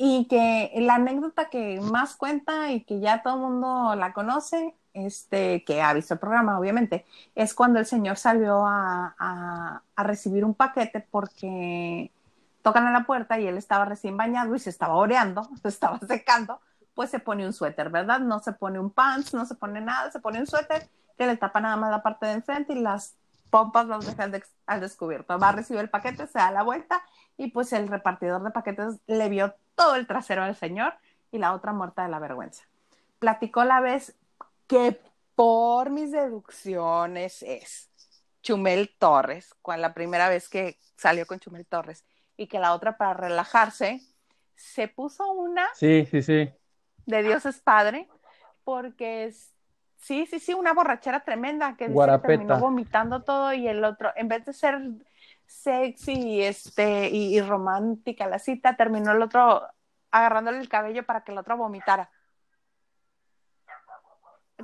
Y 0.00 0.26
que 0.28 0.72
la 0.76 0.94
anécdota 0.94 1.50
que 1.50 1.80
más 1.80 2.14
cuenta 2.14 2.70
y 2.70 2.84
que 2.84 3.00
ya 3.00 3.22
todo 3.22 3.34
el 3.34 3.40
mundo 3.40 3.96
la 3.96 4.12
conoce, 4.12 4.76
este, 4.94 5.64
que 5.64 5.82
ha 5.82 5.92
visto 5.92 6.14
el 6.14 6.20
programa, 6.20 6.58
obviamente, 6.58 7.04
es 7.34 7.52
cuando 7.52 7.80
el 7.80 7.86
señor 7.86 8.16
salió 8.16 8.64
a, 8.64 9.14
a, 9.18 10.02
recibir 10.04 10.44
un 10.44 10.54
paquete 10.54 11.00
porque 11.10 12.12
tocan 12.62 12.86
a 12.86 12.92
la 12.92 13.06
puerta 13.06 13.40
y 13.40 13.46
él 13.48 13.56
estaba 13.56 13.84
recién 13.84 14.16
bañado 14.16 14.54
y 14.54 14.60
se 14.60 14.70
estaba 14.70 14.94
oreando, 14.94 15.48
se 15.62 15.68
estaba 15.68 15.98
secando 15.98 16.60
pues 16.98 17.10
se 17.10 17.20
pone 17.20 17.46
un 17.46 17.52
suéter, 17.52 17.90
¿verdad? 17.90 18.18
No 18.18 18.40
se 18.40 18.52
pone 18.52 18.80
un 18.80 18.90
pants, 18.90 19.32
no 19.32 19.46
se 19.46 19.54
pone 19.54 19.80
nada, 19.80 20.10
se 20.10 20.18
pone 20.18 20.40
un 20.40 20.48
suéter 20.48 20.88
que 21.16 21.28
le 21.28 21.36
tapa 21.36 21.60
nada 21.60 21.76
más 21.76 21.92
la 21.92 22.02
parte 22.02 22.26
de 22.26 22.32
enfrente 22.32 22.72
y 22.72 22.80
las 22.80 23.14
pompas 23.50 23.86
las 23.86 24.04
deja 24.04 24.28
al, 24.66 24.80
descubierto. 24.80 25.38
Va 25.38 25.50
a 25.50 25.52
recibir 25.52 25.80
el 25.80 25.90
paquete, 25.90 26.26
se 26.26 26.40
da 26.40 26.50
la 26.50 26.64
vuelta 26.64 27.00
y 27.36 27.52
pues 27.52 27.72
el 27.72 27.86
repartidor 27.86 28.42
de 28.42 28.50
paquetes 28.50 28.98
le 29.06 29.28
vio 29.28 29.54
todo 29.78 29.94
el 29.94 30.06
trasero 30.06 30.42
al 30.42 30.56
señor 30.56 30.92
y 31.30 31.38
la 31.38 31.54
otra 31.54 31.72
muerta 31.72 32.02
de 32.02 32.10
la 32.10 32.18
vergüenza. 32.18 32.64
Platicó 33.18 33.64
la 33.64 33.80
vez 33.80 34.14
que 34.66 35.00
por 35.34 35.88
mis 35.88 36.12
deducciones 36.12 37.42
es 37.42 37.90
Chumel 38.42 38.94
Torres, 38.98 39.54
cuando 39.62 39.82
la 39.82 39.94
primera 39.94 40.28
vez 40.28 40.50
que 40.50 40.78
salió 40.96 41.26
con 41.26 41.38
Chumel 41.38 41.64
Torres, 41.64 42.04
y 42.36 42.46
que 42.46 42.58
la 42.58 42.74
otra 42.74 42.98
para 42.98 43.14
relajarse 43.14 44.02
se 44.54 44.88
puso 44.88 45.30
una. 45.32 45.66
Sí, 45.74 46.06
sí, 46.10 46.22
sí 46.22 46.52
de 47.08 47.22
Dios 47.22 47.46
es 47.46 47.58
Padre, 47.60 48.06
porque 48.64 49.24
es, 49.24 49.54
sí, 49.96 50.26
sí, 50.26 50.38
sí, 50.38 50.52
una 50.52 50.74
borrachera 50.74 51.24
tremenda 51.24 51.74
que 51.76 51.88
terminó 52.22 52.58
vomitando 52.58 53.22
todo 53.22 53.54
y 53.54 53.66
el 53.66 53.82
otro, 53.82 54.12
en 54.14 54.28
vez 54.28 54.44
de 54.44 54.52
ser 54.52 54.78
sexy 55.48 56.42
este, 56.42 57.08
y, 57.08 57.40
romántica 57.40 58.26
la 58.26 58.38
cita, 58.38 58.76
terminó 58.76 59.12
el 59.12 59.22
otro 59.22 59.62
agarrándole 60.10 60.58
el 60.58 60.68
cabello 60.68 61.04
para 61.04 61.24
que 61.24 61.32
el 61.32 61.38
otro 61.38 61.56
vomitara. 61.56 62.10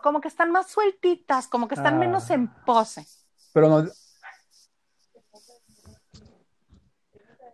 Como 0.02 0.20
que 0.20 0.28
están 0.28 0.50
más 0.50 0.68
sueltitas, 0.70 1.48
como 1.48 1.68
que 1.68 1.74
están 1.74 1.98
menos 1.98 2.30
en 2.30 2.48
pose. 2.64 3.06
Pero 3.52 3.68
no. 3.68 3.88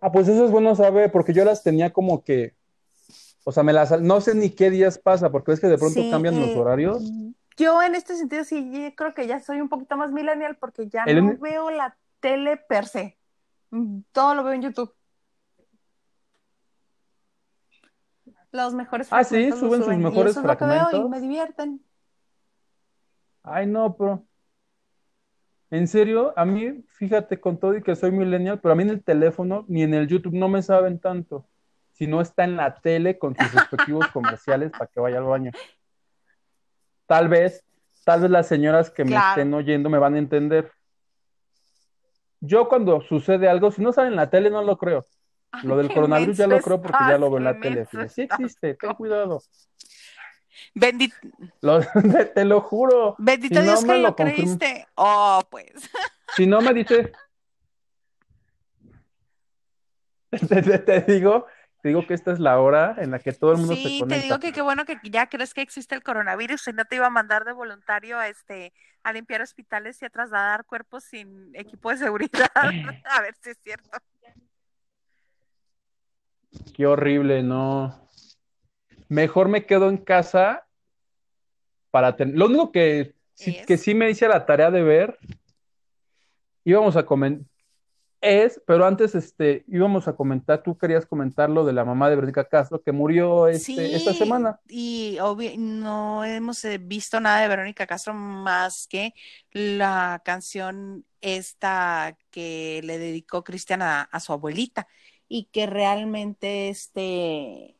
Ah, 0.03 0.11
pues 0.11 0.29
eso 0.29 0.45
es 0.45 0.51
bueno 0.51 0.75
saber, 0.75 1.13
porque 1.13 1.35
yo 1.35 1.45
las 1.45 1.63
tenía 1.63 1.93
como 1.93 2.25
que 2.25 2.55
o 3.45 3.53
sea, 3.53 3.63
me 3.63 3.73
las, 3.73 4.01
no 4.01 4.21
sé 4.21 4.35
ni 4.35 4.51
qué 4.51 4.71
días 4.71 4.99
pasa, 4.99 5.31
porque 5.31 5.53
es 5.53 5.61
que 5.61 5.67
de 5.67 5.79
pronto 5.79 6.01
cambian 6.11 6.39
los 6.39 6.51
eh, 6.51 6.59
horarios. 6.59 7.03
Yo 7.57 7.83
en 7.83 7.95
este 7.95 8.17
sentido 8.17 8.45
sí 8.45 8.95
creo 8.97 9.15
que 9.15 9.27
ya 9.27 9.41
soy 9.41 9.61
un 9.61 9.69
poquito 9.69 9.97
más 9.97 10.13
millennial 10.13 10.57
porque 10.57 10.89
ya 10.89 11.05
no 11.07 11.37
veo 11.39 11.71
la 11.71 11.97
tele 12.21 12.57
per 12.57 12.87
se. 12.87 13.19
Mm, 13.71 14.01
todo 14.13 14.35
lo 14.35 14.45
veo 14.45 14.55
en 14.55 14.63
YouTube. 14.63 14.95
Los 18.53 18.75
mejores 18.75 19.09
Ah, 19.13 19.23
sí, 19.23 19.51
suben, 19.53 19.85
sus 19.85 19.97
mejores 19.97 20.37
y 20.37 20.39
eso 20.39 20.41
Es 20.41 20.47
lo 20.47 20.57
que 20.57 20.65
veo 20.65 21.07
y 21.07 21.09
me 21.09 21.21
divierten. 21.21 21.85
Ay, 23.43 23.67
no, 23.67 23.97
pero. 23.97 24.25
En 25.71 25.87
serio, 25.87 26.35
a 26.37 26.45
mí, 26.45 26.85
fíjate 26.89 27.41
con 27.41 27.59
todo 27.59 27.77
y 27.77 27.83
que 27.83 27.95
soy 27.95 28.11
millennial, 28.11 28.59
pero 28.61 28.73
a 28.73 28.75
mí 28.75 28.83
en 28.83 28.91
el 28.91 29.05
teléfono 29.05 29.65
ni 29.69 29.85
en 29.85 29.95
el 29.95 30.09
YouTube 30.09 30.35
no 30.35 30.49
me 30.49 30.63
saben 30.63 30.99
tanto 30.99 31.47
si 31.93 32.09
no 32.09 32.21
está 32.21 32.43
en 32.43 32.57
la 32.57 32.75
tele 32.81 33.19
con 33.19 33.37
sus 33.37 33.55
respectivos 33.55 34.07
comerciales 34.13 34.73
para 34.73 34.89
que 34.89 34.99
vaya 34.99 35.19
al 35.19 35.25
baño. 35.25 35.53
Tal 37.07 37.29
vez, 37.29 37.65
tal 38.05 38.23
vez 38.23 38.31
las 38.31 38.49
señoras 38.49 38.91
que 38.91 39.05
me 39.05 39.17
estén 39.17 39.55
oyendo 39.55 39.91
me 39.91 39.99
van 39.99 40.15
a 40.15 40.19
entender. 40.19 40.73
Yo 42.41 42.69
cuando 42.69 43.03
sucede 43.03 43.49
algo, 43.49 43.71
si 43.71 43.83
no 43.83 43.93
sale 43.93 44.09
en 44.09 44.17
la 44.17 44.31
tele, 44.31 44.51
no 44.51 44.63
lo 44.63 44.77
creo. 44.79 45.05
Lo 45.63 45.77
del 45.77 45.93
coronavirus 45.93 46.37
ya 46.37 46.47
lo 46.47 46.61
creo 46.61 46.81
porque 46.81 46.99
ya 47.09 47.19
lo 47.19 47.29
veo 47.29 47.39
en 47.39 47.45
la 47.45 47.61
tele. 47.61 47.87
Sí 48.09 48.23
existe, 48.23 48.75
ten 48.75 48.95
cuidado. 48.95 49.43
Bendito. 50.75 51.17
te 52.35 52.45
lo 52.45 52.61
juro. 52.61 53.15
Bendito 53.19 53.61
Dios 53.63 53.85
que 53.85 53.99
lo, 53.99 54.17
creíste. 54.17 54.87
Oh, 54.95 55.41
pues. 55.51 55.73
Si 56.37 56.47
no 56.47 56.61
me 56.61 56.73
dice. 56.73 57.11
te, 60.87 61.01
digo 61.09 61.47
te 61.83 61.89
digo 61.89 62.07
que 62.07 62.15
esta 62.15 62.33
es 62.33 62.39
la 62.39 62.59
hora 62.59 62.95
en 62.99 63.11
la 63.11 63.19
que 63.19 63.33
todo 63.33 63.53
el 63.53 63.59
mundo 63.59 63.75
se 63.75 63.83
conecta. 63.83 64.05
Sí, 64.05 64.09
te 64.09 64.21
digo 64.21 64.39
que 64.39 64.53
qué 64.53 64.63
bueno 64.63 64.85
que 64.85 64.99
ya 65.05 65.29
crees 65.29 65.55
que 65.55 65.63
existe 65.63 65.95
el 65.95 66.03
coronavirus 66.03 66.69
y 66.69 66.73
no 66.73 66.85
te 66.85 66.97
iba 66.97 67.07
a 67.07 67.11
mandar 67.11 67.45
de 67.45 67.53
voluntario 67.53 68.19
a, 68.19 68.29
este, 68.29 68.73
a 69.03 69.13
limpiar 69.13 69.41
hospitales 69.41 70.01
y 70.03 70.05
a 70.05 70.11
trasladar 70.11 70.65
cuerpos 70.67 71.05
sin 71.05 71.51
equipo 71.55 71.91
de 71.91 71.97
seguridad. 71.97 72.51
a 73.05 73.21
ver 73.23 73.35
si 73.41 73.51
es 73.51 73.59
cierto. 73.63 73.99
Qué 76.75 76.87
horrible, 76.87 77.43
no. 77.43 78.09
Mejor 79.09 79.49
me 79.49 79.65
quedo 79.65 79.89
en 79.89 79.97
casa 79.97 80.67
para 81.91 82.17
tener. 82.17 82.37
Lo 82.37 82.47
único 82.47 82.73
que 82.73 83.15
sí, 83.35 83.57
que 83.67 83.77
sí 83.77 83.95
me 83.95 84.11
hice 84.11 84.29
la 84.29 84.47
tarea 84.47 84.71
de 84.71 84.83
ver, 84.83 85.19
íbamos 86.65 86.97
a 86.97 87.05
comentar, 87.05 87.47
es, 88.21 88.61
pero 88.67 88.87
antes 88.87 89.15
este, 89.15 89.65
íbamos 89.67 90.07
a 90.07 90.15
comentar, 90.15 90.63
tú 90.63 90.77
querías 90.77 91.07
comentar 91.07 91.49
lo 91.49 91.65
de 91.65 91.73
la 91.73 91.85
mamá 91.85 92.11
de 92.11 92.17
Verónica 92.17 92.45
Castro, 92.45 92.83
que 92.83 92.93
murió 92.93 93.49
este, 93.49 93.95
esta 93.95 94.13
semana. 94.13 94.61
y 94.69 95.19
no 95.59 96.25
hemos 96.25 96.65
eh, 96.65 96.79
visto 96.79 97.19
nada 97.21 97.41
de 97.41 97.49
Verónica 97.49 97.87
Castro 97.87 98.13
más 98.13 98.87
que 98.89 99.15
la 99.53 100.21
canción 100.25 101.05
esta 101.21 102.17
que 102.31 102.81
le 102.85 102.99
dedicó 102.99 103.43
Cristian 103.43 103.83
a, 103.83 104.03
a 104.03 104.21
su 104.21 104.33
abuelita 104.33 104.87
y 105.29 105.45
que 105.45 105.67
realmente 105.67 106.69
este 106.69 107.77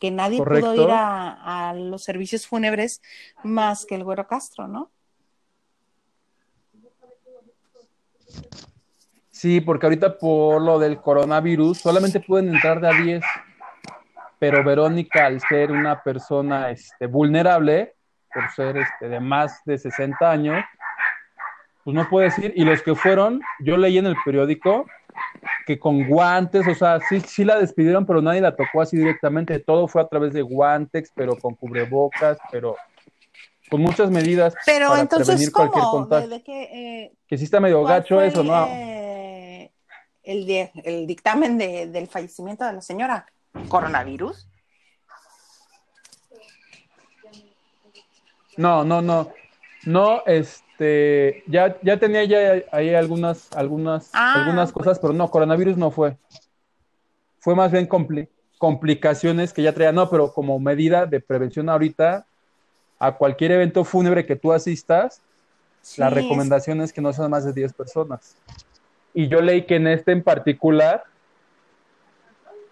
que 0.00 0.10
nadie 0.10 0.38
pudo 0.38 0.74
ir 0.74 0.90
a, 0.90 1.68
a 1.68 1.74
los 1.74 2.02
servicios 2.02 2.46
fúnebres 2.46 3.02
más 3.44 3.86
que 3.86 3.94
el 3.94 4.02
Güero 4.02 4.26
Castro, 4.26 4.66
¿no? 4.66 4.90
Sí, 9.36 9.60
porque 9.60 9.84
ahorita 9.84 10.16
por 10.16 10.62
lo 10.62 10.78
del 10.78 10.98
coronavirus 10.98 11.76
solamente 11.76 12.20
pueden 12.20 12.54
entrar 12.54 12.80
de 12.80 12.88
a 12.88 12.92
10, 12.92 13.22
pero 14.38 14.64
Verónica, 14.64 15.26
al 15.26 15.42
ser 15.42 15.72
una 15.72 16.02
persona 16.02 16.70
este, 16.70 17.06
vulnerable, 17.06 17.96
por 18.32 18.50
ser 18.52 18.78
este, 18.78 19.10
de 19.10 19.20
más 19.20 19.60
de 19.66 19.76
60 19.76 20.30
años, 20.30 20.64
pues 21.84 21.94
no 21.94 22.08
puede 22.08 22.32
ir. 22.38 22.54
Y 22.56 22.64
los 22.64 22.80
que 22.80 22.94
fueron, 22.94 23.42
yo 23.60 23.76
leí 23.76 23.98
en 23.98 24.06
el 24.06 24.16
periódico 24.24 24.86
que 25.66 25.78
con 25.78 26.08
guantes, 26.08 26.66
o 26.66 26.74
sea, 26.74 26.98
sí, 27.06 27.20
sí 27.20 27.44
la 27.44 27.58
despidieron, 27.58 28.06
pero 28.06 28.22
nadie 28.22 28.40
la 28.40 28.56
tocó 28.56 28.80
así 28.80 28.96
directamente. 28.96 29.58
Todo 29.58 29.86
fue 29.86 30.00
a 30.00 30.08
través 30.08 30.32
de 30.32 30.40
guantes, 30.40 31.12
pero 31.14 31.36
con 31.36 31.54
cubrebocas, 31.56 32.38
pero 32.50 32.74
con 33.68 33.82
muchas 33.82 34.10
medidas 34.10 34.54
Pero 34.64 34.88
para 34.88 35.02
entonces, 35.02 35.26
prevenir 35.26 35.52
cualquier 35.52 35.84
contagio. 35.84 36.28
¿De, 36.28 36.34
de 36.36 36.42
qué, 36.42 36.62
eh, 36.62 37.12
Que 37.26 37.36
sí 37.36 37.44
está 37.44 37.60
medio 37.60 37.82
¿Cuál 37.82 37.98
gacho 37.98 38.22
eso, 38.22 38.40
el, 38.40 38.46
¿no? 38.46 38.66
eh, 38.66 38.95
el, 40.26 40.44
de- 40.46 40.70
el 40.84 41.06
dictamen 41.06 41.56
de- 41.56 41.86
del 41.86 42.08
fallecimiento 42.08 42.64
de 42.64 42.72
la 42.74 42.80
señora? 42.82 43.26
¿Coronavirus? 43.68 44.46
No, 48.56 48.84
no, 48.84 49.00
no. 49.02 49.32
No, 49.84 50.22
este, 50.26 51.44
ya, 51.46 51.78
ya 51.82 51.98
tenía 51.98 52.24
ya 52.24 52.64
ahí 52.72 52.92
algunas, 52.94 53.52
algunas, 53.52 54.10
Ah, 54.12 54.34
algunas 54.40 54.72
pues. 54.72 54.84
cosas, 54.84 54.98
pero 54.98 55.12
no, 55.12 55.30
coronavirus 55.30 55.76
no 55.76 55.90
fue. 55.90 56.16
Fue 57.38 57.54
más 57.54 57.70
bien 57.70 57.88
compli- 57.88 58.28
complicaciones 58.58 59.52
que 59.52 59.62
ya 59.62 59.72
traía, 59.72 59.92
no, 59.92 60.10
pero 60.10 60.32
como 60.32 60.58
medida 60.58 61.06
de 61.06 61.20
prevención 61.20 61.68
ahorita, 61.68 62.26
a 62.98 63.12
cualquier 63.12 63.52
evento 63.52 63.84
fúnebre 63.84 64.26
que 64.26 64.34
tú 64.34 64.52
asistas, 64.52 65.20
la 65.98 66.10
recomendación 66.10 66.80
es 66.80 66.92
que 66.92 67.00
no 67.00 67.12
sean 67.12 67.30
más 67.30 67.44
de 67.44 67.52
10 67.52 67.72
personas. 67.74 68.34
Y 69.18 69.28
yo 69.28 69.40
leí 69.40 69.64
que 69.64 69.76
en 69.76 69.86
este 69.86 70.12
en 70.12 70.22
particular, 70.22 71.02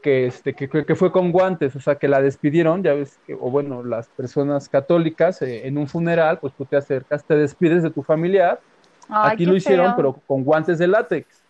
que, 0.03 0.27
este, 0.27 0.55
que, 0.55 0.69
que 0.69 0.95
fue 0.95 1.11
con 1.11 1.33
guantes, 1.33 1.75
o 1.75 1.81
sea, 1.81 1.97
que 1.97 2.07
la 2.07 2.21
despidieron, 2.21 2.83
ya 2.83 2.93
ves, 2.93 3.19
que, 3.27 3.33
o 3.33 3.51
bueno, 3.51 3.83
las 3.83 4.11
personas 4.11 4.69
católicas 4.69 5.41
eh, 5.41 5.67
en 5.67 5.79
un 5.79 5.89
funeral, 5.89 6.39
pues 6.39 6.53
tú 6.55 6.67
te 6.67 6.77
acercas, 6.77 7.25
te 7.25 7.35
despides 7.35 7.83
de 7.83 7.91
tu 7.91 8.03
familiar. 8.03 8.61
Ay, 9.09 9.31
Aquí 9.31 9.47
lo 9.47 9.57
hicieron, 9.57 9.87
feo. 9.87 9.97
pero 9.97 10.23
con 10.27 10.45
guantes 10.45 10.77
de 10.79 10.87
látex, 10.87 11.43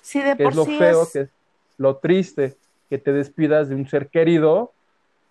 Sí, 0.00 0.22
de 0.22 0.34
que 0.34 0.44
por 0.44 0.52
es 0.52 0.56
lo 0.56 0.64
sí 0.64 0.78
feo, 0.78 1.02
es- 1.02 1.12
que 1.12 1.20
es 1.20 1.30
lo 1.76 1.98
triste, 1.98 2.56
que 2.88 2.96
te 2.96 3.12
despidas 3.12 3.68
de 3.68 3.74
un 3.74 3.86
ser 3.86 4.08
querido. 4.08 4.72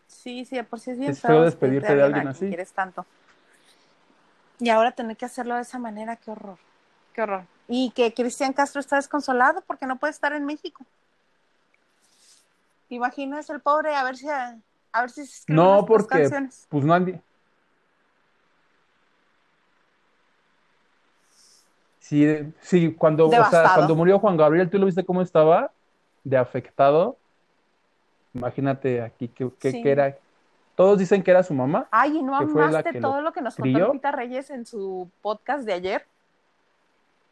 Sí, 0.06 0.46
sí, 0.46 0.56
de 0.58 0.64
por 0.64 0.80
sí 0.80 0.92
es 0.92 1.00
bien 1.00 1.12
Es 1.12 1.20
feo 1.20 1.30
feo 1.38 1.44
despedirte 1.46 1.96
de 1.96 2.04
alguien 2.04 2.28
a 2.28 2.34
quien 2.34 2.36
así. 2.36 2.48
quieres 2.50 2.72
tanto. 2.72 3.04
Y 4.60 4.70
ahora 4.70 4.92
tener 4.92 5.18
que 5.18 5.26
hacerlo 5.26 5.56
de 5.56 5.62
esa 5.62 5.80
manera, 5.80 6.16
qué 6.16 6.30
horror, 6.30 6.58
qué 7.14 7.24
horror. 7.24 7.44
Y 7.68 7.92
que 7.92 8.14
Cristian 8.14 8.54
Castro 8.54 8.80
está 8.80 8.96
desconsolado 8.96 9.62
porque 9.68 9.86
no 9.86 9.98
puede 9.98 10.12
estar 10.12 10.32
en 10.34 10.46
México. 10.46 10.86
¿Te 12.90 12.96
imaginas 12.96 13.50
el 13.50 13.60
pobre 13.60 13.94
a 13.96 14.04
ver 14.04 14.16
si 14.16 14.30
a, 14.30 14.58
a 14.94 15.02
ver 15.02 15.10
si 15.10 15.26
se 15.26 15.40
escribe 15.40 15.56
No, 15.62 15.86
porque, 15.86 16.20
canciones? 16.20 16.66
pues 16.70 16.86
no 16.86 16.94
han... 16.94 17.22
Sí, 22.00 22.26
sí, 22.62 22.94
cuando, 22.94 23.26
o 23.26 23.30
sea, 23.30 23.40
Devastado. 23.40 23.76
cuando 23.76 23.96
murió 23.96 24.20
Juan 24.20 24.38
Gabriel, 24.38 24.70
¿tú 24.70 24.78
lo 24.78 24.86
viste 24.86 25.04
cómo 25.06 25.22
estaba? 25.22 25.72
De 26.24 26.38
afectado. 26.38 27.18
Imagínate 28.34 29.02
aquí 29.02 29.28
que, 29.28 29.50
que- 29.60 29.72
Sí. 29.72 29.84
que 29.84 29.92
era. 29.92 30.16
Todos 30.76 31.00
dicen 31.00 31.22
que 31.24 31.32
era 31.32 31.44
su 31.44 31.54
mamá. 31.54 31.88
Ay, 31.92 32.18
¿y 32.18 32.24
no 32.24 32.36
amaste 32.36 33.02
todo 33.02 33.20
lo 33.22 33.34
que 33.34 33.42
nos 33.42 33.56
contó. 33.56 33.80
Lupita 33.80 34.12
Reyes 34.12 34.50
en 34.52 34.66
su 34.66 35.10
podcast 35.22 35.66
de 35.66 35.74
ayer? 35.74 36.06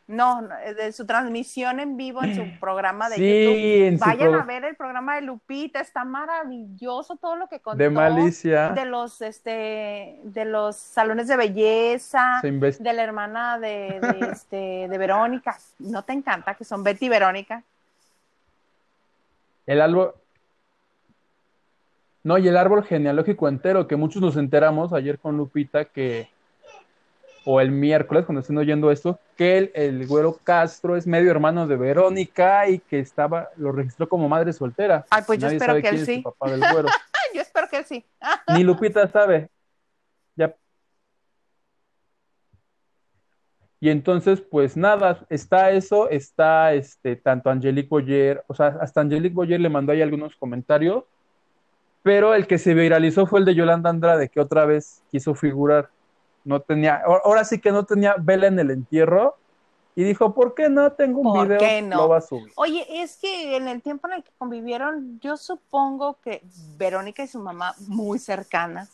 No, 0.08 0.48
eh, 0.64 0.76
de 0.76 0.92
su 0.92 1.08
transmisión 1.08 1.80
en 1.80 1.98
vivo 1.98 2.24
en 2.24 2.36
su 2.36 2.44
programa 2.60 3.10
de 3.10 3.16
Sí, 3.16 3.90
YouTube. 3.90 4.06
Vayan 4.06 4.32
pro- 4.32 4.42
a 4.42 4.44
ver 4.44 4.64
el 4.66 4.76
programa 4.76 5.16
de 5.16 5.22
Lupita, 5.24 5.80
está 5.80 6.06
maravilloso 6.06 7.16
todo 7.16 7.36
lo 7.36 7.48
que 7.48 7.60
contó 7.60 7.78
de 7.80 7.90
malicia. 7.90 8.70
de 8.70 8.86
los 8.86 9.22
este 9.24 10.20
de 10.24 10.46
los 10.46 10.76
salones 10.76 11.28
de 11.28 11.38
belleza, 11.38 12.40
invest- 12.44 12.78
de 12.80 12.94
la 12.94 13.02
hermana 13.04 13.58
de, 13.58 14.00
de, 14.00 14.20
este 14.32 14.88
de 14.88 14.98
Verónica. 15.00 15.58
¿No 15.80 16.04
te 16.04 16.14
encanta 16.14 16.54
que 16.54 16.66
son 16.66 16.84
Betty 16.84 17.08
y 17.08 17.10
Verónica? 17.10 17.64
El 19.66 19.82
árbol. 19.82 20.14
No, 22.24 22.38
y 22.38 22.48
el 22.48 22.58
árbol 22.58 22.84
genealógico 22.84 23.48
entero, 23.48 23.88
que 23.88 23.96
muchos 23.96 24.22
nos 24.22 24.36
enteramos 24.38 24.94
ayer 24.94 25.20
con 25.20 25.38
Lupita 25.38 25.86
que, 25.86 26.28
o 27.46 27.62
el 27.62 27.72
miércoles, 27.72 28.26
cuando 28.26 28.42
estén 28.42 28.58
oyendo 28.58 28.92
esto, 28.92 29.20
que 29.38 29.58
el, 29.58 29.72
el 29.76 30.08
güero 30.08 30.40
Castro 30.44 30.96
es 30.96 31.06
medio 31.06 31.32
hermano 31.32 31.68
de 31.68 31.76
Verónica 31.78 32.68
y 32.68 32.80
que 32.80 33.00
estaba, 33.00 33.50
lo 33.56 33.72
registró 33.72 34.10
como 34.10 34.28
madre 34.28 34.52
soltera. 34.52 35.06
Ay, 35.10 35.24
pues 35.26 35.40
yo 35.40 35.48
espero 35.48 35.76
que 35.82 35.90
él 35.90 36.06
sí. 36.06 36.22
papá 36.22 36.50
del 36.52 36.60
güero. 36.60 36.90
Yo 37.34 37.42
espero 37.42 37.68
que 37.70 37.78
él 37.78 37.86
sí. 37.86 38.06
Ni 38.56 38.64
Lupita 38.64 39.06
sabe. 39.10 39.50
Ya. 40.38 40.56
Y 43.82 43.90
entonces, 43.90 44.40
pues 44.40 44.78
nada, 44.78 45.26
está 45.30 45.72
eso, 45.72 46.10
está 46.10 46.74
este, 46.74 47.18
tanto 47.18 47.50
Angelique 47.50 47.90
Boyer, 47.90 48.44
o 48.48 48.54
sea, 48.54 48.78
hasta 48.80 49.02
Angelique 49.02 49.36
Boyer 49.36 49.60
le 49.60 49.70
mandó 49.70 49.92
ahí 49.92 50.02
algunos 50.02 50.36
comentarios, 50.38 51.04
pero 52.02 52.34
el 52.34 52.48
que 52.48 52.58
se 52.58 52.74
viralizó 52.74 53.26
fue 53.26 53.40
el 53.40 53.46
de 53.46 53.56
Yolanda 53.56 53.90
Andrade, 53.90 54.30
que 54.30 54.40
otra 54.40 54.66
vez 54.66 55.04
quiso 55.12 55.36
figurar. 55.36 55.90
No 56.46 56.62
tenía, 56.62 57.02
ahora 57.06 57.44
sí 57.44 57.60
que 57.60 57.72
no 57.72 57.84
tenía 57.84 58.16
vela 58.18 58.48
en 58.48 58.58
el 58.60 58.72
entierro, 58.72 59.36
y 59.96 60.04
dijo, 60.04 60.34
¿por 60.34 60.54
qué 60.54 60.68
no? 60.70 60.92
Tengo 60.92 61.22
un 61.22 61.34
¿Por 61.34 61.48
video, 61.48 61.58
qué 61.60 61.82
no? 61.82 61.96
lo 61.98 62.10
va 62.10 62.18
a 62.18 62.22
subir. 62.22 62.52
Oye, 62.56 62.86
es 63.02 63.16
que 63.18 63.56
en 63.56 63.68
el 63.70 63.82
tiempo 63.82 64.08
en 64.08 64.16
el 64.16 64.24
que 64.24 64.32
convivieron, 64.38 65.20
yo 65.22 65.38
supongo 65.38 66.18
que 66.22 66.42
Verónica 66.78 67.24
y 67.24 67.28
su 67.28 67.40
mamá 67.40 67.74
muy 67.88 68.20
cercanas, 68.20 68.92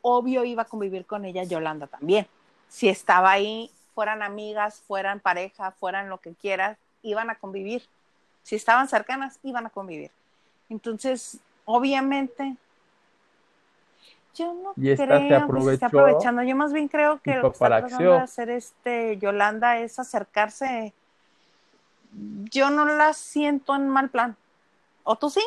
obvio 0.00 0.44
iba 0.44 0.62
a 0.62 0.66
convivir 0.66 1.04
con 1.04 1.26
ella 1.26 1.44
Yolanda 1.44 1.86
también. 1.86 2.26
Si 2.68 2.88
estaba 2.88 3.30
ahí, 3.30 3.70
fueran 3.94 4.22
amigas, 4.22 4.82
fueran 4.86 5.20
pareja, 5.20 5.72
fueran 5.72 6.08
lo 6.08 6.18
que 6.18 6.32
quieras, 6.32 6.78
iban 7.02 7.28
a 7.28 7.34
convivir. 7.34 7.82
Si 8.42 8.56
estaban 8.56 8.88
cercanas, 8.88 9.38
iban 9.42 9.66
a 9.66 9.70
convivir. 9.70 10.10
Entonces, 10.70 11.38
obviamente, 11.66 12.56
yo 14.36 14.54
no 14.54 14.72
Y 14.76 14.90
esta 14.90 15.18
se 15.18 15.26
creo 15.26 15.48
que 15.48 15.60
se 15.62 15.72
esté 15.74 15.86
aprovechando. 15.86 16.42
Yo 16.42 16.56
más 16.56 16.72
bien 16.72 16.88
creo 16.88 17.20
que 17.22 17.34
lo 17.34 17.42
que 17.42 17.48
está 17.48 17.66
tratando 17.66 18.12
de 18.12 18.18
hacer 18.18 18.50
este 18.50 19.18
Yolanda 19.18 19.78
es 19.78 19.98
acercarse. 19.98 20.92
Yo 22.12 22.70
no 22.70 22.84
la 22.84 23.12
siento 23.12 23.74
en 23.74 23.88
mal 23.88 24.08
plan. 24.10 24.36
¿O 25.04 25.16
tú 25.16 25.30
sí? 25.30 25.42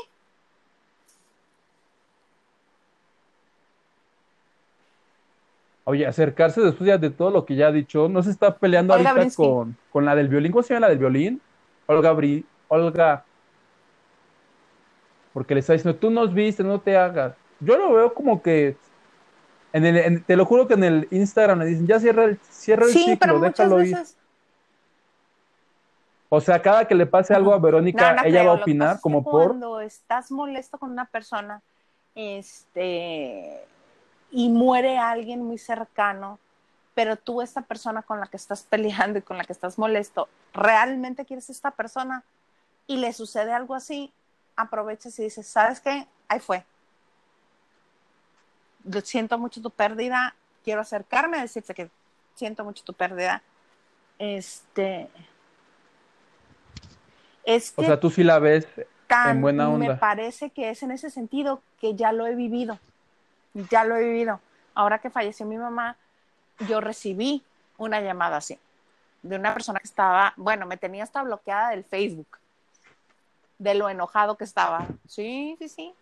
Oye, 5.83 6.05
acercarse 6.05 6.61
después 6.61 6.87
ya 6.87 6.97
de 6.99 7.09
todo 7.09 7.31
lo 7.31 7.45
que 7.45 7.55
ya 7.55 7.67
ha 7.67 7.71
dicho, 7.71 8.07
no 8.09 8.21
se 8.21 8.29
está 8.29 8.55
peleando 8.55 8.93
Olga 8.93 9.09
ahorita 9.09 9.35
con, 9.35 9.75
con 9.91 10.05
la 10.05 10.15
del 10.15 10.27
violín. 10.27 10.51
¿Cómo 10.51 10.61
se 10.61 10.73
llama 10.73 10.85
la 10.85 10.89
del 10.89 10.99
violín? 10.99 11.41
Olga 11.87 12.11
Bri, 12.11 12.45
Olga. 12.67 13.25
Porque 15.33 15.55
le 15.55 15.61
está 15.61 15.73
diciendo, 15.73 15.97
tú 15.97 16.11
nos 16.11 16.31
viste, 16.31 16.63
no 16.63 16.79
te 16.79 16.95
hagas. 16.95 17.38
Yo 17.59 17.77
lo 17.77 17.93
veo 17.93 18.13
como 18.13 18.41
que, 18.41 18.77
en 19.73 19.85
el, 19.85 19.97
en- 19.97 20.23
te 20.23 20.35
lo 20.35 20.45
juro 20.45 20.67
que 20.67 20.73
en 20.75 20.83
el 20.83 21.07
Instagram 21.11 21.59
le 21.59 21.65
dicen, 21.65 21.87
ya 21.87 21.99
cierra 21.99 22.25
el, 22.25 22.39
cierra 22.39 22.85
el 22.85 22.93
Sí, 22.93 23.03
ciclo, 23.05 23.17
pero 23.19 23.39
déjalo 23.39 23.81
ir. 23.83 23.95
veces. 23.95 24.15
O 26.29 26.39
sea, 26.39 26.61
cada 26.61 26.87
que 26.87 26.93
le 26.95 27.07
pase 27.07 27.33
algo 27.33 27.53
a 27.53 27.59
Verónica, 27.59 28.11
No, 28.11 28.15
no 28.17 28.21
ella 28.23 28.41
creo. 28.41 28.53
va 28.53 28.59
a 28.59 28.61
opinar 28.61 28.95
es 28.95 29.01
como 29.01 29.23
por... 29.23 29.47
Cuando 29.47 29.81
estás 29.81 30.31
molesto 30.31 30.77
con 30.77 30.91
una 30.91 31.05
persona, 31.05 31.61
este, 32.13 33.59
y 34.31 34.49
muere 34.49 34.99
alguien 34.99 35.41
muy 35.41 35.57
cercano, 35.57 36.37
pero 36.93 37.15
tú, 37.15 37.41
esta 37.41 37.61
persona 37.61 38.03
con 38.03 38.19
la 38.19 38.27
que 38.27 38.37
estás 38.37 38.61
peleando 38.61 39.17
y 39.19 39.21
con 39.23 39.37
la 39.37 39.43
que 39.43 39.53
estás 39.53 39.79
molesto, 39.79 40.29
realmente 40.53 41.25
quieres 41.25 41.49
a 41.49 41.53
esta 41.53 41.71
persona 41.71 42.23
y 42.85 42.97
le 42.97 43.11
sucede 43.13 43.51
algo 43.51 43.73
así, 43.73 44.11
aprovechas 44.55 45.17
y 45.17 45.23
dices, 45.23 45.47
¿sabes 45.47 45.79
qué? 45.79 46.07
Ahí 46.27 46.39
fue. 46.39 46.63
Siento 49.03 49.37
mucho 49.37 49.61
tu 49.61 49.69
pérdida, 49.69 50.35
quiero 50.63 50.81
acercarme 50.81 51.37
a 51.37 51.41
decirte 51.41 51.73
que 51.73 51.89
siento 52.35 52.63
mucho 52.63 52.83
tu 52.83 52.93
pérdida. 52.93 53.41
Este. 54.17 55.09
Es 57.43 57.73
o 57.75 57.83
sea, 57.83 57.99
tú 57.99 58.09
sí 58.09 58.23
la 58.23 58.39
ves 58.39 58.67
en 59.09 59.41
buena 59.41 59.69
onda. 59.69 59.87
Me 59.87 59.95
parece 59.95 60.49
que 60.49 60.69
es 60.69 60.83
en 60.83 60.91
ese 60.91 61.09
sentido 61.09 61.61
que 61.79 61.95
ya 61.95 62.11
lo 62.11 62.27
he 62.27 62.35
vivido. 62.35 62.79
Ya 63.53 63.83
lo 63.83 63.95
he 63.95 64.03
vivido. 64.03 64.39
Ahora 64.75 64.99
que 64.99 65.09
falleció 65.09 65.45
mi 65.45 65.57
mamá, 65.57 65.97
yo 66.67 66.79
recibí 66.79 67.43
una 67.77 68.01
llamada 68.01 68.37
así 68.37 68.59
de 69.21 69.35
una 69.35 69.53
persona 69.53 69.79
que 69.79 69.87
estaba, 69.87 70.33
bueno, 70.37 70.65
me 70.65 70.77
tenía 70.77 71.03
hasta 71.03 71.23
bloqueada 71.23 71.71
del 71.71 71.83
Facebook, 71.83 72.37
de 73.57 73.75
lo 73.75 73.89
enojado 73.89 74.37
que 74.37 74.43
estaba. 74.43 74.87
Sí, 75.07 75.55
sí, 75.59 75.69
sí. 75.69 75.93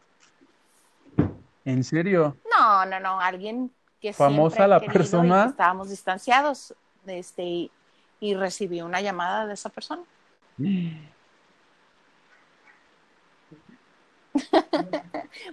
¿En 1.68 1.84
serio? 1.84 2.38
No, 2.58 2.86
no, 2.86 2.98
no, 3.02 3.20
alguien 3.20 3.70
que 4.00 4.14
famosa 4.14 4.66
la 4.68 4.80
persona. 4.80 5.48
estábamos 5.50 5.90
distanciados, 5.90 6.74
este, 7.06 7.70
y, 8.22 8.36
recibí 8.36 8.82
una 8.82 9.02
llamada 9.02 9.46
de 9.46 9.54
esa 9.54 9.68
persona. 9.68 10.02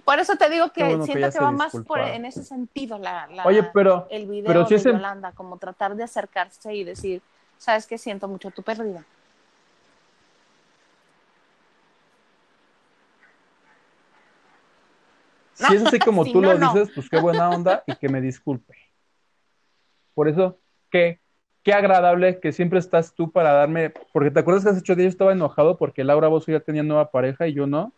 por 0.05 0.19
eso 0.19 0.37
te 0.37 0.49
digo 0.49 0.71
que 0.71 1.03
siento 1.03 1.31
que, 1.31 1.39
va 1.39 1.51
más 1.51 1.75
por, 1.85 1.99
en 1.99 2.23
ese 2.23 2.45
sentido 2.45 2.97
la, 2.97 3.27
Oye, 3.43 3.63
pero, 3.73 4.07
el 4.09 4.25
video 4.25 4.47
pero 4.47 4.63
de 4.63 4.77
Yolanda, 4.77 5.33
como 5.33 5.57
tratar 5.57 5.97
de 5.97 6.03
acercarse 6.03 6.73
y 6.73 6.85
decir, 6.85 7.21
sabes 7.57 7.85
que 7.85 7.97
siento 7.97 8.29
mucho 8.29 8.51
tu 8.51 8.63
pérdida. 8.63 9.03
Si 15.55 15.75
es 15.75 15.85
así 15.85 15.99
como 15.99 16.23
tú 16.31 16.41
lo 16.41 16.57
dices, 16.57 16.91
pues 16.93 17.09
qué 17.09 17.19
buena 17.19 17.49
onda 17.49 17.83
y 17.87 17.95
que 17.95 18.09
me 18.09 18.21
disculpe. 18.21 18.75
Por 20.13 20.29
eso, 20.29 20.59
qué, 20.91 21.19
qué 21.63 21.73
agradable 21.73 22.39
que 22.39 22.51
siempre 22.51 22.79
estás 22.79 23.13
tú 23.13 23.31
para 23.31 23.51
darme, 23.51 23.91
porque 24.13 24.31
te 24.31 24.39
acuerdas 24.39 24.63
que 24.63 24.69
hace 24.69 24.79
ocho 24.79 24.95
días 24.95 25.05
yo 25.05 25.09
estaba 25.09 25.31
enojado 25.31 25.77
porque 25.77 26.03
Laura 26.03 26.27
Bozo 26.27 26.51
ya 26.51 26.59
tenía 26.59 26.83
nueva 26.83 27.09
pareja 27.09 27.47
y 27.47 27.53
yo 27.53 27.67
no. 27.67 27.91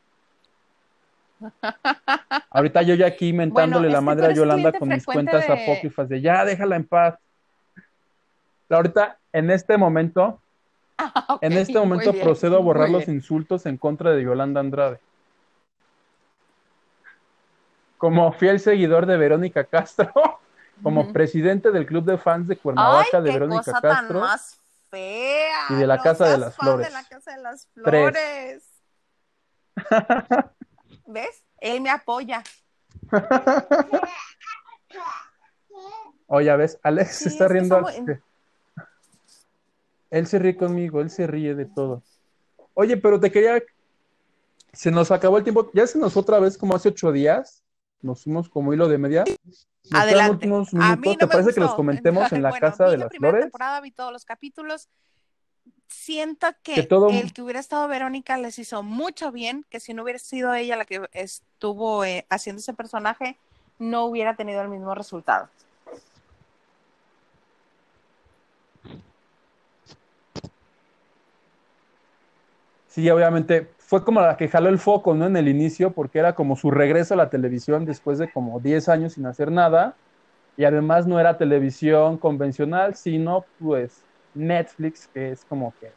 Ahorita 2.50 2.82
yo 2.82 2.96
ya 2.96 3.08
aquí 3.08 3.34
mentándole 3.34 3.90
la 3.90 4.02
madre 4.02 4.28
a 4.28 4.34
Yolanda 4.34 4.72
con 4.72 4.90
mis 4.90 5.06
cuentas 5.06 5.50
apócrifas 5.50 6.10
de 6.10 6.22
ya, 6.22 6.46
déjala 6.46 6.76
en 6.76 6.86
paz. 6.86 7.20
Ahorita, 8.70 9.18
en 9.32 9.52
este 9.52 9.78
momento, 9.78 10.42
ah, 10.98 11.38
en 11.42 11.54
este 11.54 11.78
momento 11.78 12.14
procedo 12.14 12.58
a 12.58 12.62
borrar 12.62 12.90
los 12.90 13.08
insultos 13.08 13.66
en 13.66 13.78
contra 13.78 14.12
de 14.12 14.24
Yolanda 14.24 14.60
Andrade. 14.60 15.00
Como 17.98 18.32
fiel 18.34 18.60
seguidor 18.60 19.06
de 19.06 19.18
Verónica 19.18 19.64
Castro, 19.64 20.12
como 20.84 21.12
presidente 21.12 21.72
del 21.72 21.86
club 21.86 22.06
de 22.06 22.18
fans 22.18 22.48
de 22.48 22.58
Cuernavaca 22.58 23.22
de 23.22 23.32
Verónica 23.32 23.80
Castro. 23.82 24.20
más 24.20 24.60
fea. 24.90 25.66
Y 25.70 25.76
de 25.76 25.88
la 25.88 26.02
Casa 26.02 26.30
de 26.30 26.38
las 26.38 26.56
Flores. 26.56 26.88
De 26.88 26.94
la 26.94 27.04
Casa 27.04 27.36
de 27.36 27.42
las 27.42 27.68
Flores. 27.68 28.64
¿Ves? 31.06 31.44
Él 31.60 31.82
me 31.82 31.90
apoya. 31.90 32.44
Oye, 36.28 36.56
¿ves? 36.58 36.80
Alex 36.84 37.16
se 37.16 37.30
está 37.30 37.48
riendo. 37.48 37.86
Él 40.10 40.28
se 40.28 40.40
ríe 40.40 40.56
conmigo, 40.56 41.02
él 41.02 41.10
se 41.10 41.28
ríe 41.28 41.56
de 41.56 41.66
todo. 41.66 42.04
Oye, 42.74 42.98
pero 42.98 43.20
te 43.20 43.32
quería. 43.32 43.62
Se 44.74 44.92
nos 44.92 45.12
acabó 45.12 45.38
el 45.38 45.44
tiempo. 45.44 45.70
Ya 45.74 45.88
se 45.88 45.98
nos 45.98 46.16
otra 46.18 46.40
vez, 46.40 46.58
como 46.58 46.76
hace 46.76 46.90
ocho 46.90 47.12
días. 47.12 47.64
Nos 48.02 48.24
fuimos 48.24 48.50
como 48.50 48.74
hilo 48.74 48.88
de 48.88 48.98
media. 48.98 49.24
Adelante. 49.92 50.34
Últimos 50.34 50.74
minutos. 50.74 51.18
¿Te 51.18 51.28
parece 51.28 51.54
que 51.54 51.60
los 51.60 51.74
comentemos 51.74 52.32
en 52.34 52.44
la 52.44 52.58
casa 52.60 52.90
de 52.90 52.98
las 52.98 53.10
flores? 53.16 53.42
temporada 53.42 53.82
vi 53.82 53.92
todos 53.92 54.12
los 54.12 54.26
capítulos. 54.26 54.90
Siento 55.88 56.48
que, 56.64 56.76
el 56.76 57.34
que 57.34 57.42
hubiera 57.42 57.60
estado 57.60 57.88
Verónica 57.88 58.38
les 58.38 58.60
hizo 58.60 58.84
mucho 58.84 59.32
bien, 59.32 59.66
que 59.70 59.80
si 59.80 59.94
no 59.94 60.04
hubiera 60.04 60.20
sido 60.20 60.54
ella 60.54 60.76
la 60.76 60.86
que 60.86 61.08
estuvo 61.14 62.04
eh, 62.04 62.26
haciendo 62.30 62.60
ese 62.60 62.74
personaje, 62.74 63.38
no 63.80 64.06
hubiera 64.06 64.36
tenido 64.36 64.62
el 64.62 64.70
mismo 64.70 64.94
resultado. 64.96 65.50
sí, 72.98 73.08
obviamente 73.12 73.70
fue 73.88 74.04
como 74.04 74.20
la 74.20 74.36
que 74.36 74.50
jaló 74.50 74.68
el 74.68 74.80
foco, 74.80 75.16
¿no? 75.16 75.28
En 75.28 75.38
el 75.38 75.48
inicio, 75.48 75.92
porque 75.92 76.20
era 76.20 76.36
como 76.36 76.58
su 76.58 76.72
regreso 76.72 77.14
a 77.14 77.18
la 77.18 77.30
televisión 77.30 77.86
después 77.86 78.18
de 78.20 78.30
como 78.30 78.60
10 78.60 78.90
años 78.90 79.14
sin 79.14 79.26
hacer 79.26 79.50
nada. 79.50 79.96
Y 80.58 80.66
además 80.66 81.08
no 81.08 81.22
era 81.22 81.38
televisión 81.38 82.18
convencional, 82.18 82.96
sino 82.96 83.46
pues 83.60 84.04
Netflix, 84.36 85.08
que 85.08 85.32
es 85.32 85.46
como 85.46 85.74
que 85.80 85.90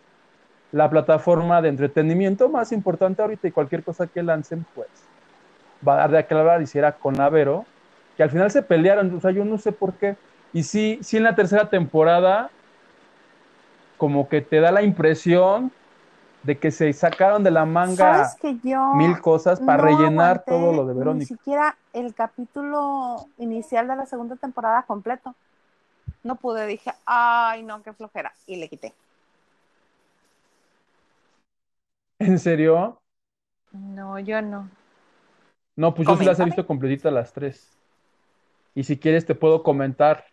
la 0.70 0.88
plataforma 0.88 1.61
de 1.61 1.70
entretenimiento 1.70 2.49
más 2.49 2.70
importante 2.70 3.22
ahorita 3.22 3.49
y 3.49 3.51
cualquier 3.51 3.82
cosa 3.82 4.07
que 4.07 4.22
lancen, 4.22 4.64
pues 4.72 4.86
va 5.86 5.95
a 5.95 5.97
dar 5.97 6.11
de 6.12 6.18
aclarar 6.18 6.62
y 6.62 6.68
si 6.68 6.78
era 6.78 6.93
con 6.93 7.20
Avero, 7.20 7.64
que 8.16 8.22
al 8.22 8.30
final 8.30 8.53
se 8.53 8.62
pelearon, 8.62 9.12
o 9.16 9.20
sea, 9.20 9.32
yo 9.32 9.45
no 9.45 9.59
sé 9.59 9.72
por 9.72 9.95
qué. 9.95 10.14
Y 10.53 10.62
sí, 10.62 11.01
sí 11.03 11.16
en 11.16 11.24
la 11.24 11.34
tercera 11.34 11.68
temporada, 11.68 12.51
como 13.97 14.28
que 14.28 14.43
te 14.43 14.61
da 14.61 14.70
la 14.70 14.82
impresión 14.82 15.72
de 16.43 16.59
que 16.59 16.70
se 16.70 16.93
sacaron 16.93 17.45
de 17.45 17.51
la 17.51 17.66
manga 17.66 18.34
mil 18.95 19.20
cosas 19.20 19.61
para 19.61 19.82
rellenar 19.82 20.45
todo 20.45 20.72
lo 20.72 20.86
de 20.86 20.95
Verónica. 20.95 21.20
Ni 21.20 21.26
siquiera 21.26 21.76
el 21.93 22.14
capítulo 22.14 23.26
inicial 23.38 23.88
de 23.88 23.97
la 23.97 24.07
segunda 24.07 24.36
temporada 24.36 24.82
completo. 24.84 25.34
No 26.22 26.36
pude, 26.36 26.66
dije, 26.66 26.93
ay, 27.05 27.62
no, 27.62 27.82
qué 27.82 27.93
flojera. 27.93 28.32
Y 28.47 28.57
le 28.57 28.68
quité. 28.68 28.95
¿En 32.18 32.38
serio? 32.38 33.01
No, 33.72 34.18
yo 34.18 34.43
no. 34.43 34.68
No, 35.76 35.95
pues 35.95 36.07
yo 36.09 36.16
sí 36.16 36.24
las 36.24 36.41
he 36.41 36.45
visto 36.45 36.66
completitas 36.66 37.12
las 37.12 37.32
tres. 37.32 37.78
Y 38.74 38.84
si 38.84 38.99
quieres 38.99 39.26
te 39.26 39.34
puedo 39.34 39.62
comentar. 39.62 40.24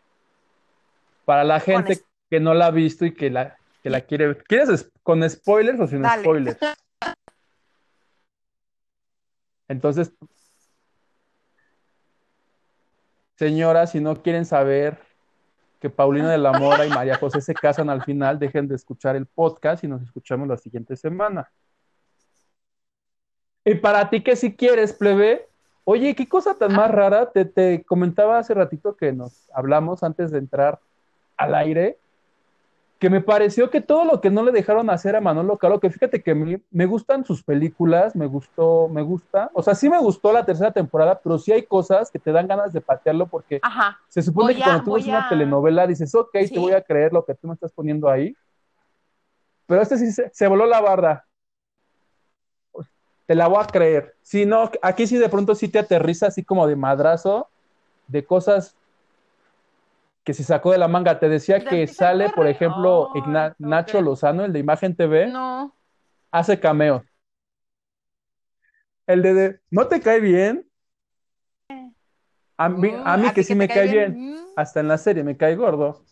Para 1.26 1.44
la 1.44 1.60
gente 1.60 2.00
que 2.30 2.40
no 2.40 2.54
la 2.54 2.68
ha 2.68 2.72
visto 2.72 3.06
y 3.06 3.14
que 3.14 3.30
la, 3.30 3.57
que 3.88 3.92
la 3.92 4.02
quiere 4.02 4.28
ver. 4.28 4.44
¿Quieres 4.44 4.92
con 5.02 5.28
spoilers 5.30 5.80
o 5.80 5.88
sin 5.88 6.04
spoilers? 6.06 6.58
Entonces, 9.70 10.12
señoras, 13.36 13.92
si 13.92 14.02
no 14.02 14.22
quieren 14.22 14.46
saber 14.46 15.00
que 15.80 15.90
Paulina 15.90 16.30
de 16.30 16.38
la 16.38 16.52
Mora 16.52 16.86
y 16.86 16.90
María 16.90 17.18
José 17.18 17.40
se 17.40 17.54
casan 17.54 17.90
al 17.90 18.04
final, 18.04 18.40
dejen 18.40 18.68
de 18.68 18.76
escuchar 18.76 19.16
el 19.16 19.26
podcast 19.26 19.86
y 19.86 19.88
nos 19.88 20.02
escuchamos 20.02 20.50
la 20.50 20.58
siguiente 20.58 20.98
semana. 20.98 21.50
Y 23.64 23.76
para 23.76 24.10
ti 24.10 24.22
que 24.22 24.36
si 24.36 24.54
quieres, 24.54 24.92
plebe, 24.92 25.48
oye, 25.86 26.14
qué 26.14 26.28
cosa 26.28 26.58
tan 26.58 26.74
más 26.74 26.92
rara, 26.92 27.32
te, 27.32 27.46
te 27.46 27.86
comentaba 27.86 28.38
hace 28.38 28.54
ratito 28.54 28.98
que 28.98 29.14
nos 29.14 29.50
hablamos 29.54 30.04
antes 30.04 30.32
de 30.32 30.40
entrar 30.40 30.82
al 31.38 31.56
aire, 31.56 32.00
que 33.00 33.10
me 33.10 33.22
pareció 33.22 33.70
que 33.70 33.82
todo 33.82 34.06
lo 34.06 34.22
que 34.22 34.30
no 34.30 34.44
le 34.44 34.52
dejaron 34.52 34.90
hacer 34.90 35.16
a 35.16 35.22
Manolo 35.22 35.58
Caro, 35.58 35.80
que 35.80 35.90
fíjate 35.90 36.24
que 36.24 36.34
me, 36.34 36.86
gustan 36.86 37.26
sus 37.26 37.44
películas, 37.44 38.16
me 38.16 38.26
gustó, 38.26 38.88
me 38.90 39.04
gusta, 39.04 39.52
o 39.54 39.62
sea, 39.62 39.76
sí 39.76 39.90
me 39.90 40.00
gustó 40.00 40.34
la 40.34 40.46
tercera 40.46 40.72
temporada, 40.72 41.20
pero 41.24 41.38
sí 41.38 41.52
hay 41.52 41.64
cosas 41.64 42.10
que 42.10 42.18
te 42.18 42.32
dan 42.32 42.48
ganas 42.48 42.74
de 42.74 42.82
patearlo 42.82 43.28
porque 43.28 43.62
se 44.08 44.22
supone 44.22 44.56
que 44.56 44.62
cuando 44.62 44.84
tú 44.84 44.94
ves 44.94 45.06
una 45.06 45.30
telenovela 45.30 45.86
dices, 45.86 46.14
ok, 46.16 46.32
te 46.32 46.60
voy 46.60 46.74
a 46.74 46.82
creer 46.82 47.14
lo 47.14 47.24
que 47.24 47.36
tú 47.36 47.48
me 47.48 47.54
estás 47.54 47.72
poniendo 47.72 48.10
ahí, 48.10 48.36
pero 49.68 49.82
este 49.82 49.98
sí 49.98 50.12
se, 50.32 50.48
voló 50.48 50.66
la 50.66 50.82
barda. 50.82 51.26
Te 53.26 53.36
la 53.36 53.48
voy 53.48 53.62
a 53.62 53.68
creer. 53.68 54.16
Si 54.22 54.46
no, 54.46 54.72
aquí 54.82 55.06
sí 55.06 55.18
de 55.18 55.28
pronto 55.28 55.54
sí 55.54 55.68
te 55.68 55.80
aterriza 55.80 56.28
así 56.28 56.44
como 56.44 56.66
de 56.66 56.78
madrazo 56.78 57.50
de 58.08 58.24
cosas 58.24 58.76
que 60.28 60.34
se 60.34 60.44
sacó 60.44 60.74
de 60.74 60.78
la 60.78 60.90
manga. 60.90 61.20
Te 61.20 61.30
decía 61.30 61.64
que 61.64 61.88
sale, 61.88 62.28
por 62.32 62.48
ejemplo, 62.48 63.14
Nacho 63.60 64.02
Lozano, 64.02 64.44
el 64.44 64.52
de 64.52 64.60
Imagen 64.60 64.94
TV. 64.94 65.28
No. 65.28 65.74
Hace 66.32 66.60
cameo. 66.60 67.06
El 69.06 69.22
de, 69.22 69.62
¿no 69.72 69.88
te 69.88 70.02
cae 70.02 70.20
bien? 70.20 70.70
A 72.58 72.68
mí, 72.68 72.92
a 73.06 73.16
mí 73.16 73.30
que 73.32 73.42
sí 73.42 73.56
me 73.56 73.70
cae 73.70 73.90
bien. 73.90 74.34
Mm. 74.34 74.38
Hasta 74.58 74.82
en 74.82 74.90
la 74.90 74.98
serie 74.98 75.24
me 75.24 75.38
cae 75.38 75.56
gordo. 75.56 76.04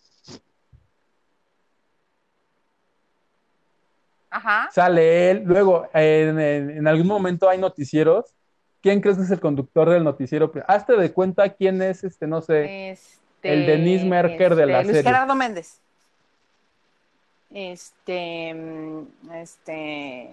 Ajá. 4.29 4.69
Sale 4.71 5.31
él. 5.31 5.43
Luego, 5.45 5.89
en, 5.93 6.39
en, 6.39 6.87
algún 6.87 7.07
momento 7.07 7.49
hay 7.49 7.57
noticieros. 7.57 8.33
¿Quién 8.79 9.01
crees 9.01 9.17
que 9.17 9.23
es 9.23 9.31
el 9.31 9.41
conductor 9.41 9.89
del 9.89 10.05
noticiero? 10.05 10.53
Hazte 10.69 10.95
de 10.95 11.11
cuenta 11.11 11.49
quién 11.49 11.81
es, 11.81 12.05
este, 12.05 12.27
no 12.27 12.41
sé. 12.41 12.97
Este, 13.45 13.53
El 13.53 13.65
Denis 13.67 14.03
Merker 14.03 14.55
de 14.55 14.65
la 14.65 14.79
este, 14.79 14.83
Luis 14.85 14.97
serie. 14.97 15.11
Gerardo 15.11 15.35
Méndez. 15.35 15.79
Este, 17.53 18.53
mm, 18.55 19.07
este. 19.33 20.29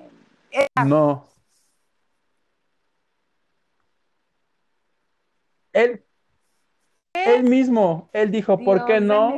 No. 0.86 1.26
Él, 5.74 6.02
¿Eh? 7.12 7.34
él 7.36 7.44
mismo, 7.44 8.08
él 8.14 8.30
dijo, 8.30 8.58
¿por 8.58 8.86
qué 8.86 8.98
no? 8.98 9.34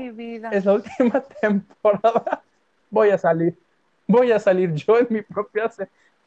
Es 0.53 0.64
la 0.64 0.75
última 0.75 1.20
temporada. 1.41 2.45
Voy 2.91 3.11
a 3.11 3.18
salir, 3.18 3.59
voy 4.07 4.31
a 4.31 4.39
salir 4.39 4.72
yo 4.75 5.01
en 5.01 5.09
mi 5.11 5.22
propia. 5.22 5.68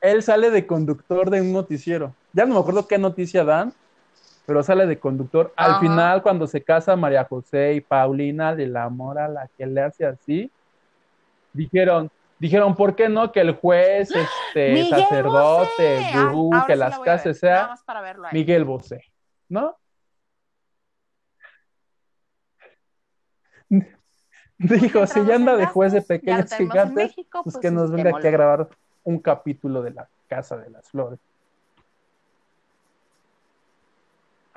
Él 0.01 0.21
sale 0.21 0.51
de 0.51 0.67
conductor 0.67 1.29
de 1.29 1.39
un 1.39 1.53
noticiero. 1.53 2.13
Ya 2.33 2.45
no 2.45 2.55
me 2.55 2.59
acuerdo 2.59 2.87
qué 2.87 2.97
noticia 2.97 3.45
dan, 3.45 3.73
pero 4.47 4.63
sale 4.63 4.87
de 4.87 4.97
conductor. 4.97 5.53
Al 5.57 5.71
Ajá. 5.71 5.79
final, 5.81 6.23
cuando 6.23 6.47
se 6.47 6.63
casa 6.63 6.95
María 6.95 7.25
José 7.25 7.73
y 7.73 7.81
Paulina 7.81 8.55
del 8.55 8.77
amor 8.77 9.19
a 9.19 9.27
la 9.27 9.49
que 9.57 9.67
le 9.67 9.81
hace 9.81 10.05
así, 10.05 10.49
dijeron, 11.51 12.09
dijeron, 12.39 12.73
¿por 12.73 12.95
qué 12.95 13.09
no 13.09 13.33
que 13.33 13.41
el 13.41 13.55
juez, 13.55 14.09
este, 14.09 14.69
Miguel 14.71 14.89
sacerdote, 14.89 15.97
Bosé. 15.97 16.11
Gurú, 16.13 16.51
que 16.65 16.73
sí 16.73 16.79
las 16.79 16.97
la 16.97 17.05
Nada 17.05 17.33
sea. 17.33 17.75
Miguel 18.31 18.63
Bosé, 18.63 19.03
¿no? 19.49 19.75
Dijo, 24.57 25.05
si 25.07 25.25
ya 25.25 25.35
anda 25.35 25.57
de 25.57 25.65
juez 25.65 25.91
de 25.91 26.01
pequeños 26.01 26.53
gigantes, 26.53 27.13
pues 27.43 27.57
que 27.57 27.69
nos 27.69 27.91
venga 27.91 28.15
aquí 28.17 28.27
a 28.27 28.31
grabar 28.31 28.69
un 29.03 29.19
capítulo 29.19 29.81
de 29.81 29.91
la 29.91 30.07
Casa 30.29 30.55
de 30.55 30.69
las 30.69 30.89
Flores. 30.89 31.19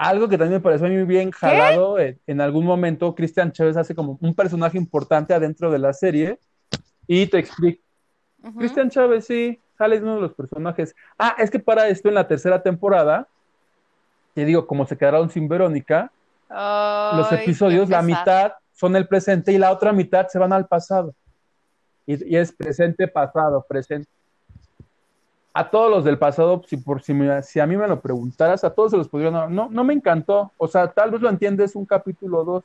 Algo 0.03 0.31
que 0.31 0.39
también 0.39 0.63
me 0.63 0.63
pareció 0.63 0.89
muy 0.89 1.05
bien 1.05 1.31
jalado, 1.31 1.99
en 1.99 2.41
algún 2.41 2.65
momento 2.65 3.15
Cristian 3.15 3.53
Chávez 3.53 3.77
hace 3.77 3.95
como 3.95 4.17
un 4.23 4.35
personaje 4.35 4.79
importante 4.79 5.35
adentro 5.35 5.71
de 5.71 5.79
la 5.79 5.93
serie 5.93 6.39
y 7.07 7.27
te 7.27 7.37
explica, 7.37 7.83
Cristian 8.57 8.89
Chávez 8.89 9.27
sí, 9.27 9.61
sale 9.77 9.99
uno 9.99 10.15
de 10.15 10.23
los 10.23 10.33
personajes. 10.33 10.95
Ah, 11.19 11.37
es 11.37 11.51
que 11.51 11.59
para 11.59 11.87
esto 11.89 12.09
en 12.09 12.15
la 12.15 12.27
tercera 12.27 12.63
temporada, 12.63 13.29
te 14.33 14.47
digo, 14.47 14.67
como 14.67 14.87
se 14.87 14.97
quedaron 14.97 15.29
sin 15.29 15.49
Verónica, 15.49 16.11
los 16.49 17.31
episodios, 17.33 17.91
la 17.91 18.01
mitad 18.01 18.55
son 18.73 18.97
el 18.97 19.07
presente 19.07 19.53
y 19.53 19.59
la 19.59 19.71
otra 19.71 19.93
mitad 19.93 20.29
se 20.29 20.39
van 20.39 20.55
al 20.55 20.67
pasado. 20.67 21.15
Y, 22.07 22.33
y 22.33 22.39
es 22.39 22.53
presente, 22.53 23.07
pasado, 23.07 23.67
presente. 23.69 24.09
A 25.61 25.71
todos 25.71 25.91
los 25.91 26.05
del 26.05 26.19
pasado, 26.19 26.63
si, 26.67 26.79
por, 26.79 27.03
si, 27.03 27.13
me- 27.13 27.43
si 27.43 27.61
a 27.61 27.67
mí 27.67 27.77
me 27.77 27.87
lo 27.87 28.01
preguntaras, 28.01 28.65
a 28.65 28.73
todos 28.73 28.93
se 28.93 28.97
los 28.97 29.09
podrían 29.09 29.35
dar. 29.35 29.51
No, 29.51 29.69
no 29.71 29.85
me 29.85 29.93
encantó. 29.93 30.53
O 30.57 30.67
sea, 30.67 30.89
tal 30.91 31.11
vez 31.11 31.21
lo 31.21 31.29
entiendes 31.29 31.77
un 31.77 31.85
capítulo 31.85 32.39
o 32.39 32.45
dos, 32.45 32.65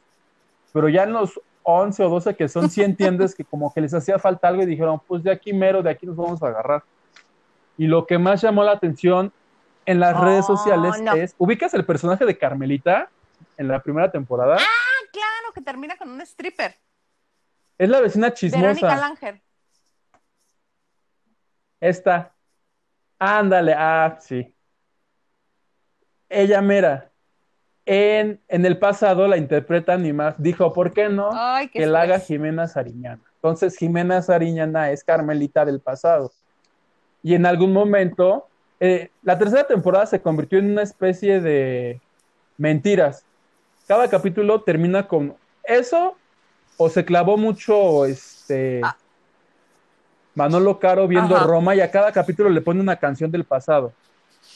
pero 0.71 0.87
ya 0.87 1.03
en 1.03 1.11
los 1.11 1.37
11 1.63 2.03
o 2.05 2.09
12 2.09 2.35
que 2.37 2.47
son, 2.47 2.69
sí 2.69 2.81
entiendes 2.83 3.35
que 3.35 3.43
como 3.43 3.73
que 3.73 3.81
les 3.81 3.93
hacía 3.93 4.17
falta 4.17 4.47
algo 4.47 4.63
y 4.63 4.65
dijeron, 4.65 5.01
pues 5.07 5.23
de 5.23 5.31
aquí 5.31 5.51
mero, 5.51 5.83
de 5.83 5.89
aquí 5.89 6.05
nos 6.05 6.15
vamos 6.15 6.41
a 6.41 6.47
agarrar. 6.47 6.83
Y 7.77 7.87
lo 7.87 8.05
que 8.07 8.17
más 8.17 8.41
llamó 8.41 8.63
la 8.63 8.71
atención 8.71 9.33
en 9.85 9.99
las 9.99 10.15
Oh, 10.15 10.23
redes 10.23 10.45
sociales 10.45 11.01
no. 11.01 11.13
es, 11.15 11.35
¿ubicas 11.37 11.73
el 11.73 11.85
personaje 11.85 12.23
de 12.25 12.37
Carmelita 12.37 13.09
en 13.57 13.67
la 13.67 13.81
primera 13.81 14.09
temporada? 14.09 14.55
Ah, 14.57 15.05
claro, 15.11 15.53
que 15.53 15.59
termina 15.61 15.97
con 15.97 16.09
un 16.11 16.21
stripper. 16.21 16.73
Es 17.77 17.89
la 17.89 17.99
vecina 17.99 18.27
Verónica 18.29 18.35
chismosa. 18.69 18.95
Langer. 18.95 19.41
Esta. 21.81 22.34
Ándale, 23.19 23.73
ah, 23.77 24.17
sí. 24.19 24.53
Ella 26.29 26.61
mera. 26.61 27.11
En, 27.85 28.41
en 28.47 28.65
el 28.65 28.79
pasado 28.79 29.27
la 29.27 29.37
interpretan 29.37 30.05
y 30.05 30.13
más. 30.13 30.35
Dijo, 30.37 30.73
¿por 30.73 30.91
qué 30.91 31.07
no? 31.07 31.29
Ay, 31.33 31.67
qué 31.67 31.79
que 31.79 31.85
la 31.85 32.01
haga. 32.01 32.19
Jimena 32.19 32.67
Sariñana. 32.67 33.21
Entonces, 33.35 33.77
Jimena 33.77 34.21
Sariñana 34.21 34.89
es 34.91 35.03
Carmelita 35.03 35.65
del 35.65 35.79
pasado. 35.79 36.31
Y 37.21 37.35
en 37.35 37.45
algún 37.45 37.73
momento, 37.73 38.47
eh, 38.79 39.09
la 39.21 39.37
tercera 39.37 39.65
temporada 39.65 40.05
se 40.07 40.19
convirtió 40.19 40.57
en 40.59 40.71
una 40.71 40.81
especie 40.81 41.39
de 41.41 42.01
mentiras. 42.57 43.23
Cada 43.87 44.09
capítulo 44.09 44.61
termina 44.61 45.07
con 45.07 45.35
eso, 45.63 46.15
o 46.77 46.89
se 46.89 47.05
clavó 47.05 47.37
mucho 47.37 48.05
este 48.05 48.81
Ah. 48.83 48.97
Manolo 50.35 50.79
Caro 50.79 51.07
viendo 51.07 51.35
Ajá. 51.35 51.45
Roma 51.45 51.75
y 51.75 51.81
a 51.81 51.89
cada 51.89 52.11
capítulo 52.11 52.49
le 52.49 52.61
pone 52.61 52.81
una 52.81 52.97
canción 52.97 53.31
del 53.31 53.45
pasado. 53.45 53.93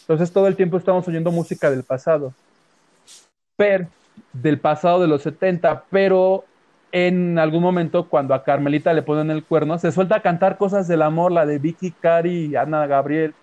Entonces 0.01 0.31
todo 0.31 0.47
el 0.47 0.55
tiempo 0.55 0.77
estamos 0.77 1.07
oyendo 1.07 1.31
música 1.31 1.69
del 1.71 1.83
pasado. 1.83 2.33
Pero, 3.55 3.87
del 4.33 4.59
pasado 4.59 5.01
de 5.01 5.07
los 5.07 5.21
70, 5.23 5.85
pero 5.89 6.45
en 6.91 7.37
algún 7.37 7.61
momento 7.61 8.09
cuando 8.09 8.33
a 8.33 8.43
Carmelita 8.43 8.93
le 8.93 9.03
ponen 9.03 9.31
el 9.31 9.43
cuerno, 9.43 9.77
se 9.77 9.91
suelta 9.91 10.15
a 10.17 10.21
cantar 10.21 10.57
cosas 10.57 10.87
del 10.87 11.01
amor, 11.01 11.31
la 11.31 11.45
de 11.45 11.59
Vicky, 11.59 11.91
Cari 11.91 12.47
y 12.47 12.55
Ana 12.55 12.87
Gabriel. 12.87 13.33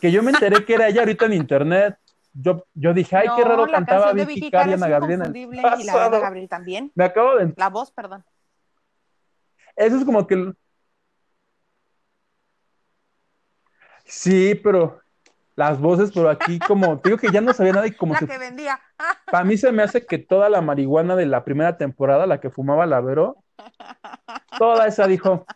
Que 0.00 0.10
yo 0.10 0.22
me 0.22 0.30
enteré 0.30 0.64
que 0.64 0.74
era 0.74 0.88
ella 0.88 1.00
ahorita 1.00 1.26
en 1.26 1.34
internet. 1.34 1.96
Yo, 2.32 2.64
yo 2.74 2.94
dije, 2.94 3.16
ay, 3.16 3.28
qué 3.36 3.44
raro 3.44 3.66
cantaba 3.66 4.12
Vicky, 4.12 4.34
Vicky 4.34 4.50
Cari 4.50 4.70
y 4.70 4.74
Ana 4.74 4.88
Gabriel 4.88 5.20
en 5.20 5.26
el 5.26 5.36
inconfundible, 5.36 5.82
y 5.82 5.84
la 5.84 5.92
de 5.92 6.00
Ana. 6.00 6.18
Gabriel 6.20 6.48
también. 6.48 6.92
Me 6.94 7.04
acabo 7.04 7.36
de... 7.36 7.52
La 7.56 7.68
voz, 7.68 7.90
perdón. 7.90 8.24
Eso 9.76 9.96
es 9.96 10.04
como 10.04 10.26
que... 10.26 10.52
Sí, 14.10 14.56
pero 14.56 15.00
las 15.54 15.80
voces 15.80 16.10
por 16.10 16.26
aquí 16.26 16.58
como... 16.58 16.98
Te 16.98 17.10
digo 17.10 17.18
que 17.18 17.30
ya 17.30 17.40
no 17.40 17.52
sabía 17.52 17.72
nada 17.72 17.86
y 17.86 17.92
como 17.92 18.14
la 18.14 18.18
si 18.18 18.26
que 18.26 18.38
vendía. 18.38 18.80
Para 19.30 19.44
mí 19.44 19.56
se 19.56 19.70
me 19.70 19.84
hace 19.84 20.04
que 20.04 20.18
toda 20.18 20.48
la 20.48 20.60
marihuana 20.60 21.14
de 21.14 21.26
la 21.26 21.44
primera 21.44 21.76
temporada, 21.76 22.26
la 22.26 22.40
que 22.40 22.50
fumaba 22.50 22.86
la 22.86 23.00
Vero, 23.00 23.36
toda 24.58 24.88
esa 24.88 25.06
dijo, 25.06 25.46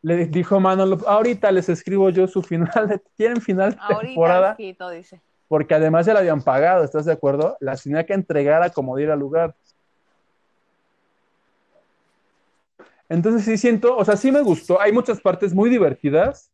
le 0.00 0.26
dijo 0.26 0.60
Manolo, 0.60 0.98
ahorita 1.06 1.52
les 1.52 1.68
escribo 1.68 2.08
yo 2.08 2.26
su 2.26 2.42
final, 2.42 2.88
de, 2.88 3.02
¿quieren 3.16 3.40
final 3.40 3.72
de 3.72 3.78
Ahorita 3.80 4.06
temporada? 4.06 4.56
dice. 4.56 5.20
Porque 5.46 5.74
además 5.74 6.06
ya 6.06 6.14
la 6.14 6.20
habían 6.20 6.40
pagado, 6.40 6.84
¿estás 6.84 7.04
de 7.04 7.12
acuerdo? 7.12 7.58
La 7.60 7.76
tenía 7.76 8.06
que 8.06 8.14
entregar 8.14 8.62
a 8.62 8.70
como 8.70 8.96
diera 8.96 9.14
lugar. 9.14 9.54
Entonces 13.10 13.44
sí 13.44 13.58
siento, 13.58 13.94
o 13.94 14.04
sea, 14.06 14.16
sí 14.16 14.32
me 14.32 14.40
gustó, 14.40 14.80
hay 14.80 14.92
muchas 14.92 15.20
partes 15.20 15.52
muy 15.52 15.68
divertidas, 15.68 16.51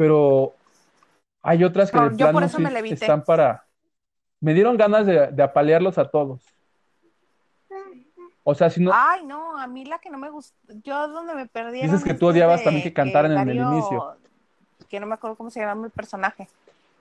pero 0.00 0.54
hay 1.42 1.62
otras 1.62 1.90
que 1.90 1.98
No, 1.98 2.04
de 2.08 2.12
yo 2.12 2.16
plano 2.16 2.32
por 2.32 2.44
eso 2.44 2.56
sí 2.56 2.62
me 2.62 2.88
están 2.88 3.22
para... 3.22 3.66
Me 4.40 4.54
dieron 4.54 4.78
ganas 4.78 5.04
de, 5.04 5.26
de 5.26 5.42
apalearlos 5.42 5.98
a 5.98 6.08
todos. 6.08 6.40
O 8.42 8.54
sea, 8.54 8.70
si 8.70 8.82
no... 8.82 8.92
Ay, 8.94 9.26
no, 9.26 9.58
a 9.58 9.66
mí 9.66 9.84
la 9.84 9.98
que 9.98 10.08
no 10.08 10.16
me 10.16 10.30
gustó, 10.30 10.56
yo 10.82 11.06
donde 11.08 11.34
me 11.34 11.44
perdí. 11.44 11.82
Dices 11.82 12.02
que 12.02 12.14
tú 12.14 12.28
odiabas 12.28 12.64
también 12.64 12.82
que 12.82 12.94
cantaran 12.94 13.32
en 13.32 13.46
el 13.46 13.58
inicio. 13.58 14.16
Que 14.88 15.00
no 15.00 15.06
me 15.06 15.16
acuerdo 15.16 15.36
cómo 15.36 15.50
se 15.50 15.60
llama 15.60 15.84
el 15.84 15.92
personaje, 15.92 16.48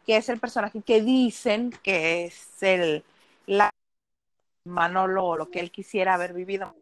que 0.06 0.18
es 0.18 0.28
el 0.28 0.38
personaje 0.38 0.82
que 0.82 1.02
dicen 1.02 1.72
que 1.82 2.26
es 2.26 2.62
el 2.62 3.06
la 3.46 3.72
Manolo 4.66 5.24
o 5.24 5.38
lo 5.38 5.50
que 5.50 5.62
él 5.62 5.72
quisiera 5.72 6.16
haber 6.16 6.34
vivido. 6.34 6.76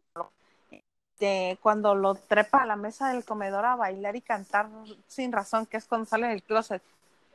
Este, 1.19 1.57
cuando 1.63 1.95
lo 1.95 2.13
trepa 2.13 2.61
a 2.61 2.65
la 2.67 2.75
mesa 2.75 3.09
del 3.09 3.25
comedor 3.25 3.65
a 3.65 3.75
bailar 3.75 4.15
y 4.15 4.21
cantar 4.21 4.69
sin 5.07 5.31
razón, 5.31 5.65
que 5.65 5.77
es 5.77 5.85
cuando 5.85 6.05
sale 6.05 6.27
del 6.27 6.43
closet. 6.43 6.83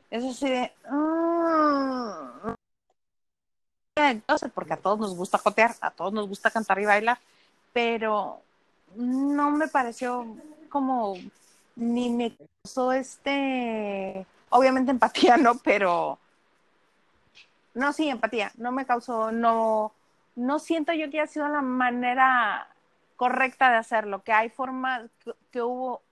Es 0.08 0.22
así 0.24 0.48
de. 0.48 0.72
mm, 0.88 2.52
del 3.96 4.22
closet, 4.22 4.52
porque 4.52 4.74
a 4.74 4.76
todos 4.76 5.00
nos 5.00 5.16
gusta 5.16 5.38
jotear, 5.38 5.74
a 5.80 5.90
todos 5.90 6.12
nos 6.12 6.28
gusta 6.28 6.50
cantar 6.52 6.78
y 6.78 6.84
bailar, 6.86 7.18
pero 7.72 8.40
no 8.94 9.50
me 9.50 9.66
pareció 9.66 10.26
como 10.68 11.16
ni 11.74 12.08
me 12.10 12.36
causó 12.62 12.92
este, 12.92 14.24
obviamente 14.50 14.92
empatía, 14.92 15.36
¿no? 15.36 15.56
Pero 15.58 16.18
no, 17.74 17.92
sí, 17.92 18.08
empatía, 18.08 18.52
no 18.56 18.70
me 18.70 18.86
causó, 18.86 19.32
no, 19.32 19.92
no 20.36 20.58
siento 20.60 20.92
yo 20.92 21.10
que 21.10 21.20
haya 21.20 21.26
sido 21.32 21.48
la 21.48 21.62
manera 21.62 22.71
correcta 23.22 23.70
de 23.70 23.76
hacerlo, 23.76 24.24
que 24.24 24.32
hay 24.32 24.48
formas 24.48 25.08
que, 25.22 25.32
que 25.52 25.62
hubo, 25.62 26.02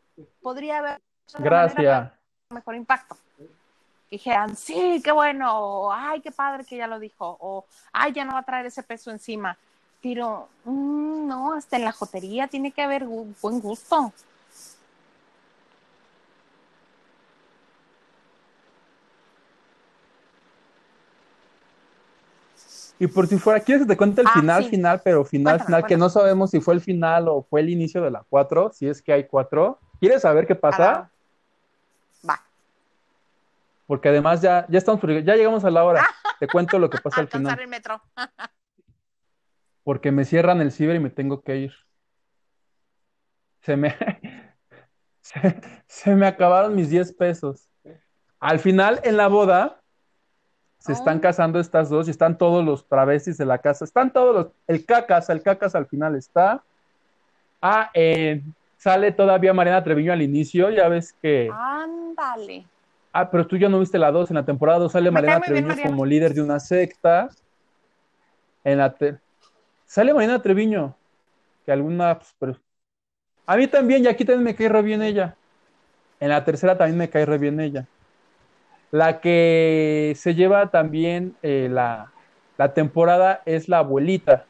podría 0.41 0.79
haber 0.79 1.01
Gracias. 1.41 2.13
mejor 2.51 2.77
impacto. 2.77 3.17
Que 3.37 3.49
dijeran, 4.13 4.55
sí, 4.55 5.01
qué 5.03 5.11
bueno, 5.11 5.59
o 5.59 5.93
ay, 5.93 6.21
qué 6.21 6.31
padre 6.31 6.65
que 6.65 6.77
ya 6.77 6.87
lo 6.87 7.01
dijo, 7.01 7.37
o 7.41 7.65
ay, 7.93 8.13
ya 8.13 8.25
no 8.25 8.35
va 8.35 8.39
a 8.39 8.45
traer 8.45 8.67
ese 8.67 8.85
peso 8.85 9.11
encima. 9.11 9.59
Pero 10.01 10.49
mm, 10.63 11.27
no, 11.27 11.55
hasta 11.55 11.79
en 11.79 11.85
la 11.85 11.91
jotería 11.91 12.47
tiene 12.47 12.71
que 12.71 12.83
haber 12.83 13.05
buen 13.05 13.59
gusto. 13.59 14.13
Y 23.01 23.07
por 23.07 23.27
si 23.27 23.39
fuera, 23.39 23.59
¿quieres 23.61 23.85
que 23.85 23.89
te 23.89 23.97
cuente 23.97 24.21
el 24.21 24.27
Ah, 24.29 24.33
final, 24.35 24.63
sí. 24.65 24.71
final, 24.71 25.01
pero 25.03 25.25
final, 25.25 25.55
Cuéntame, 25.57 25.67
final, 25.79 25.87
que 25.89 25.97
no 25.97 26.11
sabemos 26.11 26.51
si 26.51 26.61
fue 26.61 26.75
el 26.75 26.81
final 26.83 27.29
o 27.29 27.43
fue 27.43 27.61
el 27.63 27.71
inicio 27.71 28.03
de 28.03 28.11
la 28.11 28.25
4, 28.29 28.71
si 28.75 28.87
es 28.87 29.01
que 29.01 29.13
hay 29.13 29.27
4? 29.27 29.79
¿Quieres 29.99 30.21
saber 30.23 30.47
qué 30.47 30.55
pasa? 30.55 31.11
Va. 32.29 32.41
Porque 33.87 34.11
además 34.11 34.43
ya, 34.43 34.67
ya 34.69 34.77
estamos, 34.79 35.01
ya 35.03 35.35
llegamos 35.35 35.65
a 35.65 35.71
la 35.71 35.83
hora. 35.83 36.07
Te 36.41 36.47
cuento 36.47 36.79
lo 36.79 36.91
que 36.91 36.99
pasa 36.99 37.23
al 37.23 37.29
final. 37.29 37.59
el 37.59 37.69
metro. 37.69 38.03
Porque 39.83 40.13
me 40.13 40.27
cierran 40.27 40.61
el 40.61 40.71
ciber 40.71 40.97
y 40.97 41.01
me 41.01 41.11
tengo 41.11 41.41
que 41.43 41.57
ir. 41.57 41.73
Se 43.63 43.77
me, 43.77 43.97
se, 45.23 45.61
se 45.87 46.15
me 46.15 46.27
acabaron 46.27 46.75
mis 46.75 46.91
10 46.91 47.15
pesos. 47.15 47.67
Al 48.39 48.59
final, 48.59 49.01
en 49.05 49.17
la 49.17 49.29
boda, 49.29 49.80
se 50.81 50.93
están 50.93 51.19
Oh. 51.19 51.21
casando 51.21 51.61
estas 51.61 51.89
dos 51.89 52.09
y 52.09 52.11
están 52.11 52.37
todos 52.37 52.65
los 52.65 52.85
travestis 52.87 53.39
de 53.39 53.45
la 53.47 53.59
casa, 53.59 53.85
están 53.85 54.13
todos 54.13 54.35
los, 54.35 54.47
el 54.67 54.85
cacas, 54.85 55.31
el 55.31 55.43
cacas 55.43 55.75
al 55.77 55.87
final 55.87 56.17
está. 56.17 56.63
Ah, 57.63 57.91
eh, 57.95 58.43
sale 58.79 59.13
todavía 59.13 59.53
Mariana 59.53 59.85
Treviño 59.85 60.13
al 60.13 60.23
inicio, 60.23 60.71
ya 60.71 60.89
ves 60.89 61.13
que... 61.23 61.49
Ándale. 61.53 62.67
Ah, 63.13 63.31
pero 63.31 63.47
tú 63.47 63.57
ya 63.57 63.69
no 63.69 63.79
viste 63.81 63.99
la 63.99 64.11
2. 64.11 64.31
En 64.31 64.37
la 64.37 64.45
temporada 64.45 64.79
2 64.79 64.93
sale 64.93 65.11
Mariana 65.11 65.37
bien 65.39 65.47
Treviño 65.47 65.69
Mariana. 65.69 65.91
como 65.91 66.07
líder 66.07 66.33
de 66.33 66.43
una 66.43 66.59
secta. 66.61 67.29
En 68.65 68.79
la 68.79 68.93
te- 68.93 69.19
Sale 69.85 70.15
Mariana 70.15 70.41
Treviño. 70.41 70.95
Que 71.67 71.73
alguna. 71.73 72.17
pues, 72.19 72.35
pero- 72.39 72.57
A 73.47 73.57
mí 73.57 73.67
también, 73.67 74.05
y 74.05 74.07
aquí 74.07 74.25
también 74.25 74.45
me 74.45 74.55
cae 74.55 74.69
re 74.69 74.81
bien 74.83 75.03
ella. 75.03 75.35
En 76.21 76.29
la 76.31 76.45
tercera 76.45 76.79
también 76.79 76.97
me 76.99 77.11
cae 77.11 77.27
re 77.27 77.37
bien 77.37 77.59
ella. 77.61 77.87
La 78.91 79.21
que 79.21 80.15
se 80.17 80.35
lleva 80.35 80.71
también 80.71 81.37
eh, 81.43 81.69
la, 81.71 82.11
la 82.59 82.75
temporada 82.75 83.43
es 83.45 83.69
la 83.69 83.79
abuelita. 83.79 84.45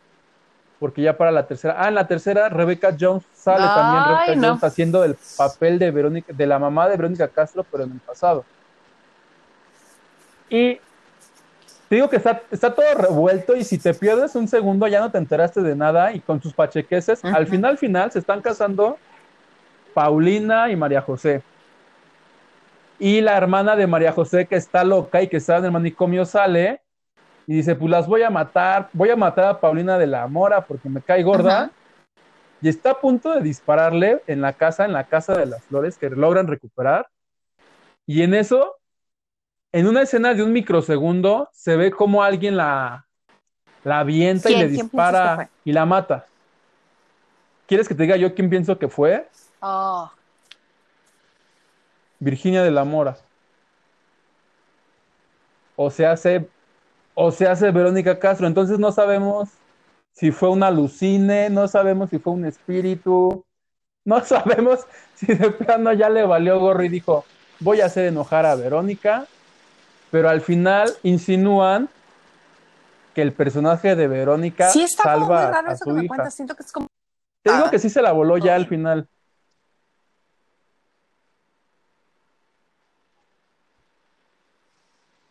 Porque 0.78 1.02
ya 1.02 1.16
para 1.18 1.30
la 1.30 1.46
tercera. 1.46 1.76
Ah, 1.78 1.88
en 1.88 1.94
la 1.94 2.06
tercera, 2.06 2.48
Rebecca 2.48 2.96
Jones 2.98 3.22
sale 3.34 3.66
también. 3.66 4.02
Ay, 4.06 4.26
Rebecca 4.28 4.34
no. 4.36 4.48
Jones 4.48 4.64
haciendo 4.64 5.04
el 5.04 5.16
papel 5.36 5.78
de 5.78 5.90
Verónica, 5.90 6.32
de 6.32 6.46
la 6.46 6.58
mamá 6.58 6.88
de 6.88 6.96
Verónica 6.96 7.28
Castro, 7.28 7.66
pero 7.70 7.84
en 7.84 7.92
el 7.92 8.00
pasado. 8.00 8.44
Y 10.48 10.80
te 11.90 11.96
digo 11.96 12.08
que 12.08 12.16
está, 12.16 12.42
está 12.50 12.72
todo 12.72 12.94
revuelto 12.94 13.56
y 13.56 13.64
si 13.64 13.76
te 13.76 13.92
pierdes 13.94 14.36
un 14.36 14.46
segundo 14.46 14.86
ya 14.86 15.00
no 15.00 15.10
te 15.10 15.18
enteraste 15.18 15.60
de 15.60 15.74
nada 15.74 16.12
y 16.12 16.20
con 16.20 16.40
sus 16.40 16.54
pachequeses, 16.54 17.24
al 17.24 17.48
final, 17.48 17.78
final, 17.78 18.12
se 18.12 18.20
están 18.20 18.40
casando 18.40 18.96
Paulina 19.92 20.70
y 20.70 20.76
María 20.76 21.02
José. 21.02 21.42
Y 23.00 23.22
la 23.22 23.36
hermana 23.36 23.76
de 23.76 23.86
María 23.86 24.12
José 24.12 24.46
que 24.46 24.56
está 24.56 24.84
loca 24.84 25.22
y 25.22 25.28
que 25.28 25.38
está 25.38 25.56
en 25.56 25.64
el 25.64 25.72
manicomio 25.72 26.24
sale 26.26 26.82
y 27.46 27.54
dice, 27.54 27.74
pues 27.74 27.90
las 27.90 28.06
voy 28.06 28.22
a 28.22 28.30
matar, 28.30 28.90
voy 28.92 29.08
a 29.08 29.16
matar 29.16 29.46
a 29.46 29.60
Paulina 29.60 29.98
de 29.98 30.06
la 30.06 30.26
Mora 30.28 30.60
porque 30.66 30.88
me 30.88 31.00
cae 31.00 31.22
gorda. 31.22 31.62
Ajá. 31.62 31.70
Y 32.62 32.68
está 32.68 32.90
a 32.90 33.00
punto 33.00 33.32
de 33.32 33.40
dispararle 33.40 34.22
en 34.26 34.42
la 34.42 34.52
casa, 34.52 34.84
en 34.84 34.92
la 34.92 35.04
casa 35.04 35.32
de 35.32 35.46
las 35.46 35.64
flores 35.64 35.96
que 35.96 36.10
logran 36.10 36.46
recuperar. 36.46 37.08
Y 38.06 38.22
en 38.22 38.34
eso, 38.34 38.76
en 39.72 39.86
una 39.86 40.02
escena 40.02 40.34
de 40.34 40.42
un 40.42 40.52
microsegundo, 40.52 41.48
se 41.52 41.76
ve 41.76 41.90
como 41.90 42.22
alguien 42.22 42.58
la, 42.58 43.06
la 43.82 44.00
avienta 44.00 44.50
y 44.50 44.56
le 44.56 44.68
¿Quién 44.68 44.68
piensas 44.68 44.82
que 44.82 44.92
dispara 44.92 45.50
y 45.64 45.72
la 45.72 45.86
mata. 45.86 46.26
¿Quieres 47.66 47.88
que 47.88 47.94
te 47.94 48.02
diga 48.02 48.16
yo 48.16 48.34
quién 48.34 48.50
pienso 48.50 48.78
que 48.78 48.88
fue? 48.88 49.26
Oh, 49.60 50.10
Virginia 52.20 52.62
de 52.62 52.70
la 52.70 52.84
Mora. 52.84 53.16
O 55.76 55.90
se 55.90 56.06
hace, 56.06 56.48
o 57.14 57.30
se 57.30 57.46
hace 57.48 57.70
Verónica 57.70 58.18
Castro. 58.18 58.46
Entonces 58.46 58.78
no 58.78 58.92
sabemos 58.92 59.48
si 60.12 60.30
fue 60.30 60.50
un 60.50 60.62
alucine, 60.62 61.48
no 61.50 61.68
sabemos 61.68 62.10
si 62.10 62.18
fue 62.18 62.34
un 62.34 62.44
espíritu, 62.44 63.44
no 64.04 64.20
sabemos 64.24 64.80
si 65.14 65.26
de 65.34 65.50
plano 65.50 65.92
ya 65.92 66.08
le 66.10 66.24
valió 66.24 66.58
gorro 66.60 66.82
y 66.84 66.88
dijo, 66.88 67.24
voy 67.60 67.80
a 67.80 67.86
hacer 67.86 68.06
enojar 68.06 68.44
a 68.46 68.54
Verónica, 68.54 69.26
pero 70.10 70.28
al 70.28 70.40
final 70.40 70.90
insinúan 71.02 71.88
que 73.14 73.22
el 73.22 73.32
personaje 73.32 73.96
de 73.96 74.06
Verónica 74.06 74.68
sí 74.70 74.82
está 74.82 75.16
muy 75.16 75.26
salva 75.26 75.50
raro 75.50 75.70
a 75.70 75.72
eso 75.72 75.84
que 75.84 75.90
su 75.90 75.96
me 75.96 76.04
hija. 76.04 76.08
cuentas. 76.14 76.34
Siento 76.34 76.54
que 76.54 76.62
es 76.62 76.72
como... 76.72 76.86
Te 77.42 77.52
digo 77.52 77.64
Ah. 77.66 77.70
que 77.70 77.78
sí 77.78 77.88
se 77.88 78.02
la 78.02 78.12
voló 78.12 78.36
ya 78.38 78.54
al 78.54 78.66
final. 78.66 79.08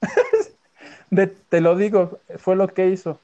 De- 1.09 1.27
te 1.27 1.61
lo 1.61 1.75
digo, 1.75 2.19
fue 2.37 2.55
lo 2.55 2.67
que 2.67 2.87
hizo. 2.89 3.19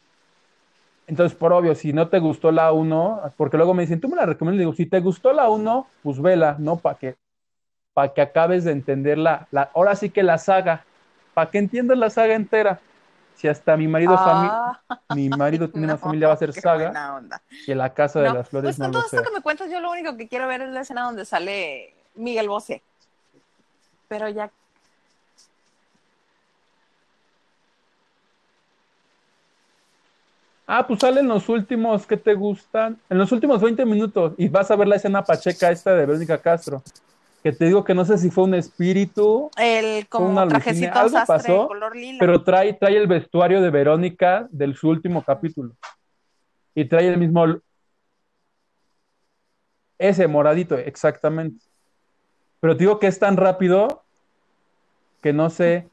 Entonces, 1.07 1.37
por 1.37 1.53
obvio, 1.53 1.75
si 1.75 1.93
no 1.93 2.09
te 2.09 2.19
gustó 2.19 2.51
la 2.51 2.71
1, 2.71 3.21
porque 3.37 3.57
luego 3.57 3.73
me 3.73 3.83
dicen, 3.83 4.01
tú 4.01 4.09
me 4.09 4.15
la 4.15 4.25
recomiendas, 4.25 4.59
digo, 4.59 4.73
si 4.73 4.87
te 4.87 4.99
gustó 5.01 5.33
la 5.33 5.49
1, 5.49 5.87
pues 6.01 6.19
vela, 6.19 6.55
¿no? 6.59 6.77
Para 6.77 6.97
que, 6.97 7.15
para 7.93 8.13
que 8.13 8.21
acabes 8.21 8.63
de 8.63 8.71
entender 8.71 9.17
la, 9.17 9.47
la, 9.51 9.71
ahora 9.75 9.95
sí 9.95 10.09
que 10.09 10.23
la 10.23 10.37
saga, 10.39 10.85
para 11.33 11.51
que 11.51 11.59
entiendas 11.59 11.97
la 11.97 12.09
saga 12.09 12.35
entera. 12.35 12.79
Si 13.35 13.47
hasta 13.47 13.77
mi 13.77 13.87
marido, 13.87 14.17
Ah, 14.17 14.81
mi 15.09 15.29
marido 15.29 15.69
tiene 15.71 15.85
una 15.85 15.97
no, 15.97 15.99
familia, 15.99 16.27
va 16.29 16.33
a 16.35 16.37
ser 16.37 16.53
saga, 16.53 16.91
y 17.67 17.71
en 17.71 17.77
la 17.77 17.93
casa 17.93 18.21
de 18.21 18.29
No, 18.29 18.35
las 18.37 18.49
flores 18.49 18.71
pues 18.71 18.79
no 18.79 18.85
con 18.85 18.93
lo 18.93 19.01
todo 19.01 19.03
sé. 19.03 19.17
esto 19.17 19.29
que 19.29 19.35
me 19.35 19.41
cuentas, 19.41 19.69
yo 19.69 19.79
lo 19.79 19.91
único 19.91 20.17
que 20.17 20.27
quiero 20.27 20.47
ver 20.47 20.61
es 20.61 20.69
la 20.69 20.81
escena 20.81 21.03
donde 21.03 21.25
sale 21.25 21.93
Miguel 22.15 22.49
Bosé. 22.49 22.81
Pero 24.07 24.29
ya. 24.29 24.51
Ah, 30.67 30.85
pues 30.87 30.99
sale 30.99 31.19
en 31.19 31.27
los 31.27 31.47
últimos, 31.47 32.07
¿qué 32.07 32.17
te 32.17 32.33
gustan? 32.33 32.97
En 33.09 33.19
los 33.19 33.31
últimos 33.31 33.61
20 33.61 33.85
minutos 33.85 34.33
y 34.37 34.47
vas 34.47 34.71
a 34.71 34.75
ver 34.75 34.87
la 34.87 34.95
escena 34.95 35.23
pacheca 35.23 35.69
esta 35.69 35.91
de 35.91 36.05
Verónica 36.05 36.39
Castro. 36.39 36.81
Que 37.43 37.51
te 37.51 37.65
digo 37.65 37.83
que 37.83 37.93
no 37.93 38.03
sé 38.03 38.17
si 38.17 38.31
fue 38.31 38.45
un 38.45 38.55
espíritu, 38.55 39.51
El 39.55 40.07
como 40.07 40.29
una 40.29 40.47
trajecito 40.47 40.97
algo 40.97 41.09
sastre 41.09 41.35
pasó, 41.35 41.67
color 41.67 41.95
lila. 41.95 42.17
pero 42.19 42.43
trae, 42.43 42.73
trae 42.73 42.97
el 42.97 43.05
vestuario 43.05 43.61
de 43.61 43.69
Verónica 43.69 44.47
del 44.49 44.75
su 44.75 44.89
último 44.89 45.23
capítulo. 45.23 45.75
Y 46.73 46.85
trae 46.85 47.07
el 47.07 47.19
mismo. 47.19 47.45
Ese 49.99 50.27
moradito, 50.27 50.75
exactamente. 50.75 51.63
Pero 52.59 52.75
te 52.75 52.79
digo 52.79 52.99
que 52.99 53.05
es 53.07 53.19
tan 53.19 53.37
rápido 53.37 54.03
que 55.21 55.31
no 55.31 55.51
sé. 55.51 55.87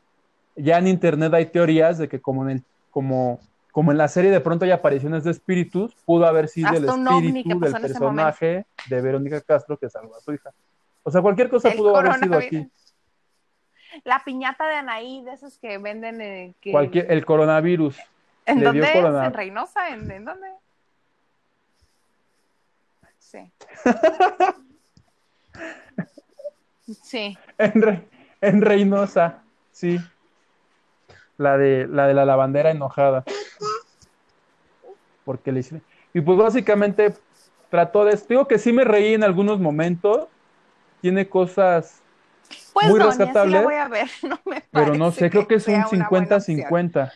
Ya 0.56 0.78
en 0.78 0.88
internet 0.88 1.32
hay 1.34 1.46
teorías 1.46 1.98
de 1.98 2.08
que 2.08 2.20
como 2.20 2.44
en 2.44 2.50
el, 2.50 2.62
como, 2.90 3.40
como 3.72 3.90
en 3.90 3.98
la 3.98 4.06
serie 4.06 4.30
de 4.30 4.40
pronto 4.40 4.64
hay 4.64 4.70
apariciones 4.70 5.24
de 5.24 5.32
espíritus, 5.32 5.94
pudo 6.04 6.26
haber 6.26 6.46
sido 6.48 6.68
Hasta 6.68 6.78
el 6.78 6.84
espíritu 6.84 7.58
del 7.58 7.72
personaje 7.72 8.66
de 8.88 9.00
Verónica 9.00 9.40
Castro 9.40 9.76
que 9.76 9.90
salvó 9.90 10.14
a 10.14 10.20
su 10.20 10.32
hija. 10.34 10.50
O 11.02 11.10
sea, 11.10 11.20
cualquier 11.20 11.48
cosa 11.48 11.70
El 11.70 11.78
pudo 11.78 11.96
haber 11.96 12.14
sido 12.14 12.38
aquí. 12.38 12.70
La 14.04 14.22
piñata 14.24 14.68
de 14.68 14.76
Anaí, 14.76 15.22
de 15.24 15.32
esos 15.32 15.58
que 15.58 15.76
venden. 15.78 16.20
eh, 16.20 16.54
que... 16.60 16.70
Cualquier, 16.70 17.10
el 17.10 17.24
coronavirus. 17.24 17.98
¿En 18.46 18.58
le 18.60 18.64
dónde 18.66 18.80
es? 18.82 18.94
¿En 18.94 19.32
Reynosa? 19.34 19.88
¿En, 19.88 20.10
en 20.10 20.24
dónde? 20.24 20.48
Sí. 23.18 23.50
Sí. 27.02 27.38
En, 27.58 27.80
Re- 27.80 28.08
en 28.40 28.60
Reynosa, 28.60 29.42
sí. 29.70 29.98
La 31.38 31.56
de, 31.56 31.86
la 31.88 32.06
de 32.06 32.14
la 32.14 32.24
lavandera 32.24 32.70
enojada. 32.70 33.24
Porque 35.24 35.52
le 35.52 35.60
hice. 35.60 35.80
Y 36.14 36.20
pues 36.20 36.38
básicamente 36.38 37.14
trató 37.70 38.04
de. 38.04 38.18
Digo 38.28 38.46
que 38.48 38.58
sí 38.58 38.72
me 38.72 38.84
reí 38.84 39.14
en 39.14 39.24
algunos 39.24 39.60
momentos. 39.60 40.26
Tiene 41.00 41.28
cosas, 41.28 42.00
Pues 42.72 42.88
Muy 42.88 42.98
doña, 43.00 43.12
sí 43.12 43.18
rescatable, 43.18 43.52
la 43.58 43.62
voy 43.62 43.74
a 43.74 43.88
ver. 43.88 44.08
No 44.22 44.38
me 44.44 44.62
pero 44.70 44.94
no 44.94 45.10
sé, 45.10 45.30
creo 45.30 45.48
que 45.48 45.56
es 45.56 45.66
un 45.66 45.74
sea 45.74 45.88
una 45.90 46.08
buena 46.08 46.36
opción. 46.36 46.58
50-50. 46.58 47.12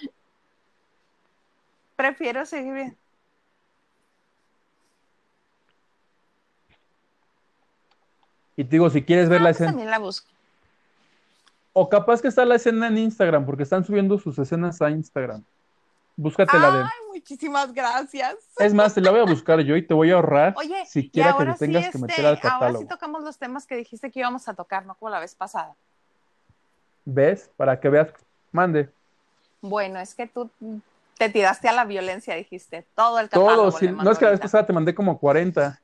Prefiero 1.96 2.44
seguir 2.44 2.72
bien. 2.74 2.96
Y 8.56 8.64
te 8.64 8.70
digo, 8.70 8.88
si 8.90 9.02
quieres 9.02 9.28
ver 9.28 9.40
Ah, 9.40 9.44
la 9.44 9.48
pues 9.50 9.56
escena. 9.56 9.70
también 9.70 9.90
la 9.90 9.98
busco. 9.98 10.28
O 11.72 11.88
capaz 11.90 12.22
que 12.22 12.28
está 12.28 12.44
la 12.44 12.54
escena 12.54 12.86
en 12.88 12.96
Instagram, 12.98 13.44
porque 13.44 13.62
están 13.64 13.84
subiendo 13.84 14.18
sus 14.18 14.38
escenas 14.38 14.80
a 14.80 14.90
Instagram. 14.90 15.44
Búscate 16.16 16.58
la 16.58 16.70
de. 16.70 16.82
Ay, 16.82 17.06
muchísimas 17.12 17.72
gracias. 17.74 18.36
Es 18.58 18.72
más, 18.72 18.94
te 18.94 19.02
la 19.02 19.10
voy 19.10 19.20
a 19.20 19.24
buscar 19.24 19.60
yo 19.60 19.76
y 19.76 19.86
te 19.86 19.92
voy 19.92 20.10
a 20.10 20.14
ahorrar 20.14 20.54
Oye, 20.58 20.82
y 20.82 20.86
siquiera 20.86 21.28
que 21.28 21.34
ahora 21.34 21.52
te 21.52 21.66
tengas 21.66 21.82
que 21.82 21.88
este, 21.88 21.98
meter 21.98 22.20
al 22.20 22.36
ahora 22.36 22.40
catálogo. 22.40 22.80
sí 22.80 22.88
tocamos 22.88 23.22
los 23.22 23.38
temas 23.38 23.66
que 23.66 23.76
dijiste 23.76 24.10
que 24.10 24.20
íbamos 24.20 24.48
a 24.48 24.54
tocar, 24.54 24.86
no 24.86 24.94
como 24.94 25.10
la 25.10 25.20
vez 25.20 25.34
pasada. 25.34 25.76
¿Ves? 27.04 27.50
Para 27.56 27.78
que 27.78 27.90
veas. 27.90 28.08
Mande. 28.50 28.88
Bueno, 29.60 30.00
es 30.00 30.14
que 30.14 30.26
tú 30.26 30.50
te 31.18 31.28
tiraste 31.28 31.68
a 31.68 31.72
la 31.72 31.84
violencia, 31.84 32.34
dijiste. 32.34 32.86
Todo 32.94 33.18
el 33.20 33.28
catálogo. 33.28 33.54
Todos, 33.54 33.78
sí. 33.78 33.88
no 33.88 34.10
es 34.10 34.18
que 34.18 34.24
la 34.24 34.30
vez 34.30 34.40
pasada 34.40 34.64
te 34.64 34.72
mandé 34.72 34.94
como 34.94 35.18
40. 35.18 35.80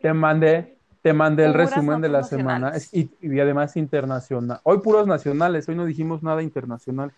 Te 0.00 0.12
mandé, 0.12 0.73
te 1.04 1.12
mandé 1.12 1.44
el 1.44 1.52
resumen 1.52 2.00
de 2.00 2.08
la 2.08 2.22
semana 2.22 2.72
y, 2.90 3.10
y 3.20 3.38
además 3.38 3.76
internacional. 3.76 4.60
Hoy 4.62 4.78
puros 4.78 5.06
nacionales, 5.06 5.68
hoy 5.68 5.74
no 5.74 5.84
dijimos 5.84 6.22
nada 6.22 6.42
internacional. 6.42 7.12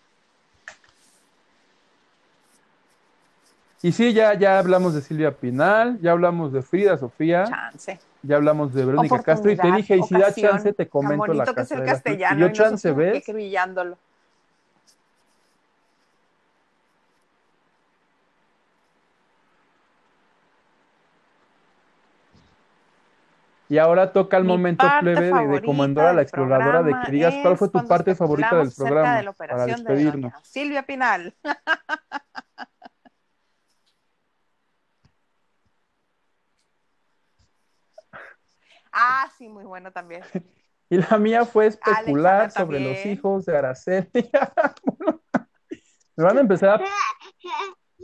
Y 3.81 3.93
sí, 3.93 4.11
ya, 4.11 4.33
ya 4.33 4.59
hablamos 4.59 4.93
de 4.93 5.01
Silvia 5.01 5.31
Pinal, 5.31 6.01
ya 6.01 6.11
hablamos 6.11 6.51
de 6.51 6.63
Frida 6.63 6.97
Sofía, 6.97 7.45
Chance. 7.45 7.97
ya 8.23 8.35
hablamos 8.35 8.73
de 8.73 8.83
Verónica 8.83 9.23
Castro 9.23 9.51
y 9.51 9.55
te 9.55 9.71
dije, 9.71 9.95
y 9.95 10.03
si 10.03 10.15
da 10.15 10.33
chance, 10.33 10.73
te 10.73 10.89
comento 10.89 11.33
la 11.33 11.45
que 11.45 11.61
es 11.61 11.71
el 11.71 11.85
castellano. 11.85 12.37
Y 12.37 12.41
yo 12.41 12.47
y 12.47 12.51
chance, 12.51 12.89
nosotros 12.89 12.97
¿ves? 12.97 13.23
aquí 13.23 13.31
brillándolo. 13.31 13.97
Y 23.69 23.79
ahora 23.79 24.13
toca 24.13 24.37
el 24.37 24.43
Mi 24.43 24.49
momento 24.49 24.87
plebe 25.01 25.33
de, 25.33 25.47
de 25.47 25.61
Comandora 25.61 26.13
la 26.13 26.21
exploradora 26.21 26.83
de 26.83 26.95
que 27.05 27.11
digas 27.11 27.35
cuál 27.41 27.57
fue 27.57 27.69
tu 27.69 27.85
parte 27.85 28.15
favorita 28.15 28.55
del 28.57 28.71
programa 28.71 29.17
de 29.17 29.23
la 29.23 29.33
para 29.33 29.53
operación 29.55 29.83
de 29.83 29.93
despedirnos. 29.93 30.31
doña 30.31 30.43
Silvia 30.45 30.85
Pinal. 30.85 31.35
ah, 38.93 39.29
sí, 39.37 39.49
muy 39.49 39.65
bueno 39.65 39.91
también. 39.91 40.23
Y 40.89 40.99
la 40.99 41.17
mía 41.17 41.43
fue 41.43 41.67
especular 41.67 42.49
sobre 42.49 42.79
los 42.79 43.05
hijos 43.05 43.45
de 43.45 43.57
Araceli. 43.57 44.07
Me 46.15 46.23
van 46.23 46.37
a 46.37 46.39
empezar 46.39 46.81
a... 46.81 46.85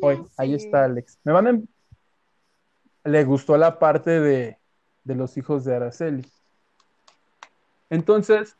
Hoy, 0.01 0.21
ahí 0.35 0.53
está 0.53 0.83
Alex. 0.83 1.17
Me 1.23 1.31
van 1.31 1.47
a... 1.47 1.51
em- 1.51 1.65
Le 3.05 3.23
gustó 3.23 3.55
la 3.55 3.79
parte 3.79 4.19
de, 4.19 4.59
de 5.03 5.15
los 5.15 5.37
hijos 5.37 5.65
de 5.65 5.75
Araceli. 5.75 6.25
Entonces, 7.89 8.55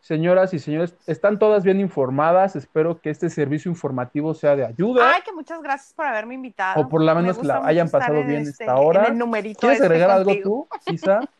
señoras 0.00 0.52
y 0.54 0.58
señores, 0.58 0.94
están 1.06 1.38
todas 1.38 1.64
bien 1.64 1.80
informadas. 1.80 2.56
Espero 2.56 3.00
que 3.00 3.10
este 3.10 3.30
servicio 3.30 3.70
informativo 3.70 4.34
sea 4.34 4.56
de 4.56 4.64
ayuda. 4.66 5.14
Ay, 5.14 5.22
que 5.22 5.32
muchas 5.32 5.62
gracias 5.62 5.92
por 5.94 6.06
haberme 6.06 6.34
invitado. 6.34 6.80
O 6.80 6.88
por 6.88 7.00
lo 7.02 7.14
Me 7.14 7.22
menos 7.22 7.38
que 7.38 7.46
la 7.46 7.64
hayan 7.64 7.88
pasado 7.88 8.18
en 8.18 8.26
bien 8.28 8.42
este- 8.42 8.64
esta 8.64 8.76
hora. 8.76 9.06
en 9.06 9.12
el 9.12 9.18
numerito 9.18 9.60
¿Quieres 9.60 9.76
este 9.76 9.86
agregar 9.86 10.10
algo 10.10 10.32
tú, 10.42 10.68
Isa? 10.86 11.20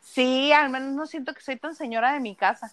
Sí, 0.00 0.50
al 0.52 0.70
menos 0.70 0.94
no 0.94 1.06
siento 1.06 1.32
que 1.32 1.40
soy 1.40 1.56
tan 1.58 1.76
señora 1.76 2.12
de 2.12 2.18
mi 2.18 2.34
casa. 2.34 2.72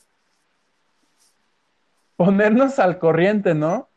Ponernos 2.15 2.79
al 2.79 2.97
corriente, 2.97 3.53
¿no? 3.53 3.87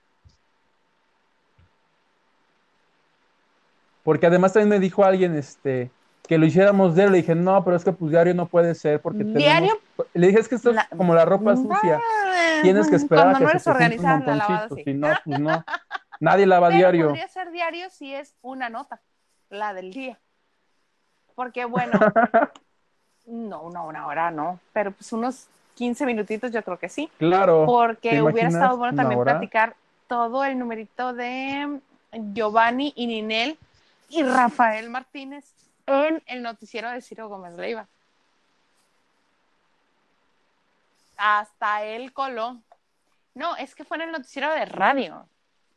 Porque 4.08 4.26
además 4.26 4.54
también 4.54 4.70
me 4.70 4.78
dijo 4.78 5.04
alguien, 5.04 5.36
este, 5.36 5.90
que 6.26 6.38
lo 6.38 6.46
hiciéramos 6.46 6.96
él. 6.96 7.12
Le 7.12 7.18
dije, 7.18 7.34
no, 7.34 7.62
pero 7.62 7.76
es 7.76 7.84
que 7.84 7.92
pues 7.92 8.10
diario 8.10 8.32
no 8.32 8.46
puede 8.46 8.74
ser 8.74 9.02
porque 9.02 9.18
tenemos... 9.18 9.36
¿Diario? 9.36 9.78
Le 10.14 10.28
dije, 10.28 10.40
es 10.40 10.48
que 10.48 10.54
esto 10.54 10.70
es 10.70 10.76
La- 10.76 10.88
como 10.96 11.14
la 11.14 11.26
ropa 11.26 11.54
sucia. 11.56 12.00
Tienes 12.62 12.88
que 12.88 12.96
esperar 12.96 13.34
a 13.34 13.38
que 13.38 13.44
no 13.44 13.50
se 13.50 13.70
junte 13.70 13.96
un 13.98 14.02
la 14.24 14.34
lavada 14.36 14.68
sí. 14.74 14.82
Si 14.82 14.94
no, 14.94 15.08
pues 15.22 15.38
no. 15.38 15.62
Nadie 16.20 16.46
lava 16.46 16.68
Pero 16.68 16.78
diario. 16.78 17.06
podría 17.08 17.28
ser 17.28 17.50
diario 17.50 17.90
si 17.90 18.14
es 18.14 18.34
una 18.40 18.70
nota, 18.70 18.98
la 19.50 19.74
del 19.74 19.92
día. 19.92 20.18
Porque 21.34 21.66
bueno, 21.66 21.92
no, 23.26 23.60
una, 23.60 23.82
una 23.82 24.06
hora 24.06 24.30
no, 24.30 24.58
pero 24.72 24.92
pues 24.92 25.12
unos 25.12 25.48
15 25.74 26.06
minutitos 26.06 26.50
yo 26.50 26.62
creo 26.62 26.78
que 26.78 26.88
sí. 26.88 27.10
Claro. 27.18 27.66
Porque 27.66 28.08
¿te 28.12 28.22
hubiera 28.22 28.48
estado 28.48 28.78
bueno 28.78 28.96
también 28.96 29.20
hora? 29.20 29.32
platicar 29.32 29.76
todo 30.06 30.46
el 30.46 30.58
numerito 30.58 31.12
de 31.12 31.78
Giovanni 32.32 32.94
y 32.96 33.06
Ninel 33.06 33.58
y 34.08 34.22
Rafael 34.22 34.90
Martínez 34.90 35.44
en 35.86 36.22
el 36.26 36.42
noticiero 36.42 36.90
de 36.90 37.00
Ciro 37.00 37.28
Gómez 37.28 37.56
Leiva. 37.56 37.86
Hasta 41.16 41.84
el 41.84 42.12
coló. 42.12 42.58
No, 43.34 43.56
es 43.56 43.74
que 43.74 43.84
fue 43.84 43.96
en 43.96 44.04
el 44.04 44.12
noticiero 44.12 44.52
de 44.52 44.64
radio. 44.64 45.26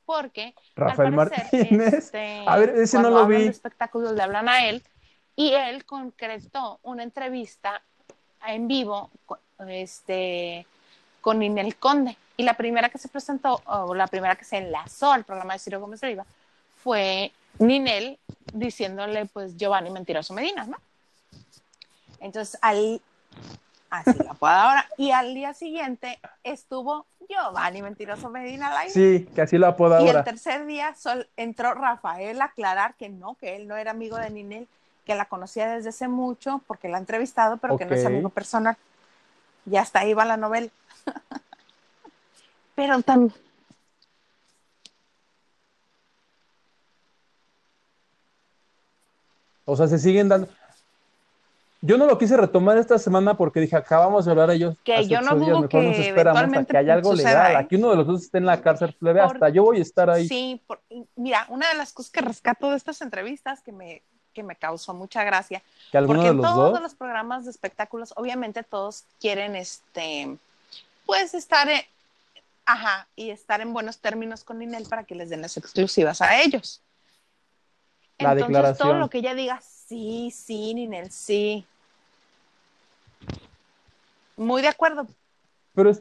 Porque 0.05 0.53
Rafael 0.75 1.15
parecer, 1.15 1.47
Martínez. 1.51 1.93
este, 1.93 2.43
A 2.47 2.57
ver, 2.57 2.69
ese 2.69 2.99
no 2.99 3.09
lo 3.09 3.25
vi. 3.27 3.47
espectáculos 3.47 4.13
le 4.13 4.23
hablan 4.23 4.49
a 4.49 4.67
él 4.67 4.83
y 5.35 5.53
él 5.53 5.85
concretó 5.85 6.79
una 6.83 7.03
entrevista 7.03 7.81
en 8.45 8.67
vivo 8.67 9.09
este, 9.67 10.65
con 11.21 11.39
Ninel 11.39 11.75
Conde. 11.77 12.17
Y 12.35 12.43
la 12.43 12.55
primera 12.55 12.89
que 12.89 12.97
se 12.97 13.07
presentó, 13.07 13.61
o 13.65 13.93
la 13.93 14.07
primera 14.07 14.35
que 14.35 14.45
se 14.45 14.57
enlazó 14.57 15.11
al 15.11 15.23
programa 15.23 15.53
de 15.53 15.59
Ciro 15.59 15.79
Gómez 15.79 16.01
Leiva, 16.01 16.25
fue 16.83 17.31
Ninel 17.59 18.19
diciéndole, 18.53 19.25
pues, 19.25 19.55
Giovanni 19.57 19.89
Mentiroso 19.89 20.33
Medina, 20.33 20.65
¿no? 20.65 20.77
Entonces, 22.19 22.57
al, 22.61 23.01
así 23.89 24.11
la 24.19 24.35
ahora, 24.39 24.87
y 24.97 25.11
al 25.11 25.33
día 25.33 25.53
siguiente 25.53 26.19
estuvo 26.43 27.05
Giovanni 27.27 27.81
Mentiroso 27.81 28.29
Medina 28.29 28.67
al 28.67 28.77
aire. 28.77 28.93
Sí, 28.93 29.27
que 29.33 29.41
así 29.41 29.57
la 29.57 29.69
apoda 29.69 30.01
Y 30.01 30.09
el 30.09 30.23
tercer 30.23 30.65
día 30.65 30.93
sol- 30.95 31.27
entró 31.37 31.73
Rafael 31.73 32.41
a 32.41 32.45
aclarar 32.45 32.95
que 32.95 33.09
no, 33.09 33.35
que 33.35 33.55
él 33.55 33.67
no 33.67 33.75
era 33.75 33.91
amigo 33.91 34.17
de 34.17 34.29
Ninel, 34.29 34.67
que 35.05 35.15
la 35.15 35.25
conocía 35.25 35.67
desde 35.67 35.89
hace 35.89 36.07
mucho 36.07 36.61
porque 36.67 36.89
la 36.89 36.97
ha 36.97 36.99
entrevistado, 36.99 37.57
pero 37.57 37.77
que 37.77 37.85
no 37.85 37.95
es 37.95 38.05
amigo 38.05 38.29
personal. 38.29 38.77
Y 39.65 39.77
hasta 39.77 39.99
ahí 39.99 40.13
va 40.13 40.25
la 40.25 40.37
novela. 40.37 40.69
pero 42.75 43.01
tan... 43.01 43.31
O 49.65 49.75
sea, 49.75 49.87
se 49.87 49.99
siguen 49.99 50.29
dando. 50.29 50.47
Yo 51.83 51.97
no 51.97 52.05
lo 52.05 52.17
quise 52.19 52.37
retomar 52.37 52.77
esta 52.77 52.99
semana 52.99 53.35
porque 53.35 53.59
dije, 53.59 53.75
acabamos 53.75 54.25
de 54.25 54.31
hablar 54.31 54.49
de 54.49 54.55
ellos. 54.55 54.75
Que 54.83 54.93
hace 54.95 55.07
yo 55.07 55.21
no 55.21 55.35
dudo 55.35 55.61
mejor 55.61 55.83
nos 55.83 55.95
que 55.95 56.09
esperamos 56.09 56.57
a 56.57 56.65
que 56.65 56.77
haya 56.77 56.93
algo 56.93 57.11
suceda, 57.11 57.29
legal. 57.47 57.51
¿eh? 57.53 57.65
Aquí 57.65 57.75
uno 57.75 57.89
de 57.89 57.95
los 57.95 58.07
dos 58.07 58.21
esté 58.21 58.37
en 58.37 58.45
la 58.45 58.61
cárcel, 58.61 58.93
plebe, 58.99 59.21
Por- 59.23 59.35
hasta 59.35 59.49
yo 59.49 59.63
voy 59.63 59.79
a 59.79 59.81
estar 59.81 60.07
ahí. 60.09 60.27
Sí, 60.27 60.61
por- 60.67 60.79
mira, 61.15 61.45
una 61.49 61.67
de 61.69 61.75
las 61.75 61.91
cosas 61.91 62.11
que 62.11 62.21
rescato 62.21 62.69
de 62.69 62.77
estas 62.77 63.01
entrevistas 63.01 63.61
que 63.63 63.71
me, 63.71 64.03
que 64.33 64.43
me 64.43 64.55
causó 64.55 64.93
mucha 64.93 65.23
gracia 65.23 65.63
que 65.91 66.01
porque 66.05 66.27
de 66.27 66.33
los 66.35 66.45
todos 66.45 66.71
dos. 66.73 66.81
los 66.83 66.93
programas 66.93 67.45
de 67.45 67.51
espectáculos, 67.51 68.13
obviamente 68.15 68.61
todos 68.61 69.03
quieren 69.19 69.55
este, 69.55 70.37
pues 71.07 71.33
estar, 71.33 71.67
en- 71.67 71.81
ajá, 72.65 73.07
y 73.15 73.31
estar 73.31 73.59
en 73.59 73.73
buenos 73.73 73.97
términos 73.97 74.43
con 74.43 74.59
Ninel 74.59 74.85
para 74.87 75.03
que 75.03 75.15
les 75.15 75.31
den 75.31 75.41
las 75.41 75.57
exclusivas 75.57 76.21
a 76.21 76.39
ellos. 76.41 76.79
La 78.21 78.31
Entonces 78.31 78.47
declaración. 78.47 78.87
todo 78.89 78.97
lo 78.99 79.09
que 79.09 79.17
ella 79.19 79.33
diga, 79.35 79.59
sí, 79.61 80.31
sí, 80.31 80.73
Ninel, 80.73 81.11
sí. 81.11 81.65
Muy 84.37 84.61
de 84.61 84.67
acuerdo. 84.69 85.07
Pero, 85.75 85.91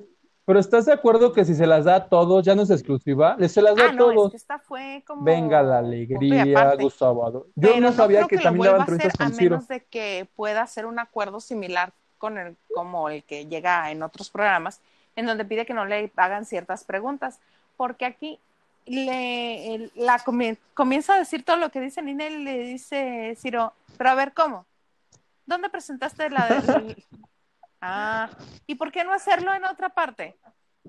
pero 0.45 0.59
¿estás 0.61 0.87
de 0.87 0.93
acuerdo 0.93 1.33
que 1.33 1.45
si 1.45 1.55
se 1.55 1.67
las 1.67 1.85
da 1.85 1.97
a 1.97 2.09
todos, 2.09 2.45
ya 2.45 2.55
no 2.55 2.63
es 2.63 2.71
exclusiva? 2.71 3.37
Les 3.39 3.53
se 3.53 3.63
las 3.63 3.77
da 3.77 3.87
Ah, 3.87 3.89
a 3.91 3.93
no, 3.93 4.11
es 4.11 4.17
todos. 4.17 4.31
que 4.31 4.37
esta 4.37 4.59
fue 4.59 5.03
como 5.07 5.23
Venga 5.23 5.63
la 5.63 5.79
alegría. 5.79 6.75
Gustavo 6.77 7.27
Adolfo. 7.27 7.49
Yo 7.55 7.69
Pero 7.71 7.81
no 7.81 7.93
sabía 7.93 8.27
que, 8.27 8.37
lo 8.37 8.43
también 8.43 8.65
daba 8.65 8.79
vuelva 8.79 8.81
a 8.81 8.85
hacer 8.85 8.95
entrevistas 8.95 9.21
a 9.21 9.31
con 9.31 9.35
Ciro. 9.39 9.51
menos 9.57 9.69
de 9.69 9.81
que 9.85 10.29
pueda 10.37 10.63
hacer 10.63 10.87
un 10.87 10.99
acuerdo 10.99 11.41
similar 11.41 11.93
con 12.19 12.39
el 12.39 12.57
como 12.75 13.09
el 13.09 13.23
que 13.25 13.47
llega 13.47 13.91
en 13.91 14.03
otros 14.03 14.31
programas 14.31 14.81
en 15.17 15.27
donde 15.27 15.45
pide 15.45 15.65
que 15.67 15.75
no 15.75 15.87
le 15.87 16.11
hagan 16.17 16.45
ciertas 16.45 16.85
preguntas 16.85 17.39
porque 17.77 18.05
aquí 18.05 18.39
le 18.87 19.75
el- 19.75 19.93
la 19.95 20.19
comie- 20.19 20.59
comienza 20.75 21.15
a 21.15 21.19
decir 21.19 21.45
todo 21.45 21.57
lo 21.57 21.71
que 21.71 21.81
dice 21.81 22.03
Nina 22.03 22.27
y 22.27 22.43
le 22.45 22.59
dice 22.61 23.35
Ciro 23.39 23.73
pero 23.97 24.11
a 24.11 24.15
ver 24.15 24.33
cómo 24.33 24.67
dónde 25.47 25.69
presentaste 25.71 26.31
la 26.31 26.47
del 26.47 27.05
ah 27.81 28.29
y 28.67 28.75
por 28.77 28.91
qué 28.91 29.05
no 29.05 29.13
hacerlo 29.13 29.55
en 29.55 29.65
otra 29.65 29.89
parte 29.91 30.37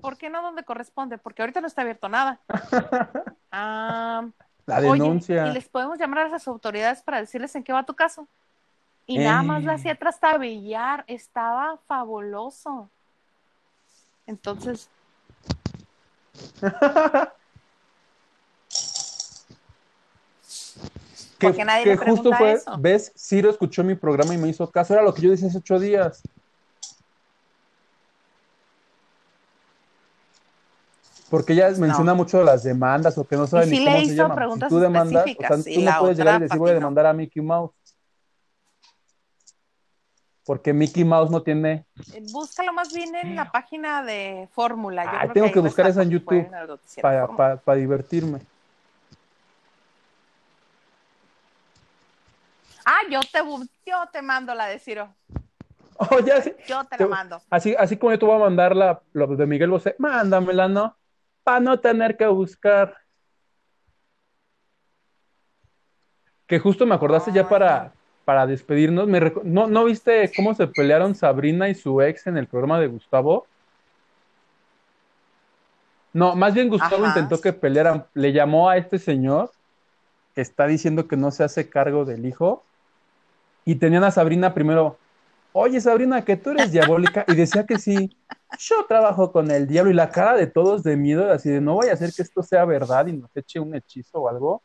¿Por 0.00 0.16
qué 0.16 0.30
no 0.30 0.40
donde 0.40 0.64
corresponde? 0.64 1.18
Porque 1.18 1.42
ahorita 1.42 1.60
no 1.60 1.66
está 1.66 1.82
abierto 1.82 2.08
nada. 2.08 2.40
Ah, 3.52 4.24
La 4.64 4.78
Oye, 4.78 4.92
denuncia. 4.92 5.46
y 5.48 5.52
les 5.52 5.68
podemos 5.68 5.98
llamar 5.98 6.20
a 6.20 6.28
las 6.28 6.48
autoridades 6.48 7.02
para 7.02 7.20
decirles 7.20 7.54
en 7.54 7.62
qué 7.62 7.74
va 7.74 7.82
tu 7.84 7.94
caso. 7.94 8.26
Y 9.06 9.18
nada 9.18 9.42
más 9.42 9.62
la 9.64 9.74
hacía 9.74 9.94
trastabillar, 9.94 11.04
estaba 11.06 11.76
fabuloso. 11.86 12.88
Entonces, 14.26 14.88
que, 21.50 21.64
nadie 21.64 21.84
que 21.84 21.96
justo 21.96 22.32
fue, 22.32 22.52
eso. 22.52 22.76
ves, 22.78 23.12
Ciro 23.16 23.50
escuchó 23.50 23.82
mi 23.82 23.94
programa 23.94 24.34
y 24.34 24.38
me 24.38 24.48
hizo 24.48 24.70
caso. 24.70 24.94
Era 24.94 25.02
lo 25.02 25.12
que 25.12 25.22
yo 25.22 25.30
decía 25.30 25.48
hace 25.48 25.58
ocho 25.58 25.78
días. 25.78 26.22
Porque 31.32 31.54
ella 31.54 31.70
menciona 31.78 32.12
mucho 32.12 32.44
las 32.44 32.62
demandas 32.62 33.16
o 33.16 33.26
que 33.26 33.36
no 33.36 33.46
sabe 33.46 33.66
Y 33.66 33.70
ni 33.70 33.84
cómo 33.84 33.96
le 33.96 34.04
se 34.04 34.12
hizo 34.12 34.22
llaman. 34.22 34.36
preguntas 34.36 34.68
si 34.68 34.74
tú 34.74 34.80
demandas, 34.80 35.24
o 35.26 35.40
sea, 35.40 35.74
tú 35.74 35.80
no 35.80 35.98
puedes 35.98 36.18
llegar 36.18 36.36
y 36.36 36.42
decir 36.42 36.58
voy 36.58 36.70
a 36.70 36.74
demandar 36.74 37.06
a 37.06 37.12
Mickey 37.14 37.42
Mouse. 37.42 37.72
Porque 40.44 40.74
Mickey 40.74 41.04
Mouse 41.04 41.30
no 41.30 41.42
tiene. 41.42 41.86
eh, 42.12 42.22
búscalo 42.32 42.74
más 42.74 42.92
bien 42.92 43.14
en 43.14 43.34
la 43.34 43.50
página 43.50 44.02
de 44.02 44.48
Fórmula. 44.52 45.04
Ah, 45.06 45.32
tengo 45.32 45.50
que 45.50 45.60
a 45.60 45.62
buscar 45.62 45.86
esa 45.86 46.02
en 46.02 46.10
YouTube 46.10 46.50
noticiero 46.50 47.08
para 47.08 47.56
Fórmula. 47.56 47.76
divertirme. 47.76 48.40
Ah, 52.84 53.00
yo 53.10 53.20
te, 53.20 53.38
yo 53.86 53.96
te 54.12 54.22
mando 54.22 54.54
la 54.54 54.66
de 54.66 54.78
Ciro. 54.78 55.14
Oh, 56.10 56.18
ya. 56.18 56.42
Yo 56.66 56.82
te 56.84 56.96
Te- 56.96 57.04
la 57.04 57.10
mando. 57.10 57.40
Así, 57.48 57.76
así 57.78 57.96
como 57.96 58.10
yo 58.12 58.18
te 58.18 58.26
voy 58.26 58.34
a 58.34 58.40
mandar 58.40 58.74
la, 58.74 59.02
lo 59.12 59.26
de 59.28 59.46
Miguel 59.46 59.70
Bosé, 59.70 59.94
mándamela, 59.98 60.66
¿no? 60.66 60.96
Para 61.44 61.60
no 61.60 61.78
tener 61.78 62.16
que 62.16 62.26
buscar. 62.26 62.96
Que 66.46 66.58
justo 66.58 66.86
me 66.86 66.94
acordaste 66.94 67.30
ya 67.30 67.48
para, 67.48 67.92
para 68.24 68.46
despedirnos. 68.46 69.06
Me 69.06 69.20
¿No, 69.44 69.68
¿No 69.68 69.84
viste 69.84 70.32
cómo 70.34 70.54
se 70.54 70.66
pelearon 70.66 71.14
Sabrina 71.14 71.68
y 71.68 71.74
su 71.74 72.00
ex 72.02 72.26
en 72.26 72.36
el 72.36 72.48
programa 72.48 72.80
de 72.80 72.88
Gustavo? 72.88 73.46
No, 76.12 76.34
más 76.34 76.52
bien 76.52 76.68
Gustavo 76.68 77.04
Ajá. 77.04 77.08
intentó 77.08 77.40
que 77.40 77.52
pelearan. 77.52 78.06
Le 78.14 78.32
llamó 78.32 78.68
a 78.68 78.76
este 78.76 78.98
señor 78.98 79.50
que 80.34 80.40
está 80.40 80.66
diciendo 80.66 81.06
que 81.06 81.16
no 81.16 81.30
se 81.30 81.44
hace 81.44 81.68
cargo 81.68 82.04
del 82.04 82.26
hijo. 82.26 82.64
Y 83.64 83.76
tenían 83.76 84.04
a 84.04 84.10
Sabrina 84.10 84.52
primero, 84.54 84.98
oye 85.52 85.80
Sabrina, 85.80 86.22
que 86.22 86.36
tú 86.36 86.50
eres 86.50 86.72
diabólica, 86.72 87.24
y 87.28 87.34
decía 87.34 87.64
que 87.66 87.78
sí, 87.78 88.16
yo 88.58 88.84
trabajo 88.88 89.32
con 89.32 89.50
el 89.50 89.66
diablo, 89.66 89.90
y 89.90 89.94
la 89.94 90.10
cara 90.10 90.34
de 90.34 90.46
todos 90.46 90.82
de 90.82 90.96
miedo, 90.96 91.30
así 91.30 91.50
de 91.50 91.60
no 91.60 91.74
voy 91.74 91.88
a 91.88 91.92
hacer 91.92 92.12
que 92.14 92.22
esto 92.22 92.42
sea 92.42 92.64
verdad 92.64 93.06
y 93.06 93.12
nos 93.12 93.34
eche 93.36 93.60
un 93.60 93.74
hechizo 93.74 94.20
o 94.20 94.28
algo. 94.28 94.62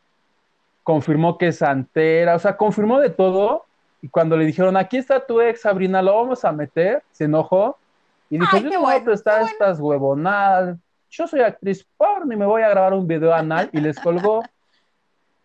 Confirmó 0.84 1.38
que 1.38 1.50
es 1.50 1.58
santera, 1.58 2.36
o 2.36 2.40
sea, 2.40 2.58
confirmó 2.58 3.00
de 3.00 3.10
todo, 3.10 3.66
y 4.02 4.10
cuando 4.10 4.38
le 4.38 4.46
dijeron, 4.46 4.78
aquí 4.78 4.98
está 4.98 5.26
tu 5.26 5.42
ex 5.42 5.62
Sabrina, 5.62 6.02
lo 6.02 6.16
vamos 6.16 6.46
a 6.46 6.52
meter, 6.52 7.04
se 7.12 7.26
enojó, 7.26 7.78
y 8.30 8.40
dijo, 8.40 8.58
Ay, 8.58 8.64
yo 8.64 8.70
no 8.72 8.82
voy 8.82 8.96
a 8.96 9.04
prestar 9.04 9.42
bueno. 9.42 9.52
estas 9.52 9.80
huevonadas, 9.80 10.78
yo 11.10 11.28
soy 11.28 11.42
actriz 11.42 11.86
porno 11.98 12.34
y 12.34 12.36
me 12.36 12.46
voy 12.46 12.62
a 12.62 12.70
grabar 12.70 12.94
un 12.94 13.08
video 13.08 13.34
anal, 13.34 13.70
y 13.74 13.80
les 13.80 14.00
colgó 14.00 14.44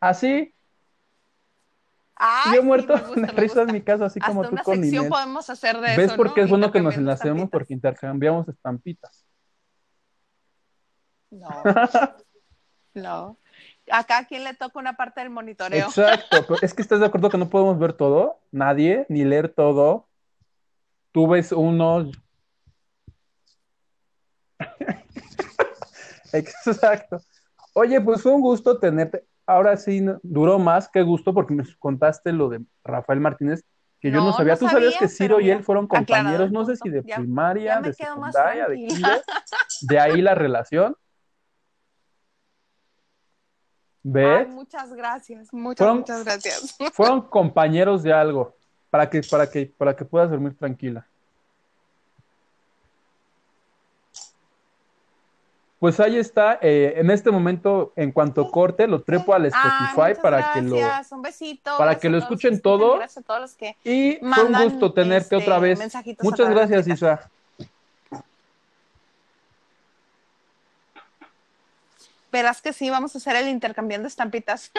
así, 0.01 0.53
Ay, 2.17 2.53
y 2.53 2.55
yo 2.57 2.61
sí, 2.61 2.67
muerto 2.67 2.95
me 2.95 3.01
gusta, 3.09 3.21
de 3.21 3.33
risa 3.33 3.63
en 3.63 3.73
mi 3.73 3.83
casa, 3.83 4.07
así 4.07 4.21
como 4.21 4.43
Hasta 4.43 4.51
tú 4.51 4.55
una 4.55 4.63
con 4.63 4.77
sección 4.77 5.09
podemos 5.09 5.51
hacer 5.51 5.81
de 5.81 5.97
¿Ves 5.97 6.07
eso, 6.07 6.17
por 6.17 6.29
¿no? 6.29 6.35
qué 6.35 6.43
es 6.43 6.51
bueno 6.51 6.71
que 6.71 6.81
nos 6.81 6.97
enlacemos? 6.97 7.51
Porque 7.51 7.75
intercambiamos 7.75 8.49
estampitas. 8.49 9.27
No, 11.31 11.49
no. 12.95 13.39
Acá 13.91 14.19
a 14.19 14.27
quién 14.27 14.45
le 14.45 14.55
toca 14.55 14.79
una 14.79 14.97
parte 14.97 15.21
del 15.21 15.31
monitoreo. 15.31 15.87
Exacto, 15.87 16.45
pero 16.47 16.59
es 16.63 16.73
que 16.73 16.83
estás 16.83 17.01
de 17.01 17.07
acuerdo 17.07 17.31
que 17.31 17.39
no 17.39 17.49
podemos 17.49 17.79
ver 17.79 17.95
todo, 17.95 18.41
nadie, 18.53 19.07
ni 19.09 19.25
leer 19.25 19.49
todo. 19.49 20.09
Tú 21.11 21.27
ves 21.29 21.53
uno. 21.53 22.11
Exacto. 26.33 27.21
Oye, 27.75 28.01
pues 28.01 28.23
fue 28.23 28.33
un 28.33 28.41
gusto 28.41 28.79
tenerte. 28.79 29.27
Ahora 29.47 29.77
sí, 29.77 30.05
duró 30.23 30.59
más 30.59 30.89
que 30.89 31.03
gusto 31.03 31.35
porque 31.35 31.53
me 31.55 31.65
contaste 31.79 32.33
lo 32.33 32.49
de 32.49 32.61
Rafael 32.85 33.21
Martínez, 33.21 33.65
que 34.01 34.11
yo 34.11 34.21
no 34.21 34.33
sabía. 34.33 34.55
no 34.55 34.59
Tú 34.61 34.69
sabías 34.69 34.95
sabía, 34.95 34.99
que 35.01 35.09
Ciro 35.09 35.41
y 35.41 35.51
él 35.51 35.63
fueron 35.65 35.87
compañeros, 35.87 36.51
no 36.53 36.65
sé 36.65 36.77
si 36.77 36.89
de 36.91 37.03
Ya- 37.05 37.17
primaria, 37.17 37.75
ya 37.77 37.81
de 37.81 37.93
secundaria, 37.93 38.69
de 38.69 38.77
kinder. 38.77 39.23
De 39.83 39.99
ahí 40.01 40.23
la 40.23 40.35
relación. 40.35 40.97
Ay, 44.05 44.11
¿Ves? 44.13 44.49
muchas 44.49 44.93
gracias, 44.95 45.53
muchas, 45.53 45.79
Fueron- 45.79 45.99
muchas 45.99 46.25
gracias. 46.25 46.77
Fueron 46.93 47.23
compañeros 47.23 48.03
de 48.03 48.13
algo 48.13 48.57
para 48.91 49.09
que, 49.09 49.21
para 49.23 49.49
que, 49.49 49.67
para 49.67 49.95
que 49.95 50.05
puedas 50.05 50.29
dormir 50.31 50.57
tranquila. 50.57 51.07
Pues 55.83 55.99
ahí 55.99 56.17
está. 56.17 56.61
eh, 56.63 56.95
en 56.99 57.11
este 57.11 57.33
momento, 57.33 57.93
en 57.97 58.13
cuanto 58.13 58.53
corte, 58.53 58.87
lo 58.87 59.03
trepo 59.03 59.35
al 59.35 59.47
Spotify 59.47 60.13
para 60.23 60.53
que 60.53 60.63
lo. 60.63 60.77
gracias. 60.77 61.11
Un 61.11 61.23
besito. 61.23 61.77
para 61.77 61.99
que 61.99 62.09
lo 62.09 62.19
escuchen 62.19 62.63
todo. 62.63 62.99
Gracias 62.99 63.25
a 63.25 63.27
todos 63.27 63.41
los 63.41 63.55
que 63.57 63.77
Y 63.83 64.21
fue 64.33 64.45
un 64.45 64.53
gusto 64.53 64.93
tenerte 64.93 65.35
este, 65.35 65.37
otra 65.39 65.59
vez. 65.59 65.81
mensajitos 65.81 66.25
a 66.25 66.31
Muchas 66.31 66.49
de 66.49 66.55
gracias. 66.55 66.87
Isa. 66.87 67.31
Verás 72.31 72.63
que 72.63 72.73
sí, 72.73 72.89
vamos 72.89 73.17
a 73.17 73.19
hacer 73.19 73.35
el 73.35 73.49
intercambiando 73.49 74.07
estampitas. 74.07 74.71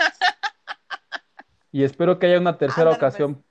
Y 1.73 1.83
espero 1.83 2.17
que 2.17 2.27
haya 2.27 2.39
una 2.39 2.57
tercera 2.57 2.91
pues. 2.91 2.97
ocasión. 2.97 3.43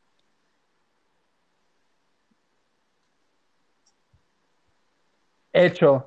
Hecho. 5.52 6.00